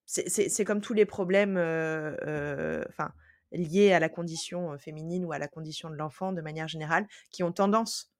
C'est 0.05 0.65
comme 0.65 0.81
tous 0.81 0.93
les 0.93 1.05
problèmes, 1.05 1.57
enfin 1.57 3.11
liés 3.51 3.93
à 3.93 3.99
la 3.99 4.09
condition 4.09 4.77
féminine 4.79 5.25
ou 5.25 5.31
à 5.31 5.37
la 5.37 5.47
condition 5.47 5.89
de 5.89 5.95
l'enfant 5.95 6.33
de 6.33 6.41
manière 6.41 6.67
générale, 6.67 7.07
qui 7.31 7.43
ont 7.43 7.51
tendance, 7.51 8.11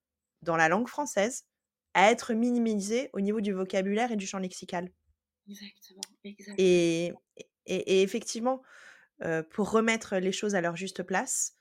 dans 0.44 0.56
la 0.58 0.70
langue 0.70 0.88
française, 0.88 1.46
à 1.96 2.12
être 2.12 2.34
minimisés 2.34 3.10
au 3.14 3.20
niveau 3.20 3.42
du 3.42 3.52
vocabulaire 3.54 4.12
et 4.12 4.16
du 4.16 4.28
champ 4.28 4.40
lexical. 4.40 4.92
Exactement, 5.48 6.02
Et, 6.58 7.14
et, 7.66 8.02
effectivement, 8.02 8.62
pour 9.52 9.72
remettre 9.72 10.18
les 10.18 10.32
choses 10.32 10.56
à 10.56 10.62
leur 10.62 10.76
juste 10.76 11.04
place, 11.04 11.56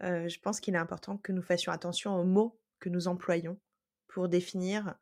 je 0.00 0.38
pense 0.40 0.60
qu'il 0.60 0.74
est 0.74 0.78
important 0.78 1.16
que 1.18 1.32
nous 1.32 1.42
fassions 1.42 1.72
attention 1.72 2.16
aux 2.16 2.24
mots 2.24 2.60
que 2.80 2.88
nous 2.88 3.08
employons 3.08 3.58
pour 4.08 4.28
définir 4.28 4.96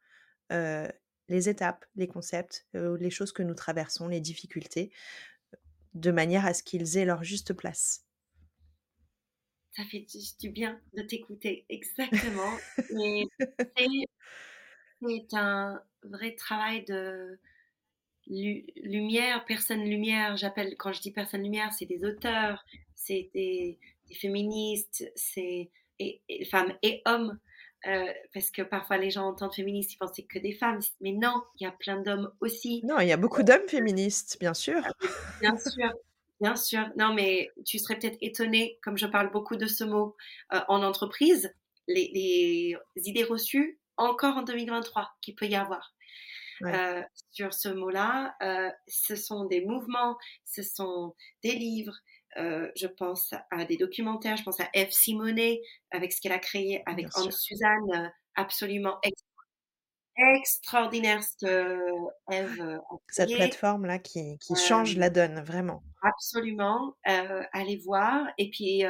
les 1.29 1.49
étapes, 1.49 1.85
les 1.97 2.09
concepts, 2.09 2.67
les 2.73 3.11
choses 3.11 3.33
que 3.33 3.43
nous 3.43 3.55
traversons, 3.55 4.09
les 4.09 4.21
difficultés, 4.21 4.91
de 5.95 6.11
manière 6.11 6.45
à 6.45 6.55
ce 6.55 6.63
qu'ils 6.63 6.99
aient 6.99 7.05
leur 7.05 7.25
juste 7.25 7.53
place. 7.53 8.05
Ça 9.77 9.85
fait 9.85 10.07
du 10.39 10.51
bien 10.51 10.81
de 10.97 11.03
t'écouter, 11.03 11.67
exactement. 11.69 12.57
c'est 15.03 15.35
un 15.35 15.83
vrai 16.03 16.35
travail 16.37 16.85
de 16.85 17.39
lumière, 18.27 19.45
personne 19.47 19.85
lumière. 19.85 20.37
J'appelle, 20.37 20.77
quand 20.79 20.93
je 20.93 21.01
dis 21.01 21.11
personne 21.11 21.43
lumière, 21.43 21.73
c'est 21.73 21.87
des 21.87 22.05
auteurs, 22.05 22.65
c'est 22.95 23.31
des, 23.35 23.79
féministes, 24.21 25.11
c'est 25.17 25.71
et, 25.99 26.23
femmes 26.51 26.75
et 26.83 27.03
hommes. 27.05 27.39
Euh, 27.87 28.13
parce 28.33 28.51
que 28.51 28.63
parfois 28.63 28.97
les 28.97 29.11
gens 29.11 29.27
entendent 29.27 29.55
féministes, 29.55 29.95
ils 29.95 29.99
pensent 29.99 30.21
que 30.29 30.39
des 30.39 30.53
femmes, 30.53 30.81
mais 31.01 31.13
non, 31.13 31.43
il 31.59 31.65
y 31.65 31.67
a 31.67 31.73
plein 31.73 32.01
d'hommes 32.01 32.33
aussi. 32.41 32.81
Non, 32.85 32.99
il 33.01 33.09
y 33.09 33.13
a 33.13 33.17
beaucoup 33.17 33.43
d'hommes 33.43 33.69
féministes, 33.69 34.39
bien 34.41 34.55
sûr. 34.55 34.81
Ah 34.85 35.07
bien 35.41 35.57
sûr, 35.59 35.93
bien 36.41 36.57
sûr. 36.57 36.89
Non, 36.97 37.13
mais 37.13 37.51
tu 37.67 37.79
serais 37.79 37.99
peut-être 37.99 38.19
étonné, 38.23 38.79
comme 38.83 38.97
je 38.97 39.07
parle 39.07 39.31
beaucoup 39.31 39.57
de 39.57 39.67
ce 39.67 39.85
mot 39.85 40.17
euh, 40.53 40.61
en 40.69 40.83
entreprise, 40.83 41.55
les, 41.87 42.11
les, 42.15 42.77
idées 43.09 43.25
reçues 43.25 43.79
encore 43.97 44.39
en 44.39 44.43
2023 44.43 45.11
qu'il 45.21 45.35
peut 45.35 45.47
y 45.47 45.57
avoir. 45.57 45.95
Euh, 46.63 47.03
sur 47.31 47.53
ce 47.53 47.69
mot-là. 47.69 48.35
Euh, 48.43 48.71
ce 48.87 49.17
sont 49.17 49.45
des 49.47 49.65
mouvements, 49.65 50.17
ce 50.45 50.63
sont 50.63 51.15
des 51.43 51.53
livres. 51.53 51.99
Euh, 52.37 52.71
je 52.77 52.87
pense 52.87 53.33
à 53.51 53.65
des 53.65 53.77
documentaires, 53.77 54.37
je 54.37 54.43
pense 54.43 54.61
à 54.61 54.69
Eve 54.75 54.91
Simonet 54.91 55.61
avec 55.91 56.13
ce 56.13 56.21
qu'elle 56.21 56.33
a 56.33 56.39
créé 56.39 56.83
avec 56.87 57.07
Anne-Suzanne, 57.15 58.13
absolument 58.35 58.99
extraordinaire 60.17 61.23
ce 61.23 61.45
que 61.45 61.79
Eve 62.33 62.81
Cette 63.09 63.33
plateforme-là 63.35 63.99
qui, 63.99 64.39
qui 64.39 64.55
change 64.57 64.97
la 64.97 65.11
donne, 65.11 65.43
vraiment. 65.43 65.83
Absolument. 66.03 66.97
allez 67.05 67.77
voir. 67.85 68.27
Et 68.39 68.51
puis 68.51 68.85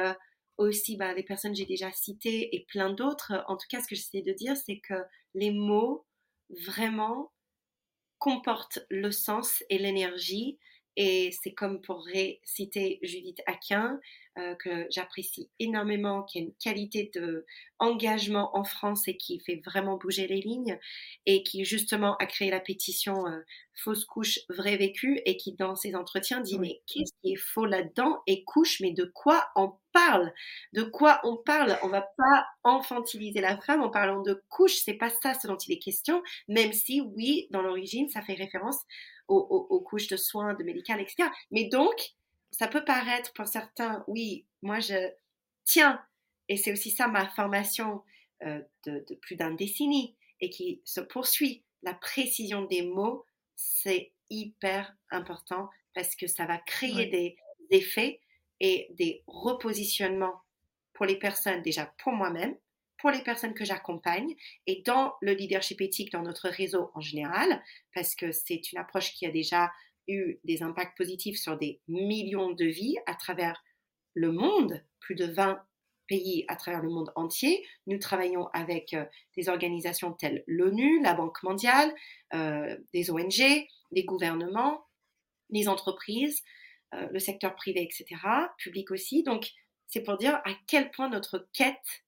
aussi, 0.57 0.97
bah, 0.97 1.13
les 1.13 1.23
personnes 1.23 1.51
que 1.51 1.57
j'ai 1.57 1.65
déjà 1.65 1.91
citées 1.91 2.55
et 2.55 2.65
plein 2.67 2.91
d'autres. 2.91 3.43
En 3.47 3.57
tout 3.57 3.67
cas, 3.69 3.81
ce 3.81 3.87
que 3.87 3.95
j'essaie 3.95 4.21
de 4.21 4.33
dire, 4.33 4.55
c'est 4.55 4.79
que 4.79 4.95
les 5.33 5.51
mots, 5.51 6.05
vraiment, 6.67 7.31
comporte 8.19 8.79
le 8.89 9.11
sens 9.11 9.63
et 9.69 9.77
l'énergie. 9.77 10.57
Et 10.97 11.31
c'est 11.41 11.53
comme 11.53 11.81
pour 11.81 12.05
réciter 12.05 12.99
Judith 13.03 13.41
Aquin, 13.45 13.99
euh, 14.37 14.53
que 14.55 14.85
j'apprécie 14.89 15.49
énormément, 15.59 16.23
qui 16.23 16.39
a 16.39 16.41
une 16.41 16.53
qualité 16.55 17.09
de 17.13 17.45
engagement 17.79 18.57
en 18.57 18.65
France 18.65 19.07
et 19.07 19.15
qui 19.15 19.39
fait 19.39 19.61
vraiment 19.65 19.95
bouger 19.97 20.27
les 20.27 20.41
lignes 20.41 20.77
et 21.25 21.41
qui 21.41 21.63
justement 21.63 22.17
a 22.17 22.25
créé 22.25 22.49
la 22.49 22.59
pétition 22.59 23.27
euh, 23.27 23.39
fausse 23.73 24.03
couche 24.03 24.39
vrai 24.49 24.75
vécu 24.75 25.21
et 25.25 25.37
qui 25.37 25.53
dans 25.53 25.75
ses 25.75 25.95
entretiens 25.95 26.41
dit 26.41 26.59
mais 26.59 26.81
qu'est-ce 26.85 27.13
qui 27.21 27.31
est 27.31 27.37
faux 27.37 27.65
là-dedans 27.65 28.21
et 28.27 28.43
couche 28.43 28.81
mais 28.81 28.91
de 28.91 29.05
quoi 29.05 29.47
on 29.55 29.73
parle? 29.93 30.33
De 30.73 30.83
quoi 30.83 31.21
on 31.23 31.37
parle? 31.37 31.77
On 31.83 31.87
va 31.87 32.01
pas 32.01 32.45
infantiliser 32.65 33.39
la 33.39 33.57
femme 33.61 33.81
en 33.83 33.89
parlant 33.89 34.21
de 34.21 34.43
couche, 34.49 34.75
c'est 34.75 34.95
pas 34.95 35.09
ça 35.09 35.33
ce 35.33 35.47
dont 35.47 35.57
il 35.57 35.71
est 35.73 35.79
question, 35.79 36.21
même 36.49 36.73
si 36.73 36.99
oui 36.99 37.47
dans 37.51 37.61
l'origine 37.61 38.09
ça 38.09 38.21
fait 38.21 38.33
référence 38.33 38.81
aux, 39.27 39.67
aux 39.69 39.81
couches 39.81 40.07
de 40.07 40.17
soins, 40.17 40.53
de 40.53 40.63
médical, 40.63 41.01
etc. 41.01 41.29
Mais 41.51 41.65
donc 41.65 42.13
ça 42.51 42.67
peut 42.67 42.85
paraître 42.85 43.33
pour 43.33 43.47
certains, 43.47 44.03
oui, 44.07 44.45
moi 44.61 44.79
je 44.79 45.11
tiens, 45.65 46.01
et 46.47 46.57
c'est 46.57 46.71
aussi 46.71 46.91
ça 46.91 47.07
ma 47.07 47.27
formation 47.27 48.03
euh, 48.43 48.61
de, 48.85 49.15
plus 49.21 49.35
d'une 49.35 49.55
décennie 49.55 50.15
et 50.39 50.49
qui 50.49 50.81
se 50.83 51.01
poursuit. 51.01 51.63
La 51.83 51.93
précision 51.93 52.63
des 52.63 52.83
mots, 52.83 53.25
c'est 53.55 54.11
hyper 54.29 54.95
important 55.09 55.69
parce 55.93 56.15
que 56.15 56.27
ça 56.27 56.45
va 56.45 56.57
créer 56.57 57.07
des 57.07 57.37
effets 57.71 58.21
et 58.59 58.87
des 58.91 59.23
repositionnements 59.27 60.41
pour 60.93 61.05
les 61.05 61.17
personnes, 61.17 61.61
déjà 61.61 61.87
pour 61.97 62.13
moi-même, 62.13 62.55
pour 62.97 63.11
les 63.11 63.21
personnes 63.21 63.53
que 63.53 63.65
j'accompagne 63.65 64.35
et 64.67 64.81
dans 64.85 65.13
le 65.21 65.33
leadership 65.33 65.81
éthique 65.81 66.11
dans 66.11 66.21
notre 66.21 66.49
réseau 66.49 66.91
en 66.93 67.01
général, 67.01 67.61
parce 67.93 68.15
que 68.15 68.31
c'est 68.31 68.71
une 68.71 68.77
approche 68.77 69.13
qui 69.13 69.25
a 69.25 69.31
déjà 69.31 69.71
eu 70.07 70.37
des 70.43 70.63
impacts 70.63 70.97
positifs 70.97 71.39
sur 71.39 71.57
des 71.57 71.81
millions 71.87 72.51
de 72.51 72.65
vies 72.65 72.97
à 73.05 73.15
travers 73.15 73.63
le 74.13 74.31
monde, 74.31 74.83
plus 74.99 75.15
de 75.15 75.25
20 75.25 75.61
pays 76.07 76.45
à 76.47 76.55
travers 76.55 76.81
le 76.81 76.89
monde 76.89 77.11
entier. 77.15 77.65
Nous 77.87 77.97
travaillons 77.97 78.47
avec 78.53 78.93
euh, 78.93 79.05
des 79.35 79.49
organisations 79.49 80.13
telles 80.13 80.43
l'ONU, 80.47 81.01
la 81.01 81.13
Banque 81.13 81.41
mondiale, 81.43 81.93
euh, 82.33 82.77
des 82.93 83.11
ONG, 83.11 83.67
des 83.91 84.03
gouvernements, 84.03 84.85
les 85.49 85.67
entreprises, 85.67 86.43
euh, 86.93 87.07
le 87.11 87.19
secteur 87.19 87.55
privé, 87.55 87.83
etc., 87.83 88.21
public 88.57 88.91
aussi. 88.91 89.23
Donc, 89.23 89.51
c'est 89.87 90.03
pour 90.03 90.17
dire 90.17 90.35
à 90.45 90.51
quel 90.67 90.91
point 90.91 91.09
notre 91.09 91.47
quête 91.53 92.04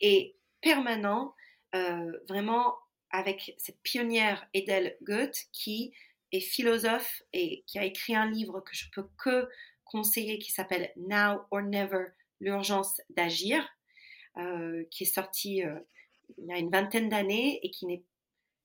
est 0.00 0.36
permanente, 0.60 1.34
vraiment 2.28 2.74
avec 3.10 3.54
cette 3.58 3.80
pionnière 3.82 4.46
Edel 4.54 4.96
Goethe 5.02 5.46
qui 5.52 5.92
est 6.32 6.40
philosophe 6.40 7.22
et 7.32 7.64
qui 7.66 7.78
a 7.78 7.84
écrit 7.84 8.14
un 8.14 8.30
livre 8.30 8.60
que 8.60 8.74
je 8.74 8.86
peux 8.92 9.08
que 9.18 9.48
conseiller 9.84 10.38
qui 10.38 10.52
s'appelle 10.52 10.92
Now 10.96 11.42
or 11.50 11.62
Never, 11.62 12.06
l'urgence 12.40 13.00
d'agir, 13.10 13.68
euh, 14.36 14.84
qui 14.90 15.02
est 15.02 15.12
sorti 15.12 15.64
euh, 15.64 15.78
il 16.38 16.46
y 16.46 16.52
a 16.52 16.58
une 16.58 16.70
vingtaine 16.70 17.08
d'années 17.08 17.58
et 17.64 17.70
qui, 17.70 17.92
est, 17.92 18.04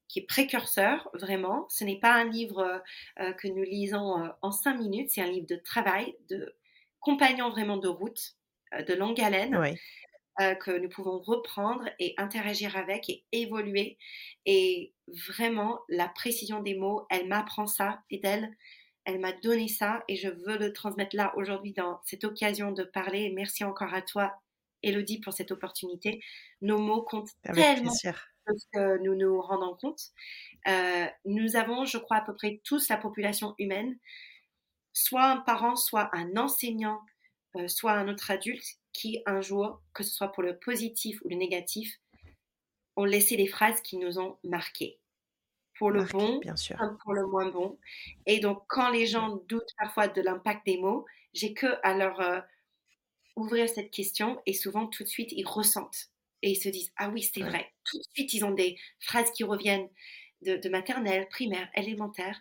qui 0.08 0.20
est 0.20 0.28
précurseur 0.28 1.10
vraiment. 1.14 1.66
Ce 1.70 1.84
n'est 1.84 2.00
pas 2.00 2.14
un 2.14 2.30
livre 2.30 2.84
euh, 3.20 3.34
que 3.34 3.48
nous 3.48 3.64
lisons 3.64 4.32
en 4.42 4.52
cinq 4.52 4.78
minutes, 4.78 5.10
c'est 5.10 5.22
un 5.22 5.32
livre 5.32 5.48
de 5.48 5.56
travail, 5.56 6.16
de 6.30 6.56
compagnon 7.00 7.50
vraiment 7.50 7.78
de 7.78 7.88
route, 7.88 8.36
de 8.88 8.94
longue 8.94 9.20
haleine. 9.20 9.76
Que 10.38 10.78
nous 10.78 10.90
pouvons 10.90 11.20
reprendre 11.20 11.90
et 12.00 12.14
interagir 12.18 12.76
avec 12.76 13.10
et 13.10 13.24
évoluer. 13.32 13.98
Et 14.46 14.94
vraiment, 15.08 15.80
la 15.88 16.10
précision 16.10 16.62
des 16.62 16.76
mots, 16.76 17.06
elle 17.10 17.28
m'apprend 17.28 17.68
ça 17.68 18.02
et 18.10 18.18
d'elle, 18.18 18.54
elle 19.06 19.20
m'a 19.20 19.32
donné 19.32 19.68
ça 19.68 20.04
et 20.08 20.16
je 20.16 20.28
veux 20.28 20.58
le 20.58 20.74
transmettre 20.74 21.16
là 21.16 21.32
aujourd'hui 21.38 21.74
dans 21.74 22.02
cette 22.04 22.24
occasion 22.24 22.72
de 22.72 22.84
parler. 22.84 23.32
Merci 23.34 23.64
encore 23.64 23.94
à 23.94 24.02
toi, 24.02 24.34
Elodie, 24.82 25.22
pour 25.22 25.32
cette 25.32 25.52
opportunité. 25.52 26.22
Nos 26.62 26.80
mots 26.80 27.04
comptent 27.04 27.32
tellement 27.54 27.92
parce 28.46 28.66
que 28.74 29.04
nous 29.04 29.16
nous 29.16 29.42
rendons 29.42 29.76
compte. 29.76 30.02
Euh, 30.68 31.06
nous 31.26 31.56
avons, 31.56 31.86
je 31.86 31.98
crois, 31.98 32.18
à 32.18 32.22
peu 32.22 32.36
près 32.36 32.62
tous 32.64 32.90
la 32.90 32.98
population 32.98 33.56
humaine, 33.60 33.98
soit 34.94 35.26
un 35.26 35.38
parent, 35.38 35.76
soit 35.76 36.10
un 36.14 36.36
enseignant, 36.38 37.00
euh, 37.56 37.68
soit 37.68 37.94
un 37.94 38.08
autre 38.08 38.32
adulte 38.32 38.80
qui 38.96 39.22
un 39.26 39.42
jour, 39.42 39.82
que 39.94 40.04
ce 40.04 40.14
soit 40.14 40.32
pour 40.32 40.42
le 40.42 40.58
positif 40.58 41.22
ou 41.24 41.30
le 41.30 41.36
négatif, 41.36 42.00
ont 42.96 43.04
laissé 43.04 43.36
des 43.36 43.48
phrases 43.48 43.82
qui 43.82 43.98
nous 43.98 44.20
ont 44.20 44.38
marqués 44.44 45.00
pour 45.78 45.92
le 45.92 46.06
bon 46.06 46.40
bien 46.40 46.56
sûr. 46.56 46.78
pour 47.04 47.14
le 47.14 47.28
moins 47.28 47.50
bon. 47.50 47.78
Et 48.26 48.40
donc, 48.40 48.64
quand 48.68 48.90
les 48.90 49.06
gens 49.06 49.36
doutent 49.50 49.74
parfois 49.78 50.08
de 50.08 50.22
l'impact 50.22 50.66
des 50.66 50.78
mots, 50.78 51.06
j'ai 51.34 51.54
que 51.54 51.68
à 51.84 51.94
leur 51.94 52.22
euh, 52.22 52.40
ouvrir 53.36 53.68
cette 53.68 53.92
question 53.92 54.42
et 54.46 54.54
souvent 54.54 54.88
tout 54.88 55.04
de 55.04 55.10
suite 55.10 55.34
ils 55.34 55.46
ressentent 55.46 56.10
et 56.42 56.52
ils 56.52 56.56
se 56.56 56.70
disent 56.70 56.94
ah 56.96 57.10
oui 57.10 57.22
c'est 57.22 57.42
vrai. 57.42 57.74
Tout 57.84 57.98
de 57.98 58.04
suite 58.14 58.34
ils 58.34 58.46
ont 58.46 58.52
des 58.52 58.78
phrases 59.02 59.30
qui 59.32 59.44
reviennent 59.44 59.90
de, 60.42 60.70
maternelle, 60.70 61.28
primaire, 61.28 61.68
élémentaire. 61.76 62.40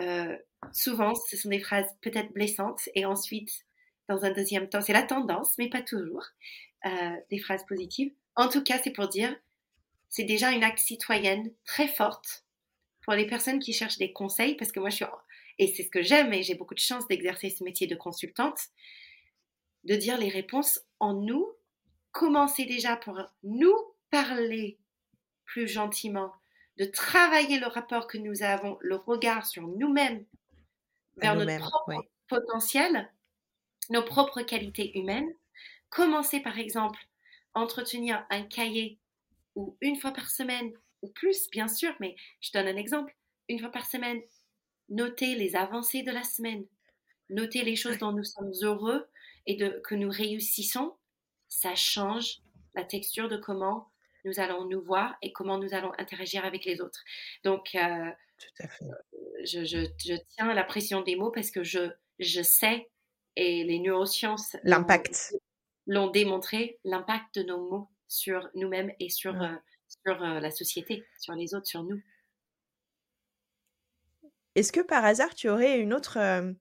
Euh, 0.00 0.38
souvent 0.72 1.14
ce 1.14 1.36
sont 1.36 1.50
des 1.50 1.60
phrases 1.60 1.94
peut-être 2.00 2.32
blessantes 2.32 2.88
et 2.94 3.04
ensuite 3.04 3.66
dans 4.10 4.24
un 4.24 4.32
deuxième 4.32 4.68
temps 4.68 4.82
c'est 4.82 4.92
la 4.92 5.02
tendance 5.02 5.56
mais 5.58 5.70
pas 5.70 5.82
toujours 5.82 6.26
euh, 6.84 7.16
des 7.30 7.38
phrases 7.38 7.64
positives. 7.66 8.12
En 8.36 8.48
tout 8.48 8.62
cas 8.62 8.78
c'est 8.82 8.92
pour 8.92 9.08
dire 9.08 9.34
c'est 10.10 10.24
déjà 10.24 10.50
une 10.50 10.64
acte 10.64 10.80
citoyenne 10.80 11.50
très 11.64 11.88
forte 11.88 12.44
pour 13.02 13.14
les 13.14 13.26
personnes 13.26 13.60
qui 13.60 13.72
cherchent 13.72 13.98
des 13.98 14.12
conseils, 14.12 14.56
parce 14.56 14.72
que 14.72 14.80
moi 14.80 14.90
je 14.90 14.96
suis, 14.96 15.04
et 15.58 15.68
c'est 15.68 15.84
ce 15.84 15.90
que 15.90 16.02
j'aime, 16.02 16.32
et 16.32 16.42
j'ai 16.42 16.54
beaucoup 16.54 16.74
de 16.74 16.80
chance 16.80 17.06
d'exercer 17.08 17.48
ce 17.48 17.64
métier 17.64 17.86
de 17.86 17.94
consultante, 17.94 18.58
de 19.84 19.94
dire 19.94 20.18
les 20.18 20.28
réponses 20.28 20.80
en 20.98 21.14
nous, 21.14 21.46
commencer 22.12 22.66
déjà 22.66 22.96
pour 22.96 23.18
nous 23.42 23.74
parler 24.10 24.78
plus 25.44 25.68
gentiment, 25.68 26.32
de 26.76 26.84
travailler 26.84 27.58
le 27.58 27.66
rapport 27.66 28.06
que 28.06 28.18
nous 28.18 28.42
avons, 28.42 28.78
le 28.80 28.96
regard 28.96 29.46
sur 29.46 29.66
nous-mêmes, 29.66 30.24
vers 31.16 31.36
notre 31.36 31.58
propre 31.58 32.06
potentiel, 32.28 33.10
nos 33.90 34.02
propres 34.02 34.42
qualités 34.42 34.96
humaines. 34.98 35.32
Commencer 35.90 36.40
par 36.40 36.58
exemple, 36.58 37.00
entretenir 37.54 38.24
un 38.30 38.42
cahier 38.42 38.98
où 39.56 39.76
une 39.80 39.96
fois 39.96 40.12
par 40.12 40.30
semaine 40.30 40.72
ou 41.02 41.08
plus, 41.08 41.48
bien 41.50 41.68
sûr, 41.68 41.94
mais 42.00 42.14
je 42.40 42.52
donne 42.52 42.68
un 42.68 42.76
exemple. 42.76 43.14
Une 43.48 43.58
fois 43.58 43.70
par 43.70 43.86
semaine, 43.86 44.20
notez 44.88 45.34
les 45.34 45.56
avancées 45.56 46.02
de 46.02 46.12
la 46.12 46.22
semaine, 46.22 46.64
notez 47.30 47.62
les 47.64 47.76
choses 47.76 47.98
dont 47.98 48.12
nous 48.12 48.24
sommes 48.24 48.52
heureux 48.62 49.08
et 49.46 49.56
de, 49.56 49.80
que 49.84 49.94
nous 49.94 50.10
réussissons. 50.10 50.94
Ça 51.48 51.74
change 51.74 52.38
la 52.74 52.84
texture 52.84 53.28
de 53.28 53.36
comment 53.36 53.90
nous 54.24 54.38
allons 54.38 54.66
nous 54.66 54.82
voir 54.82 55.16
et 55.22 55.32
comment 55.32 55.58
nous 55.58 55.74
allons 55.74 55.92
interagir 55.98 56.44
avec 56.44 56.64
les 56.64 56.80
autres. 56.80 57.02
Donc, 57.44 57.74
euh, 57.74 58.10
Je, 59.44 59.64
je, 59.64 59.86
je, 59.98 60.14
tiens 60.28 60.48
à 60.50 60.54
la 60.54 60.64
pression 60.64 61.02
des 61.02 61.16
mots 61.16 61.30
parce 61.30 61.50
que 61.50 61.64
je, 61.64 61.90
je 62.18 62.42
sais, 62.42 62.89
et 63.36 63.64
les 63.64 63.78
neurosciences 63.78 64.56
l'impact 64.64 65.34
l'ont 65.86 66.10
démontré, 66.10 66.78
l'impact 66.84 67.38
de 67.38 67.42
nos 67.42 67.68
mots 67.68 67.90
sur 68.06 68.48
nous-mêmes 68.54 68.92
et 68.98 69.08
sur, 69.08 69.40
euh, 69.40 69.54
sur 70.04 70.22
euh, 70.22 70.40
la 70.40 70.50
société, 70.50 71.04
sur 71.18 71.34
les 71.34 71.54
autres, 71.54 71.66
sur 71.66 71.82
nous. 71.82 72.00
Est-ce 74.54 74.72
que 74.72 74.80
par 74.80 75.04
hasard 75.04 75.34
tu 75.34 75.48
aurais 75.48 75.78
une 75.78 75.94
autre, 75.94 76.18
euh, 76.18 76.52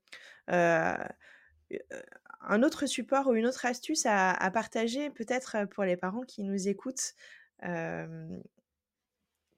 un 2.42 2.64
autre 2.64 2.86
support 2.86 3.28
ou 3.28 3.34
une 3.34 3.48
autre 3.48 3.66
astuce 3.66 4.06
à, 4.06 4.52
partager, 4.54 5.10
peut-être 5.10 5.66
pour 5.72 5.84
les 5.84 5.98
parents 5.98 6.22
qui 6.22 6.44
nous 6.44 6.68
écoutent, 6.68 7.16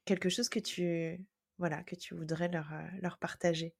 quelque 0.04 0.28
chose 0.30 0.48
que 0.48 0.58
tu, 0.58 1.20
voilà, 1.58 1.82
que 1.84 1.94
tu 1.94 2.14
voudrais 2.14 2.48
leur, 2.48 2.72
leur 3.02 3.18
partager? 3.18 3.74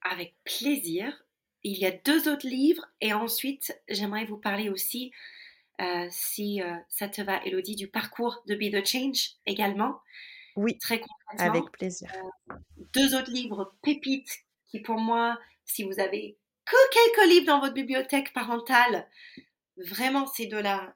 Avec 0.00 0.34
plaisir. 0.44 1.25
Il 1.68 1.78
y 1.78 1.84
a 1.84 1.90
deux 1.90 2.28
autres 2.28 2.46
livres 2.46 2.86
et 3.00 3.12
ensuite 3.12 3.76
j'aimerais 3.88 4.24
vous 4.24 4.36
parler 4.36 4.68
aussi 4.68 5.10
euh, 5.80 6.06
si 6.12 6.62
euh, 6.62 6.76
ça 6.88 7.08
te 7.08 7.20
va, 7.20 7.44
Elodie, 7.44 7.74
du 7.74 7.88
parcours 7.88 8.40
de 8.46 8.54
Be 8.54 8.70
the 8.70 8.86
Change 8.86 9.30
également. 9.46 10.00
Oui, 10.54 10.78
très 10.78 11.00
concrètement. 11.00 11.44
Avec 11.44 11.72
plaisir. 11.72 12.08
Euh, 12.14 12.54
deux 12.94 13.16
autres 13.16 13.32
livres 13.32 13.74
pépites 13.82 14.44
qui, 14.68 14.78
pour 14.78 15.00
moi, 15.00 15.40
si 15.64 15.82
vous 15.82 15.98
avez 15.98 16.38
que 16.66 16.76
quelques 16.92 17.30
livres 17.30 17.46
dans 17.46 17.58
votre 17.58 17.74
bibliothèque 17.74 18.32
parentale, 18.32 19.10
vraiment 19.76 20.28
ces 20.28 20.46
deux-là 20.46 20.94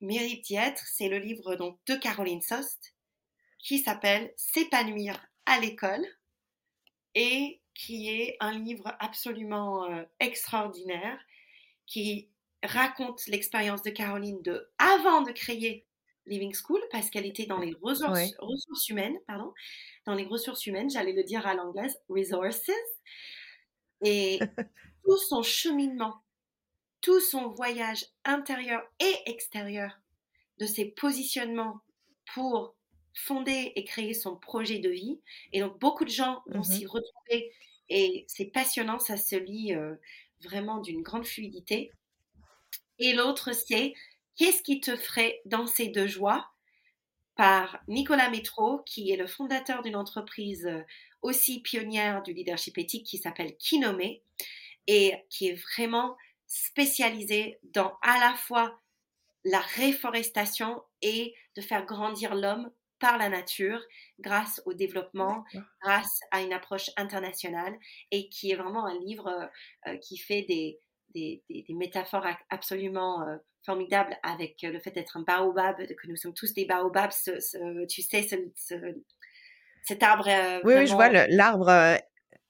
méritent 0.00 0.44
d'y 0.44 0.56
être. 0.56 0.82
C'est 0.88 1.08
le 1.08 1.18
livre 1.18 1.54
donc, 1.54 1.78
de 1.86 1.94
Caroline 1.94 2.42
Sost 2.42 2.96
qui 3.60 3.78
s'appelle 3.78 4.32
S'épanouir 4.36 5.24
à 5.46 5.60
l'école 5.60 6.04
et 7.14 7.59
qui 7.80 8.10
est 8.10 8.36
un 8.40 8.58
livre 8.58 8.94
absolument 8.98 9.88
extraordinaire 10.18 11.18
qui 11.86 12.28
raconte 12.62 13.26
l'expérience 13.26 13.82
de 13.82 13.88
Caroline 13.88 14.42
de 14.42 14.70
avant 14.76 15.22
de 15.22 15.32
créer 15.32 15.86
Living 16.26 16.54
School 16.54 16.82
parce 16.92 17.08
qu'elle 17.08 17.24
était 17.24 17.46
dans 17.46 17.58
les 17.58 17.74
ressources, 17.80 18.36
ressources 18.38 18.88
humaines, 18.90 19.16
pardon, 19.26 19.54
dans 20.04 20.14
les 20.14 20.26
ressources 20.26 20.66
humaines, 20.66 20.90
j'allais 20.90 21.14
le 21.14 21.24
dire 21.24 21.46
à 21.46 21.54
l'anglaise, 21.54 21.98
resources, 22.10 22.70
et 24.04 24.38
tout 25.04 25.16
son 25.16 25.42
cheminement, 25.42 26.20
tout 27.00 27.20
son 27.20 27.48
voyage 27.48 28.04
intérieur 28.26 28.82
et 29.00 29.30
extérieur 29.30 29.98
de 30.58 30.66
ses 30.66 30.84
positionnements 30.84 31.80
pour 32.34 32.76
fonder 33.14 33.72
et 33.74 33.84
créer 33.84 34.12
son 34.12 34.36
projet 34.36 34.80
de 34.80 34.90
vie. 34.90 35.18
Et 35.54 35.60
donc 35.60 35.78
beaucoup 35.78 36.04
de 36.04 36.10
gens 36.10 36.42
vont 36.46 36.60
mm-hmm. 36.60 36.78
s'y 36.78 36.86
retrouver 36.86 37.50
et 37.90 38.24
c'est 38.28 38.46
passionnant, 38.46 38.98
ça 38.98 39.16
se 39.16 39.36
lit 39.36 39.74
euh, 39.74 39.94
vraiment 40.42 40.78
d'une 40.78 41.02
grande 41.02 41.26
fluidité. 41.26 41.92
Et 42.98 43.12
l'autre, 43.12 43.52
c'est 43.52 43.94
Qu'est-ce 44.36 44.62
qui 44.62 44.80
te 44.80 44.96
ferait 44.96 45.42
danser 45.44 45.88
de 45.88 46.06
joie? 46.06 46.50
par 47.40 47.80
Nicolas 47.88 48.28
Métro, 48.28 48.82
qui 48.84 49.10
est 49.10 49.16
le 49.16 49.26
fondateur 49.26 49.80
d'une 49.80 49.96
entreprise 49.96 50.66
euh, 50.66 50.82
aussi 51.22 51.60
pionnière 51.60 52.22
du 52.22 52.34
leadership 52.34 52.76
éthique 52.76 53.06
qui 53.06 53.16
s'appelle 53.16 53.56
Kinomé 53.56 54.22
et 54.86 55.14
qui 55.30 55.48
est 55.48 55.58
vraiment 55.74 56.18
spécialisé 56.46 57.58
dans 57.62 57.94
à 58.02 58.18
la 58.18 58.34
fois 58.34 58.78
la 59.44 59.60
réforestation 59.60 60.82
et 61.00 61.34
de 61.56 61.62
faire 61.62 61.86
grandir 61.86 62.34
l'homme 62.34 62.70
par 63.00 63.18
la 63.18 63.28
nature 63.28 63.80
grâce 64.20 64.62
au 64.66 64.74
développement, 64.74 65.44
grâce 65.82 66.20
à 66.30 66.42
une 66.42 66.52
approche 66.52 66.90
internationale 66.96 67.76
et 68.10 68.28
qui 68.28 68.52
est 68.52 68.56
vraiment 68.56 68.86
un 68.86 68.98
livre 69.00 69.26
euh, 69.26 69.90
euh, 69.90 69.96
qui 69.96 70.18
fait 70.18 70.42
des, 70.42 70.78
des, 71.14 71.42
métaphores 71.70 72.26
absolument 72.50 73.26
euh, 73.26 73.36
formidables 73.64 74.16
avec 74.22 74.62
le 74.62 74.78
fait 74.78 74.92
d'être 74.92 75.16
un 75.16 75.22
baobab, 75.22 75.76
que 75.78 76.06
nous 76.08 76.16
sommes 76.16 76.34
tous 76.34 76.52
des 76.54 76.66
baobabs, 76.66 77.10
tu 77.88 78.02
sais, 78.02 78.28
cet 79.82 80.02
arbre. 80.02 80.28
Euh, 80.28 80.60
oui, 80.64 80.86
je 80.86 80.92
vois 80.92 81.08
l'arbre 81.08 81.98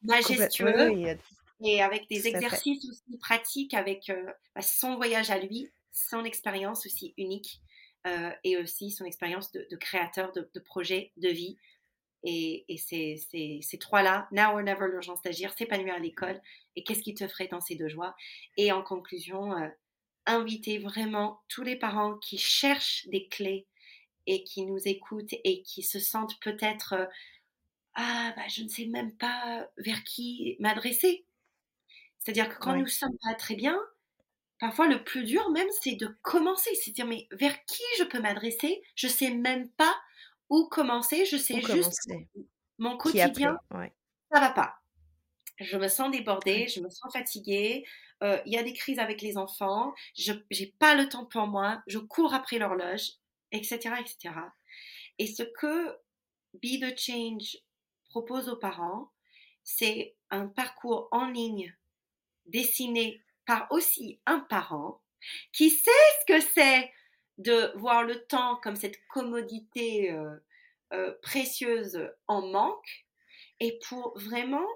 majestueux. 0.03 1.16
et 1.62 1.82
avec 1.82 2.09
des 2.09 2.26
exercices 2.26 2.84
aussi 2.88 3.18
pratiques, 3.18 3.74
avec 3.74 4.12
bah, 4.55 4.62
son 4.62 4.96
voyage 4.96 5.30
à 5.30 5.38
lui, 5.38 5.70
son 5.92 6.24
expérience 6.24 6.86
aussi 6.86 7.14
unique. 7.16 7.61
Et 8.44 8.57
aussi 8.57 8.90
son 8.90 9.05
expérience 9.05 9.53
de, 9.53 9.76
créateur 9.76 10.32
de, 10.32 10.48
de 10.55 10.61
projets 10.61 11.12
de 11.16 11.28
vie. 11.28 11.59
Et, 12.22 12.76
ces, 12.78 13.78
trois-là, 13.78 14.28
now 14.32 14.53
or 14.53 14.62
never, 14.62 14.88
l'urgence 14.88 15.22
d'agir, 15.22 15.53
s'épanouir 15.57 15.94
à 15.94 15.98
l'école, 15.98 16.40
et 16.76 16.84
qu'est-ce 16.84 17.03
qui 17.03 17.14
te 17.14 17.26
ferait 17.26 17.48
danser 17.48 17.76
de 17.76 17.88
joie 17.88 18.14
Et 18.57 18.72
en 18.72 18.82
conclusion, 18.82 19.53
euh, 19.57 19.68
inviter 20.26 20.78
vraiment 20.78 21.40
tous 21.48 21.62
les 21.62 21.76
parents 21.76 22.16
qui 22.18 22.38
cherchent 22.38 23.07
des 23.09 23.26
clés 23.28 23.66
et 24.26 24.44
qui 24.44 24.66
nous 24.66 24.86
écoutent 24.86 25.34
et 25.44 25.62
qui 25.62 25.82
se 25.82 25.98
sentent 25.98 26.38
peut-être 26.40 26.92
euh, 26.92 27.07
ah, 27.94 28.32
bah, 28.36 28.46
je 28.48 28.62
ne 28.62 28.68
sais 28.68 28.86
même 28.86 29.12
pas 29.16 29.68
vers 29.78 30.05
qui 30.05 30.57
m'adresser. 30.61 31.24
C'est-à-dire 32.18 32.48
que 32.48 32.59
quand 32.59 32.76
nous 32.76 32.86
sommes 32.86 33.16
pas 33.22 33.34
très 33.34 33.57
bien, 33.57 33.78
parfois 34.61 34.87
le 34.87 35.03
plus 35.03 35.25
dur 35.25 35.51
même, 35.51 35.69
c'est 35.81 35.97
de 35.97 36.07
commencer. 36.23 36.71
C'est 36.75 36.93
dire, 36.93 37.07
mais 37.07 37.27
vers 37.33 37.65
qui 37.65 37.83
je 37.99 38.05
peux 38.05 38.21
m'adresser? 38.21 38.83
Je 38.95 39.09
sais 39.09 39.31
même 39.31 39.69
pas 39.71 39.95
où 40.49 40.69
commencer. 40.69 41.25
Je 41.25 41.37
sais 41.37 41.61
juste 41.61 42.09
mon 42.79 42.97
quotidien, 42.97 43.59
ça 43.71 44.41
va 44.41 44.51
pas. 44.51 44.77
Je 45.59 45.77
me 45.77 45.89
sens 45.89 46.11
débordée, 46.11 46.69
je 46.69 46.81
me 46.81 46.89
sens 46.89 47.13
fatiguée. 47.13 47.85
Euh, 48.23 48.41
il 48.47 48.53
y 48.53 48.59
a 48.59 48.63
des 48.63 48.73
crises 48.73 48.99
avec 48.99 49.21
les 49.21 49.37
enfants. 49.37 49.95
Je 50.17 50.33
n'ai 50.33 50.75
pas 50.79 50.95
le 50.95 51.09
temps 51.09 51.27
pour 51.27 51.47
moi. 51.47 51.83
Je 51.87 51.99
cours 51.99 52.33
après 52.33 52.59
l'horloge, 52.59 53.13
etc., 53.53 53.95
etc. 54.01 54.35
Et 55.19 55.27
ce 55.27 55.43
que 55.43 55.91
Be 56.55 56.81
the 56.81 56.99
Change 56.99 57.59
propose 58.09 58.49
aux 58.49 58.57
parents, 58.57 59.11
c'est 59.63 60.17
un 60.31 60.47
parcours 60.47 61.09
en 61.11 61.27
ligne 61.27 61.77
dessiné 62.47 63.23
par 63.47 63.66
aussi 63.70 64.20
un 64.26 64.41
parent 64.41 65.01
qui 65.53 65.70
sait 65.70 65.91
ce 66.20 66.32
que 66.32 66.41
c'est 66.41 66.93
de 67.38 67.72
voir 67.78 68.05
le 68.05 68.24
temps 68.26 68.57
comme 68.57 68.76
cette 68.76 68.99
commodité 69.09 70.12
euh, 70.12 70.36
euh, 70.93 71.14
précieuse 71.22 72.11
en 72.26 72.43
manque 72.43 73.07
et 73.61 73.78
pour 73.88 74.18
vraiment 74.18 74.66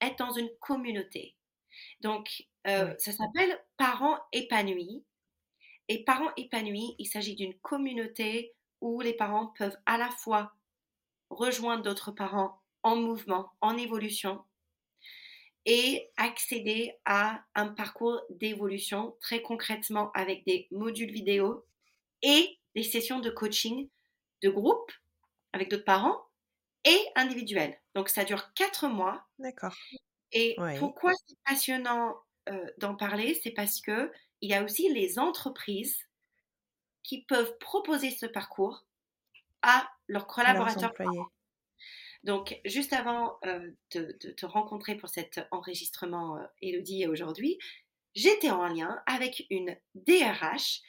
être 0.00 0.18
dans 0.18 0.32
une 0.32 0.50
communauté. 0.60 1.34
Donc, 2.00 2.44
euh, 2.66 2.94
ça 2.98 3.12
s'appelle 3.12 3.58
Parents 3.76 4.18
épanouis. 4.32 5.04
Et 5.88 6.04
Parents 6.04 6.32
épanouis, 6.36 6.94
il 6.98 7.06
s'agit 7.06 7.34
d'une 7.34 7.54
communauté 7.54 8.54
où 8.80 9.00
les 9.00 9.14
parents 9.14 9.48
peuvent 9.58 9.76
à 9.86 9.98
la 9.98 10.10
fois 10.10 10.52
rejoindre 11.30 11.82
d'autres 11.82 12.12
parents 12.12 12.60
en 12.82 12.96
mouvement, 12.96 13.52
en 13.60 13.76
évolution, 13.76 14.44
et 15.70 16.10
accéder 16.16 16.94
à 17.04 17.44
un 17.54 17.68
parcours 17.68 18.22
d'évolution 18.30 19.14
très 19.20 19.42
concrètement 19.42 20.10
avec 20.14 20.46
des 20.46 20.66
modules 20.70 21.12
vidéo 21.12 21.66
et 22.22 22.58
des 22.74 22.82
sessions 22.82 23.20
de 23.20 23.28
coaching 23.28 23.86
de 24.42 24.48
groupe 24.48 24.90
avec 25.52 25.70
d'autres 25.70 25.84
parents 25.84 26.24
et 26.86 26.98
individuels. 27.16 27.78
Donc 27.94 28.08
ça 28.08 28.24
dure 28.24 28.54
quatre 28.54 28.88
mois. 28.88 29.26
D'accord. 29.38 29.76
Et 30.32 30.56
pourquoi 30.78 31.12
c'est 31.26 31.36
passionnant 31.44 32.16
euh, 32.48 32.66
d'en 32.78 32.94
parler, 32.94 33.38
c'est 33.42 33.50
parce 33.50 33.82
que 33.82 34.10
il 34.40 34.48
y 34.48 34.54
a 34.54 34.64
aussi 34.64 34.90
les 34.90 35.18
entreprises 35.18 35.98
qui 37.02 37.24
peuvent 37.24 37.58
proposer 37.58 38.10
ce 38.10 38.24
parcours 38.24 38.86
à 39.60 39.86
leurs 40.06 40.26
collaborateurs. 40.26 40.94
Donc, 42.28 42.60
juste 42.66 42.92
avant 42.92 43.38
euh, 43.46 43.70
de, 43.94 44.12
te 44.12 44.44
rencontrer 44.44 44.96
pour 44.96 45.08
cet 45.08 45.40
enregistrement, 45.50 46.36
euh, 46.36 46.44
Elodie, 46.60 47.06
aujourd'hui, 47.06 47.58
j'étais 48.14 48.50
en 48.50 48.66
lien 48.66 49.02
avec 49.06 49.46
une 49.48 49.74
DRH 49.94 50.82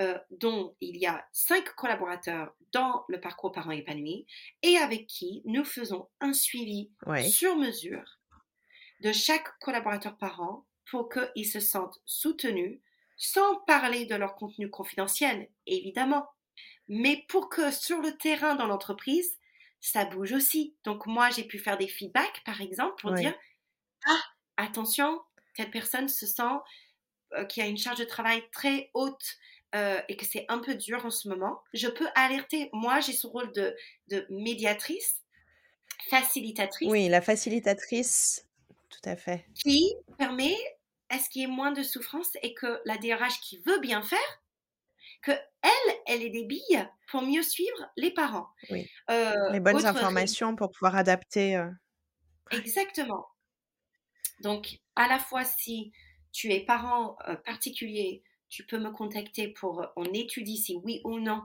euh, 0.00 0.18
dont 0.30 0.74
il 0.80 0.96
y 0.96 1.04
a 1.04 1.28
cinq 1.32 1.68
collaborateurs 1.74 2.54
dans 2.72 3.04
le 3.08 3.20
parcours 3.20 3.52
parents 3.52 3.72
épanouis 3.72 4.26
et 4.62 4.78
avec 4.78 5.06
qui 5.06 5.42
nous 5.44 5.66
faisons 5.66 6.08
un 6.22 6.32
suivi 6.32 6.90
sur 7.28 7.56
mesure 7.56 8.18
de 9.02 9.12
chaque 9.12 9.58
collaborateur 9.58 10.16
parent 10.16 10.64
pour 10.90 11.10
qu'ils 11.10 11.46
se 11.46 11.60
sentent 11.60 12.00
soutenus 12.06 12.80
sans 13.18 13.56
parler 13.66 14.06
de 14.06 14.14
leur 14.14 14.34
contenu 14.34 14.70
confidentiel, 14.70 15.50
évidemment, 15.66 16.26
mais 16.88 17.26
pour 17.28 17.50
que 17.50 17.70
sur 17.70 18.00
le 18.00 18.16
terrain 18.16 18.54
dans 18.54 18.66
l'entreprise, 18.66 19.38
ça 19.80 20.04
bouge 20.04 20.32
aussi. 20.32 20.74
Donc 20.84 21.06
moi, 21.06 21.30
j'ai 21.30 21.44
pu 21.44 21.58
faire 21.58 21.78
des 21.78 21.88
feedbacks, 21.88 22.42
par 22.44 22.60
exemple, 22.60 22.94
pour 23.00 23.12
dire, 23.12 23.34
ah, 24.06 24.22
attention, 24.56 25.20
cette 25.56 25.70
personne 25.70 26.08
se 26.08 26.26
sent 26.26 26.42
euh, 27.34 27.44
qu'il 27.44 27.62
y 27.62 27.66
a 27.66 27.68
une 27.68 27.78
charge 27.78 27.98
de 27.98 28.04
travail 28.04 28.42
très 28.52 28.90
haute 28.94 29.36
euh, 29.74 30.00
et 30.08 30.16
que 30.16 30.24
c'est 30.24 30.44
un 30.48 30.58
peu 30.58 30.74
dur 30.74 31.04
en 31.04 31.10
ce 31.10 31.28
moment. 31.28 31.60
Je 31.74 31.88
peux 31.88 32.08
alerter, 32.14 32.70
moi, 32.72 33.00
j'ai 33.00 33.12
ce 33.12 33.26
rôle 33.26 33.52
de, 33.52 33.76
de 34.08 34.26
médiatrice, 34.30 35.22
facilitatrice. 36.08 36.88
Oui, 36.90 37.08
la 37.08 37.20
facilitatrice, 37.20 38.46
tout 38.90 39.08
à 39.08 39.16
fait. 39.16 39.46
Qui 39.54 39.94
permet 40.18 40.56
à 41.08 41.18
ce 41.18 41.28
qu'il 41.28 41.42
y 41.42 41.44
ait 41.44 41.48
moins 41.48 41.72
de 41.72 41.82
souffrance 41.82 42.30
et 42.42 42.54
que 42.54 42.80
la 42.84 42.96
DRH 42.98 43.40
qui 43.40 43.58
veut 43.58 43.78
bien 43.80 44.02
faire 44.02 44.42
que 45.26 45.32
elle, 45.32 45.94
elle 46.06 46.22
ait 46.22 46.30
des 46.30 46.44
billes 46.44 46.88
pour 47.10 47.22
mieux 47.22 47.42
suivre 47.42 47.90
les 47.96 48.12
parents. 48.12 48.48
Oui. 48.70 48.88
Euh, 49.10 49.50
les 49.50 49.58
bonnes 49.58 49.84
informations 49.84 50.54
pour 50.54 50.70
pouvoir 50.70 50.94
adapter. 50.94 51.56
Euh, 51.56 51.68
Exactement. 52.52 53.26
Donc, 54.40 54.78
à 54.94 55.08
la 55.08 55.18
fois 55.18 55.44
si 55.44 55.92
tu 56.30 56.52
es 56.52 56.60
parent 56.60 57.16
euh, 57.26 57.34
particulier, 57.34 58.22
tu 58.48 58.64
peux 58.64 58.78
me 58.78 58.90
contacter 58.90 59.48
pour 59.48 59.84
on 59.96 60.04
étudie 60.04 60.58
si 60.58 60.76
oui 60.84 61.00
ou 61.02 61.18
non, 61.18 61.42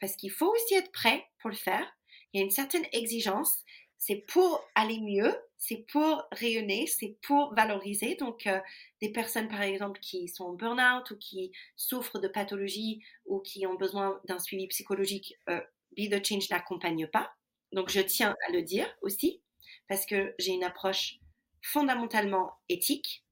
parce 0.00 0.16
qu'il 0.16 0.30
faut 0.30 0.52
aussi 0.52 0.74
être 0.74 0.92
prêt 0.92 1.24
pour 1.40 1.48
le 1.48 1.56
faire. 1.56 1.86
Il 2.32 2.40
y 2.40 2.42
a 2.42 2.44
une 2.44 2.50
certaine 2.50 2.84
exigence. 2.92 3.64
C'est 3.98 4.24
pour 4.28 4.68
aller 4.74 5.00
mieux, 5.00 5.34
c'est 5.56 5.86
pour 5.90 6.24
rayonner, 6.32 6.86
c'est 6.86 7.16
pour 7.22 7.54
valoriser. 7.54 8.16
Donc, 8.16 8.46
euh, 8.46 8.60
des 9.00 9.10
personnes, 9.10 9.48
par 9.48 9.62
exemple, 9.62 9.98
qui 10.00 10.28
sont 10.28 10.44
en 10.44 10.52
burn-out 10.52 11.10
ou 11.10 11.16
qui 11.16 11.52
souffrent 11.76 12.18
de 12.18 12.28
pathologies 12.28 13.02
ou 13.24 13.40
qui 13.40 13.66
ont 13.66 13.74
besoin 13.74 14.20
d'un 14.26 14.38
suivi 14.38 14.66
psychologique, 14.68 15.34
euh, 15.48 15.60
Be 15.96 16.10
the 16.10 16.24
Change 16.24 16.50
n'accompagne 16.50 17.06
pas. 17.06 17.32
Donc, 17.72 17.88
je 17.88 18.00
tiens 18.00 18.34
à 18.46 18.52
le 18.52 18.62
dire 18.62 18.86
aussi, 19.00 19.40
parce 19.88 20.06
que 20.06 20.34
j'ai 20.38 20.52
une 20.52 20.64
approche 20.64 21.18
fondamentalement 21.62 22.52
éthique. 22.68 23.24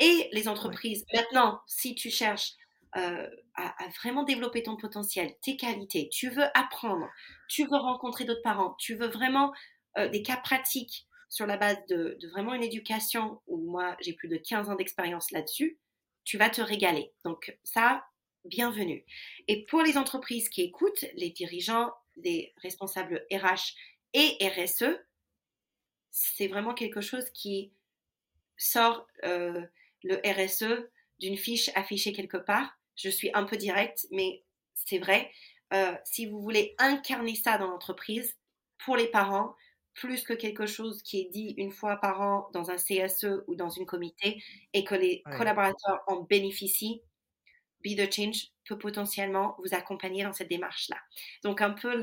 Et 0.00 0.28
les 0.32 0.48
entreprises, 0.48 1.04
maintenant, 1.12 1.60
si 1.66 1.94
tu 1.94 2.10
cherches 2.10 2.54
euh, 2.96 3.28
à, 3.54 3.72
vraiment 4.02 4.24
développer 4.24 4.62
ton 4.62 4.76
potentiel, 4.76 5.32
tes 5.42 5.56
qualités, 5.56 6.08
tu 6.08 6.30
veux 6.30 6.46
apprendre, 6.54 7.08
tu 7.48 7.64
veux 7.64 7.76
rencontrer 7.76 8.24
d'autres 8.24 8.42
parents, 8.42 8.74
tu 8.78 8.96
veux 8.96 9.08
vraiment 9.08 9.52
des 9.96 10.22
cas 10.22 10.36
pratiques 10.36 11.06
sur 11.30 11.46
la 11.46 11.56
base 11.56 11.78
de, 11.88 12.18
vraiment 12.32 12.54
une 12.54 12.64
éducation 12.64 13.40
où 13.46 13.56
moi 13.56 13.96
j'ai 14.00 14.12
plus 14.12 14.28
de 14.28 14.36
15 14.36 14.68
ans 14.68 14.74
d'expérience 14.74 15.30
là-dessus, 15.30 15.78
tu 16.24 16.36
vas 16.36 16.50
te 16.50 16.60
régaler. 16.60 17.12
Donc 17.24 17.56
ça, 17.62 18.04
bienvenue. 18.44 19.06
Et 19.46 19.64
pour 19.66 19.82
les 19.82 19.96
entreprises 19.96 20.48
qui 20.48 20.62
écoutent, 20.62 21.04
les 21.14 21.30
dirigeants, 21.30 21.92
les 22.16 22.52
responsables 22.56 23.24
RH 23.32 23.74
et 24.12 24.36
RSE, 24.42 24.98
c'est 26.10 26.48
vraiment 26.48 26.74
quelque 26.74 27.00
chose 27.00 27.30
qui 27.30 27.72
sort 28.56 29.06
euh, 29.24 29.64
le 30.02 30.20
RSE 30.24 30.88
d'une 31.20 31.36
fiche 31.36 31.70
affichée 31.76 32.12
quelque 32.12 32.36
part. 32.36 32.76
Je 32.96 33.08
suis 33.08 33.30
un 33.34 33.44
peu 33.44 33.56
directe, 33.56 34.06
mais 34.10 34.42
c'est 34.74 34.98
vrai. 34.98 35.30
Euh, 35.72 35.94
si 36.04 36.26
vous 36.26 36.40
voulez 36.42 36.74
incarner 36.78 37.36
ça 37.36 37.56
dans 37.56 37.68
l'entreprise, 37.68 38.36
pour 38.78 38.96
les 38.96 39.06
parents, 39.06 39.54
plus 39.94 40.22
que 40.22 40.32
quelque 40.32 40.66
chose 40.66 41.02
qui 41.02 41.20
est 41.20 41.30
dit 41.30 41.54
une 41.56 41.72
fois 41.72 41.96
par 41.96 42.20
an 42.20 42.48
dans 42.52 42.70
un 42.70 42.76
CSE 42.76 43.42
ou 43.46 43.54
dans 43.54 43.70
une 43.70 43.86
comité 43.86 44.42
et 44.72 44.84
que 44.84 44.94
les 44.94 45.22
collaborateurs 45.36 46.02
en 46.06 46.22
bénéficient, 46.22 47.02
Be 47.84 47.96
the 47.96 48.12
Change 48.12 48.48
peut 48.66 48.78
potentiellement 48.78 49.56
vous 49.58 49.74
accompagner 49.74 50.22
dans 50.22 50.32
cette 50.32 50.48
démarche-là. 50.48 50.98
Donc 51.42 51.60
un 51.60 51.70
peu 51.70 52.00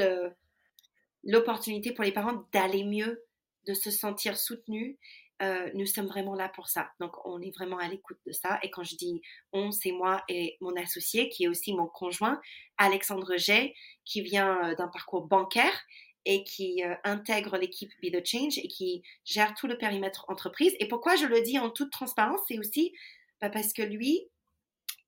l'opportunité 1.23 1.93
pour 1.93 2.03
les 2.03 2.11
parents 2.11 2.45
d'aller 2.51 2.83
mieux, 2.83 3.23
de 3.67 3.73
se 3.73 3.91
sentir 3.91 4.37
soutenus. 4.37 4.97
Euh, 5.43 5.69
nous 5.75 5.85
sommes 5.85 6.07
vraiment 6.07 6.33
là 6.33 6.49
pour 6.49 6.67
ça. 6.67 6.89
Donc 6.99 7.13
on 7.25 7.39
est 7.41 7.51
vraiment 7.51 7.77
à 7.77 7.87
l'écoute 7.87 8.17
de 8.25 8.31
ça. 8.31 8.59
Et 8.63 8.71
quand 8.71 8.83
je 8.83 8.95
dis 8.95 9.21
on, 9.53 9.71
c'est 9.71 9.91
moi 9.91 10.23
et 10.29 10.57
mon 10.61 10.75
associé 10.75 11.29
qui 11.29 11.43
est 11.43 11.47
aussi 11.47 11.73
mon 11.73 11.87
conjoint, 11.87 12.41
Alexandre 12.77 13.37
Jay, 13.37 13.75
qui 14.03 14.21
vient 14.21 14.63
euh, 14.63 14.75
d'un 14.75 14.87
parcours 14.87 15.27
bancaire 15.27 15.79
et 16.27 16.43
qui 16.43 16.83
euh, 16.83 16.93
intègre 17.05 17.57
l'équipe 17.57 17.89
Be 18.03 18.11
the 18.11 18.23
Change 18.23 18.57
et 18.57 18.67
qui 18.67 19.01
gère 19.23 19.53
tout 19.53 19.65
le 19.65 19.77
périmètre 19.77 20.25
entreprise. 20.27 20.75
Et 20.79 20.87
pourquoi 20.89 21.15
je 21.15 21.25
le 21.25 21.41
dis 21.41 21.57
en 21.57 21.69
toute 21.69 21.89
transparence, 21.89 22.41
c'est 22.49 22.59
aussi 22.59 22.93
bah, 23.39 23.49
parce 23.49 23.71
que 23.71 23.81
lui, 23.81 24.27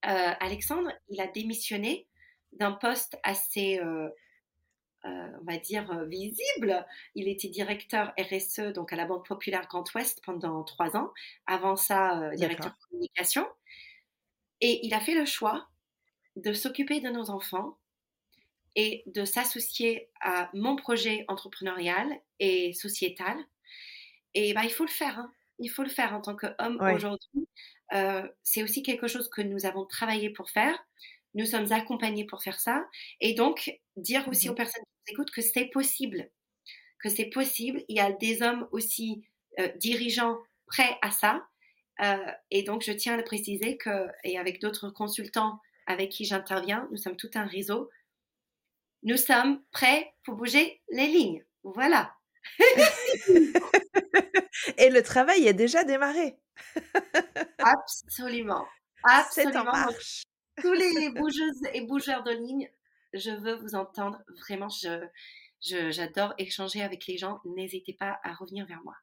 euh, 0.06 0.32
Alexandre, 0.40 0.90
il 1.10 1.20
a 1.20 1.28
démissionné 1.28 2.08
d'un 2.54 2.72
poste 2.72 3.20
assez, 3.24 3.80
euh, 3.80 4.08
on 5.04 5.44
va 5.44 5.58
dire, 5.58 6.06
visible. 6.06 6.86
Il 7.16 7.28
était 7.28 7.50
directeur 7.50 8.14
RSE 8.18 8.72
donc 8.74 8.94
à 8.94 8.96
la 8.96 9.06
Banque 9.06 9.28
Populaire 9.28 9.68
Grand 9.68 9.84
Ouest 9.94 10.22
pendant 10.24 10.64
trois 10.64 10.96
ans. 10.96 11.12
Avant 11.48 11.76
ça, 11.76 12.32
directeur 12.38 12.72
de 12.72 12.86
communication. 12.90 13.46
Et 14.62 14.86
il 14.86 14.94
a 14.94 15.02
fait 15.02 15.16
le 15.16 15.26
choix 15.26 15.68
de 16.38 16.54
s'occuper 16.54 17.02
de 17.02 17.10
nos 17.10 17.30
enfants 17.30 17.78
et 18.80 19.04
de 19.08 19.26
s'associer 19.26 20.08
à 20.22 20.50
mon 20.54 20.78
projet 20.78 21.26
entrepreneurial 21.28 22.08
et 22.40 22.72
sociétal. 22.72 23.36
Et 24.36 24.54
bah, 24.54 24.62
il 24.64 24.72
faut 24.72 24.86
le 24.86 24.90
faire. 24.90 25.20
Hein. 25.20 25.34
Il 25.60 25.68
faut 25.68 25.84
le 25.84 25.90
faire 25.90 26.14
en 26.14 26.22
tant 26.22 26.34
qu'homme 26.34 26.80
aujourd'hui. 26.80 27.50
Euh, 27.94 28.26
c'est 28.42 28.64
aussi 28.64 28.82
quelque 28.82 29.08
chose 29.10 29.30
que 29.30 29.42
nous 29.42 29.66
avons 29.66 29.86
travaillé 29.86 30.30
pour 30.30 30.50
faire. 30.50 30.80
Nous 31.34 31.46
sommes 31.46 31.74
accompagnés 31.74 32.24
pour 32.24 32.42
faire 32.42 32.58
ça. 32.58 32.88
Et 33.20 33.34
donc, 33.34 33.78
dire 33.98 34.26
aussi 34.30 34.48
mmh 34.48 34.52
aux 34.52 34.56
personnes 34.56 34.84
qui 34.84 35.02
nous 35.08 35.14
écoutent 35.14 35.32
que 35.32 35.42
c'est 35.42 35.66
possible. 35.66 36.30
que 37.00 37.10
c'est 37.10 37.30
possible. 37.30 37.84
Il 37.90 37.98
y 37.98 38.00
a 38.00 38.14
des 38.14 38.42
hommes 38.44 38.66
aussi 38.72 39.26
euh, 39.60 39.68
dirigeants 39.76 40.38
prêts 40.68 40.98
à 41.02 41.12
ça. 41.12 41.46
Euh, 42.02 42.32
et 42.50 42.64
donc, 42.64 42.82
je 42.84 42.94
tiens 42.94 43.16
à 43.16 43.18
le 43.18 43.26
préciser 43.26 43.76
que, 43.76 44.08
et 44.24 44.38
avec 44.38 44.62
d'autres 44.62 44.90
consultants 44.90 45.60
avec 45.86 46.12
qui 46.12 46.24
j'interviens, 46.24 46.88
nous 46.92 46.98
sommes 46.98 47.18
tout 47.18 47.32
un 47.34 47.46
réseau, 47.46 47.90
nous 49.04 49.18
sommes 49.18 49.64
prêts 49.72 50.14
pour 50.24 50.36
bouger 50.36 50.82
les 50.90 51.08
lignes. 51.08 51.44
Voilà. 51.64 52.16
et 54.78 54.90
le 54.90 55.02
travail 55.02 55.48
est 55.48 55.54
déjà 55.54 55.84
démarré. 55.84 56.38
Absolument. 57.60 58.66
Absolument. 59.04 59.62
En 59.62 59.66
marche. 59.66 60.24
Tous 60.62 60.74
les 60.74 61.10
bougeuses 61.16 61.62
et 61.74 61.82
bougeurs 61.82 62.24
de 62.24 62.32
lignes, 62.32 62.70
je 63.14 63.32
veux 63.32 63.56
vous 63.56 63.76
entendre. 63.76 64.22
Vraiment, 64.40 64.70
je, 64.70 65.08
j'adore 65.62 66.34
échanger 66.38 66.82
avec 66.82 67.08
les 67.08 67.18
gens. 67.18 67.40
N'hésitez 67.46 67.94
pas 67.94 68.20
à 68.24 68.34
revenir 68.34 68.66
vers 68.66 68.82
moi. 68.84 68.96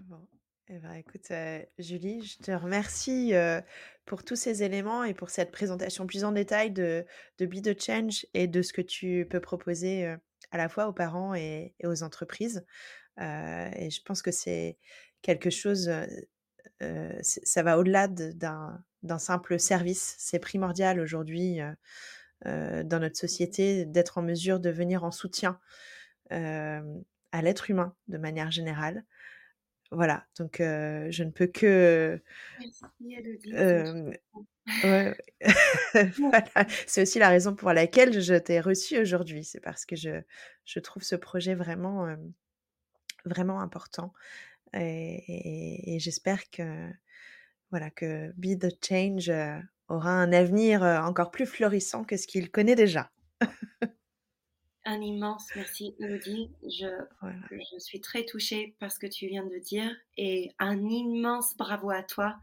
Bon. 0.00 0.26
Eh 0.70 0.78
ben, 0.80 0.92
écoute, 0.92 1.30
euh, 1.30 1.62
Julie, 1.78 2.22
je 2.22 2.36
te 2.42 2.50
remercie 2.50 3.34
euh, 3.34 3.58
pour 4.04 4.22
tous 4.22 4.36
ces 4.36 4.62
éléments 4.62 5.02
et 5.02 5.14
pour 5.14 5.30
cette 5.30 5.50
présentation 5.50 6.06
plus 6.06 6.24
en 6.24 6.32
détail 6.32 6.70
de, 6.70 7.06
de 7.38 7.46
Be 7.46 7.62
the 7.62 7.80
Change 7.80 8.26
et 8.34 8.46
de 8.48 8.60
ce 8.60 8.74
que 8.74 8.82
tu 8.82 9.26
peux 9.30 9.40
proposer 9.40 10.04
euh, 10.04 10.18
à 10.50 10.58
la 10.58 10.68
fois 10.68 10.86
aux 10.86 10.92
parents 10.92 11.34
et, 11.34 11.74
aux 11.84 12.02
entreprises. 12.02 12.66
et 13.18 13.88
je 13.90 14.02
pense 14.02 14.20
que 14.20 14.30
c'est 14.30 14.76
quelque 15.22 15.50
chose, 15.50 15.90
ça 16.80 17.62
va 17.62 17.78
au-delà 17.78 18.08
d'un 18.08 19.18
simple 19.18 19.58
service. 19.58 20.16
C'est 20.18 20.38
primordial 20.38 21.00
aujourd'hui 21.00 21.58
dans 22.44 22.98
notre 23.00 23.16
société 23.16 23.84
d'être 23.84 24.16
en 24.18 24.22
mesure 24.22 24.60
de 24.60 24.70
venir 24.70 25.04
en 25.04 25.10
soutien 25.10 25.58
à 26.30 27.42
l'être 27.42 27.70
humain 27.70 27.94
de 28.06 28.16
manière 28.16 28.50
générale. 28.50 29.04
Voilà, 29.90 30.26
donc 30.38 30.56
je 30.58 31.22
ne 31.22 31.30
peux 31.30 31.46
que. 31.46 32.20
C'est 36.86 37.02
aussi 37.02 37.18
la 37.18 37.30
raison 37.30 37.54
pour 37.54 37.72
laquelle 37.72 38.20
je 38.20 38.34
t'ai 38.34 38.60
reçu 38.60 38.98
aujourd'hui. 38.98 39.44
C'est 39.44 39.60
parce 39.60 39.86
que 39.86 39.96
je, 39.96 40.20
je, 40.66 40.78
trouve 40.80 41.02
ce 41.02 41.16
projet 41.16 41.54
vraiment, 41.54 42.06
vraiment 43.24 43.60
important. 43.60 44.12
Et, 44.74 45.96
j'espère 46.00 46.50
que, 46.50 46.90
voilà, 47.70 47.90
que 47.90 48.30
Be 48.36 48.58
the 48.58 48.76
Change 48.84 49.32
aura 49.88 50.10
un 50.10 50.32
avenir 50.32 50.82
encore 50.82 51.30
plus 51.30 51.46
florissant 51.46 52.04
que 52.04 52.18
ce 52.18 52.26
qu'il 52.26 52.50
connaît 52.50 52.74
déjà. 52.76 53.10
Un 54.88 55.02
immense 55.02 55.46
merci, 55.54 55.94
Elodie. 56.00 56.50
Je, 56.62 56.86
je 57.50 57.78
suis 57.78 58.00
très 58.00 58.24
touchée 58.24 58.74
par 58.80 58.90
ce 58.90 58.98
que 58.98 59.06
tu 59.06 59.26
viens 59.26 59.44
de 59.44 59.58
dire 59.58 59.94
et 60.16 60.50
un 60.58 60.88
immense 60.88 61.54
bravo 61.58 61.90
à 61.90 62.02
toi 62.02 62.36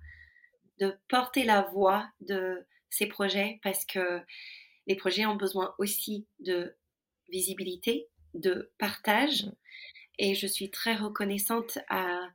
de 0.80 0.96
porter 1.10 1.44
la 1.44 1.64
voix 1.64 2.08
de 2.22 2.64
ces 2.92 3.08
projets 3.08 3.60
parce 3.64 3.84
que 3.86 4.22
les 4.86 4.96
projets 4.96 5.26
ont 5.26 5.36
besoin 5.36 5.74
aussi 5.80 6.28
de 6.40 6.76
visibilité, 7.30 8.10
de 8.36 8.72
partage. 8.78 9.46
Mm. 9.46 9.52
Et 10.20 10.36
je 10.36 10.46
suis 10.46 10.70
très 10.70 10.96
reconnaissante 10.96 11.80
à 11.90 12.30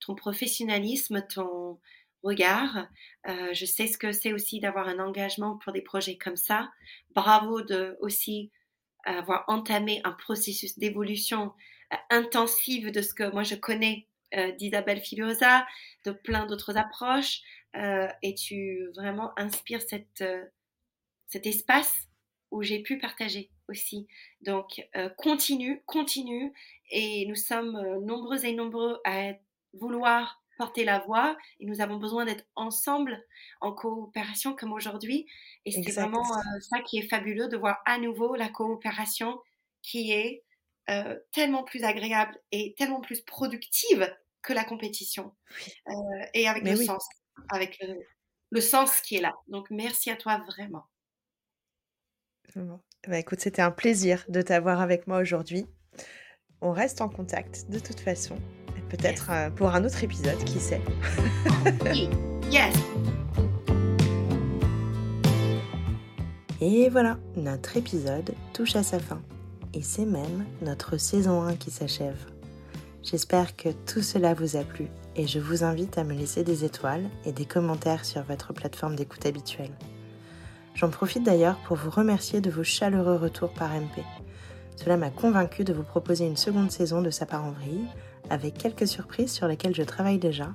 ton 0.00 0.14
professionnalisme, 0.14 1.22
ton 1.28 1.78
regard. 2.22 2.88
Euh, 3.28 3.52
je 3.52 3.66
sais 3.66 3.86
ce 3.86 3.98
que 3.98 4.12
c'est 4.12 4.32
aussi 4.32 4.58
d'avoir 4.58 4.88
un 4.88 4.98
engagement 5.00 5.58
pour 5.58 5.74
des 5.74 5.82
projets 5.82 6.16
comme 6.16 6.36
ça. 6.36 6.72
Bravo 7.14 7.60
de 7.60 7.98
aussi 8.00 8.50
avoir 9.04 9.44
entamé 9.48 10.00
un 10.04 10.12
processus 10.12 10.78
d'évolution 10.78 11.52
euh, 11.92 11.96
intensive 12.10 12.90
de 12.90 13.02
ce 13.02 13.14
que 13.14 13.30
moi 13.32 13.42
je 13.42 13.54
connais 13.54 14.06
euh, 14.34 14.52
d'Isabelle 14.52 15.00
Filiosa, 15.00 15.66
de 16.04 16.12
plein 16.12 16.46
d'autres 16.46 16.76
approches, 16.76 17.40
euh, 17.76 18.08
et 18.22 18.34
tu 18.34 18.88
vraiment 18.94 19.32
inspires 19.36 19.82
cette, 19.82 20.24
cet 21.26 21.46
espace 21.46 22.08
où 22.50 22.62
j'ai 22.62 22.82
pu 22.82 22.98
partager 22.98 23.50
aussi. 23.68 24.08
Donc 24.40 24.84
continue, 25.16 25.82
continue, 25.86 26.52
et 26.90 27.26
nous 27.26 27.36
sommes 27.36 27.80
nombreux 28.04 28.44
et 28.44 28.52
nombreux 28.52 29.00
à 29.04 29.34
vouloir 29.72 30.39
porter 30.60 30.84
la 30.84 30.98
voix 30.98 31.38
et 31.58 31.64
nous 31.64 31.80
avons 31.80 31.96
besoin 31.96 32.26
d'être 32.26 32.44
ensemble 32.54 33.18
en 33.62 33.72
coopération 33.72 34.54
comme 34.54 34.74
aujourd'hui. 34.74 35.26
Et 35.64 35.72
c'est 35.72 35.90
vraiment 35.92 36.20
euh, 36.20 36.60
ça 36.60 36.82
qui 36.82 36.98
est 36.98 37.08
fabuleux 37.08 37.48
de 37.48 37.56
voir 37.56 37.78
à 37.86 37.96
nouveau 37.96 38.36
la 38.36 38.50
coopération 38.50 39.40
qui 39.80 40.12
est 40.12 40.44
euh, 40.90 41.18
tellement 41.32 41.64
plus 41.64 41.82
agréable 41.82 42.38
et 42.52 42.74
tellement 42.76 43.00
plus 43.00 43.22
productive 43.22 44.14
que 44.42 44.52
la 44.52 44.64
compétition. 44.64 45.34
Euh, 45.88 45.92
et 46.34 46.46
avec 46.46 46.62
le 46.64 46.76
sens, 46.76 47.08
avec 47.48 47.82
le, 48.50 48.60
sens 48.60 49.00
qui 49.00 49.16
est 49.16 49.22
là. 49.22 49.32
Donc 49.48 49.70
merci 49.70 50.10
à 50.10 50.16
toi 50.16 50.44
vraiment. 50.46 50.84
Bah, 53.08 53.18
écoute, 53.18 53.40
c'était 53.40 53.62
un 53.62 53.70
plaisir 53.70 54.26
de 54.28 54.42
t'avoir 54.42 54.82
avec 54.82 55.06
moi 55.06 55.20
aujourd'hui. 55.20 55.64
On 56.60 56.72
reste 56.72 57.00
en 57.00 57.08
contact 57.08 57.70
de 57.70 57.78
toute 57.78 58.00
façon. 58.00 58.36
Peut-être 58.90 59.28
euh, 59.30 59.50
pour 59.50 59.74
un 59.74 59.84
autre 59.84 60.02
épisode, 60.02 60.42
qui 60.44 60.58
sait. 60.58 60.82
yes. 62.50 62.74
Et 66.60 66.88
voilà, 66.90 67.16
notre 67.36 67.76
épisode 67.76 68.34
touche 68.52 68.76
à 68.76 68.82
sa 68.82 68.98
fin. 68.98 69.20
Et 69.72 69.82
c'est 69.82 70.04
même 70.04 70.44
notre 70.60 70.96
saison 70.96 71.42
1 71.42 71.54
qui 71.54 71.70
s'achève. 71.70 72.26
J'espère 73.02 73.56
que 73.56 73.70
tout 73.86 74.02
cela 74.02 74.34
vous 74.34 74.56
a 74.56 74.64
plu 74.64 74.88
et 75.16 75.26
je 75.26 75.38
vous 75.38 75.64
invite 75.64 75.96
à 75.96 76.04
me 76.04 76.12
laisser 76.12 76.44
des 76.44 76.64
étoiles 76.64 77.08
et 77.24 77.32
des 77.32 77.46
commentaires 77.46 78.04
sur 78.04 78.22
votre 78.24 78.52
plateforme 78.52 78.96
d'écoute 78.96 79.24
habituelle. 79.24 79.72
J'en 80.74 80.90
profite 80.90 81.22
d'ailleurs 81.22 81.56
pour 81.66 81.76
vous 81.76 81.90
remercier 81.90 82.40
de 82.40 82.50
vos 82.50 82.64
chaleureux 82.64 83.16
retours 83.16 83.52
par 83.52 83.70
MP. 83.70 84.02
Cela 84.76 84.96
m'a 84.96 85.10
convaincu 85.10 85.64
de 85.64 85.72
vous 85.72 85.82
proposer 85.82 86.26
une 86.26 86.36
seconde 86.36 86.70
saison 86.70 87.02
de 87.02 87.10
Sa 87.10 87.26
part 87.26 87.44
en 87.44 87.52
vrille 87.52 87.86
avec 88.30 88.56
quelques 88.56 88.86
surprises 88.86 89.32
sur 89.32 89.46
lesquelles 89.46 89.74
je 89.74 89.82
travaille 89.82 90.18
déjà, 90.18 90.54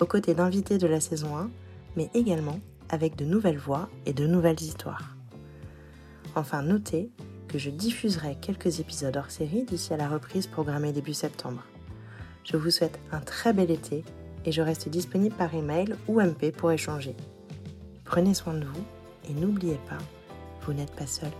aux 0.00 0.06
côtés 0.06 0.34
d'invités 0.34 0.78
de 0.78 0.86
la 0.86 1.00
saison 1.00 1.36
1, 1.36 1.50
mais 1.96 2.10
également 2.14 2.60
avec 2.90 3.16
de 3.16 3.24
nouvelles 3.24 3.58
voix 3.58 3.88
et 4.06 4.12
de 4.12 4.26
nouvelles 4.26 4.60
histoires. 4.60 5.16
Enfin, 6.36 6.62
notez 6.62 7.10
que 7.48 7.58
je 7.58 7.70
diffuserai 7.70 8.36
quelques 8.40 8.80
épisodes 8.80 9.16
hors 9.16 9.30
série 9.30 9.64
d'ici 9.64 9.94
à 9.94 9.96
la 9.96 10.08
reprise 10.08 10.46
programmée 10.46 10.92
début 10.92 11.14
septembre. 11.14 11.64
Je 12.44 12.56
vous 12.56 12.70
souhaite 12.70 12.98
un 13.12 13.20
très 13.20 13.52
bel 13.52 13.70
été 13.70 14.04
et 14.44 14.52
je 14.52 14.60
reste 14.60 14.88
disponible 14.88 15.34
par 15.34 15.54
email 15.54 15.94
ou 16.08 16.20
MP 16.20 16.52
pour 16.52 16.72
échanger. 16.72 17.16
Prenez 18.04 18.34
soin 18.34 18.54
de 18.54 18.64
vous 18.64 18.84
et 19.28 19.32
n'oubliez 19.32 19.78
pas, 19.88 19.98
vous 20.62 20.74
n'êtes 20.74 20.92
pas 20.92 21.06
seul. 21.06 21.30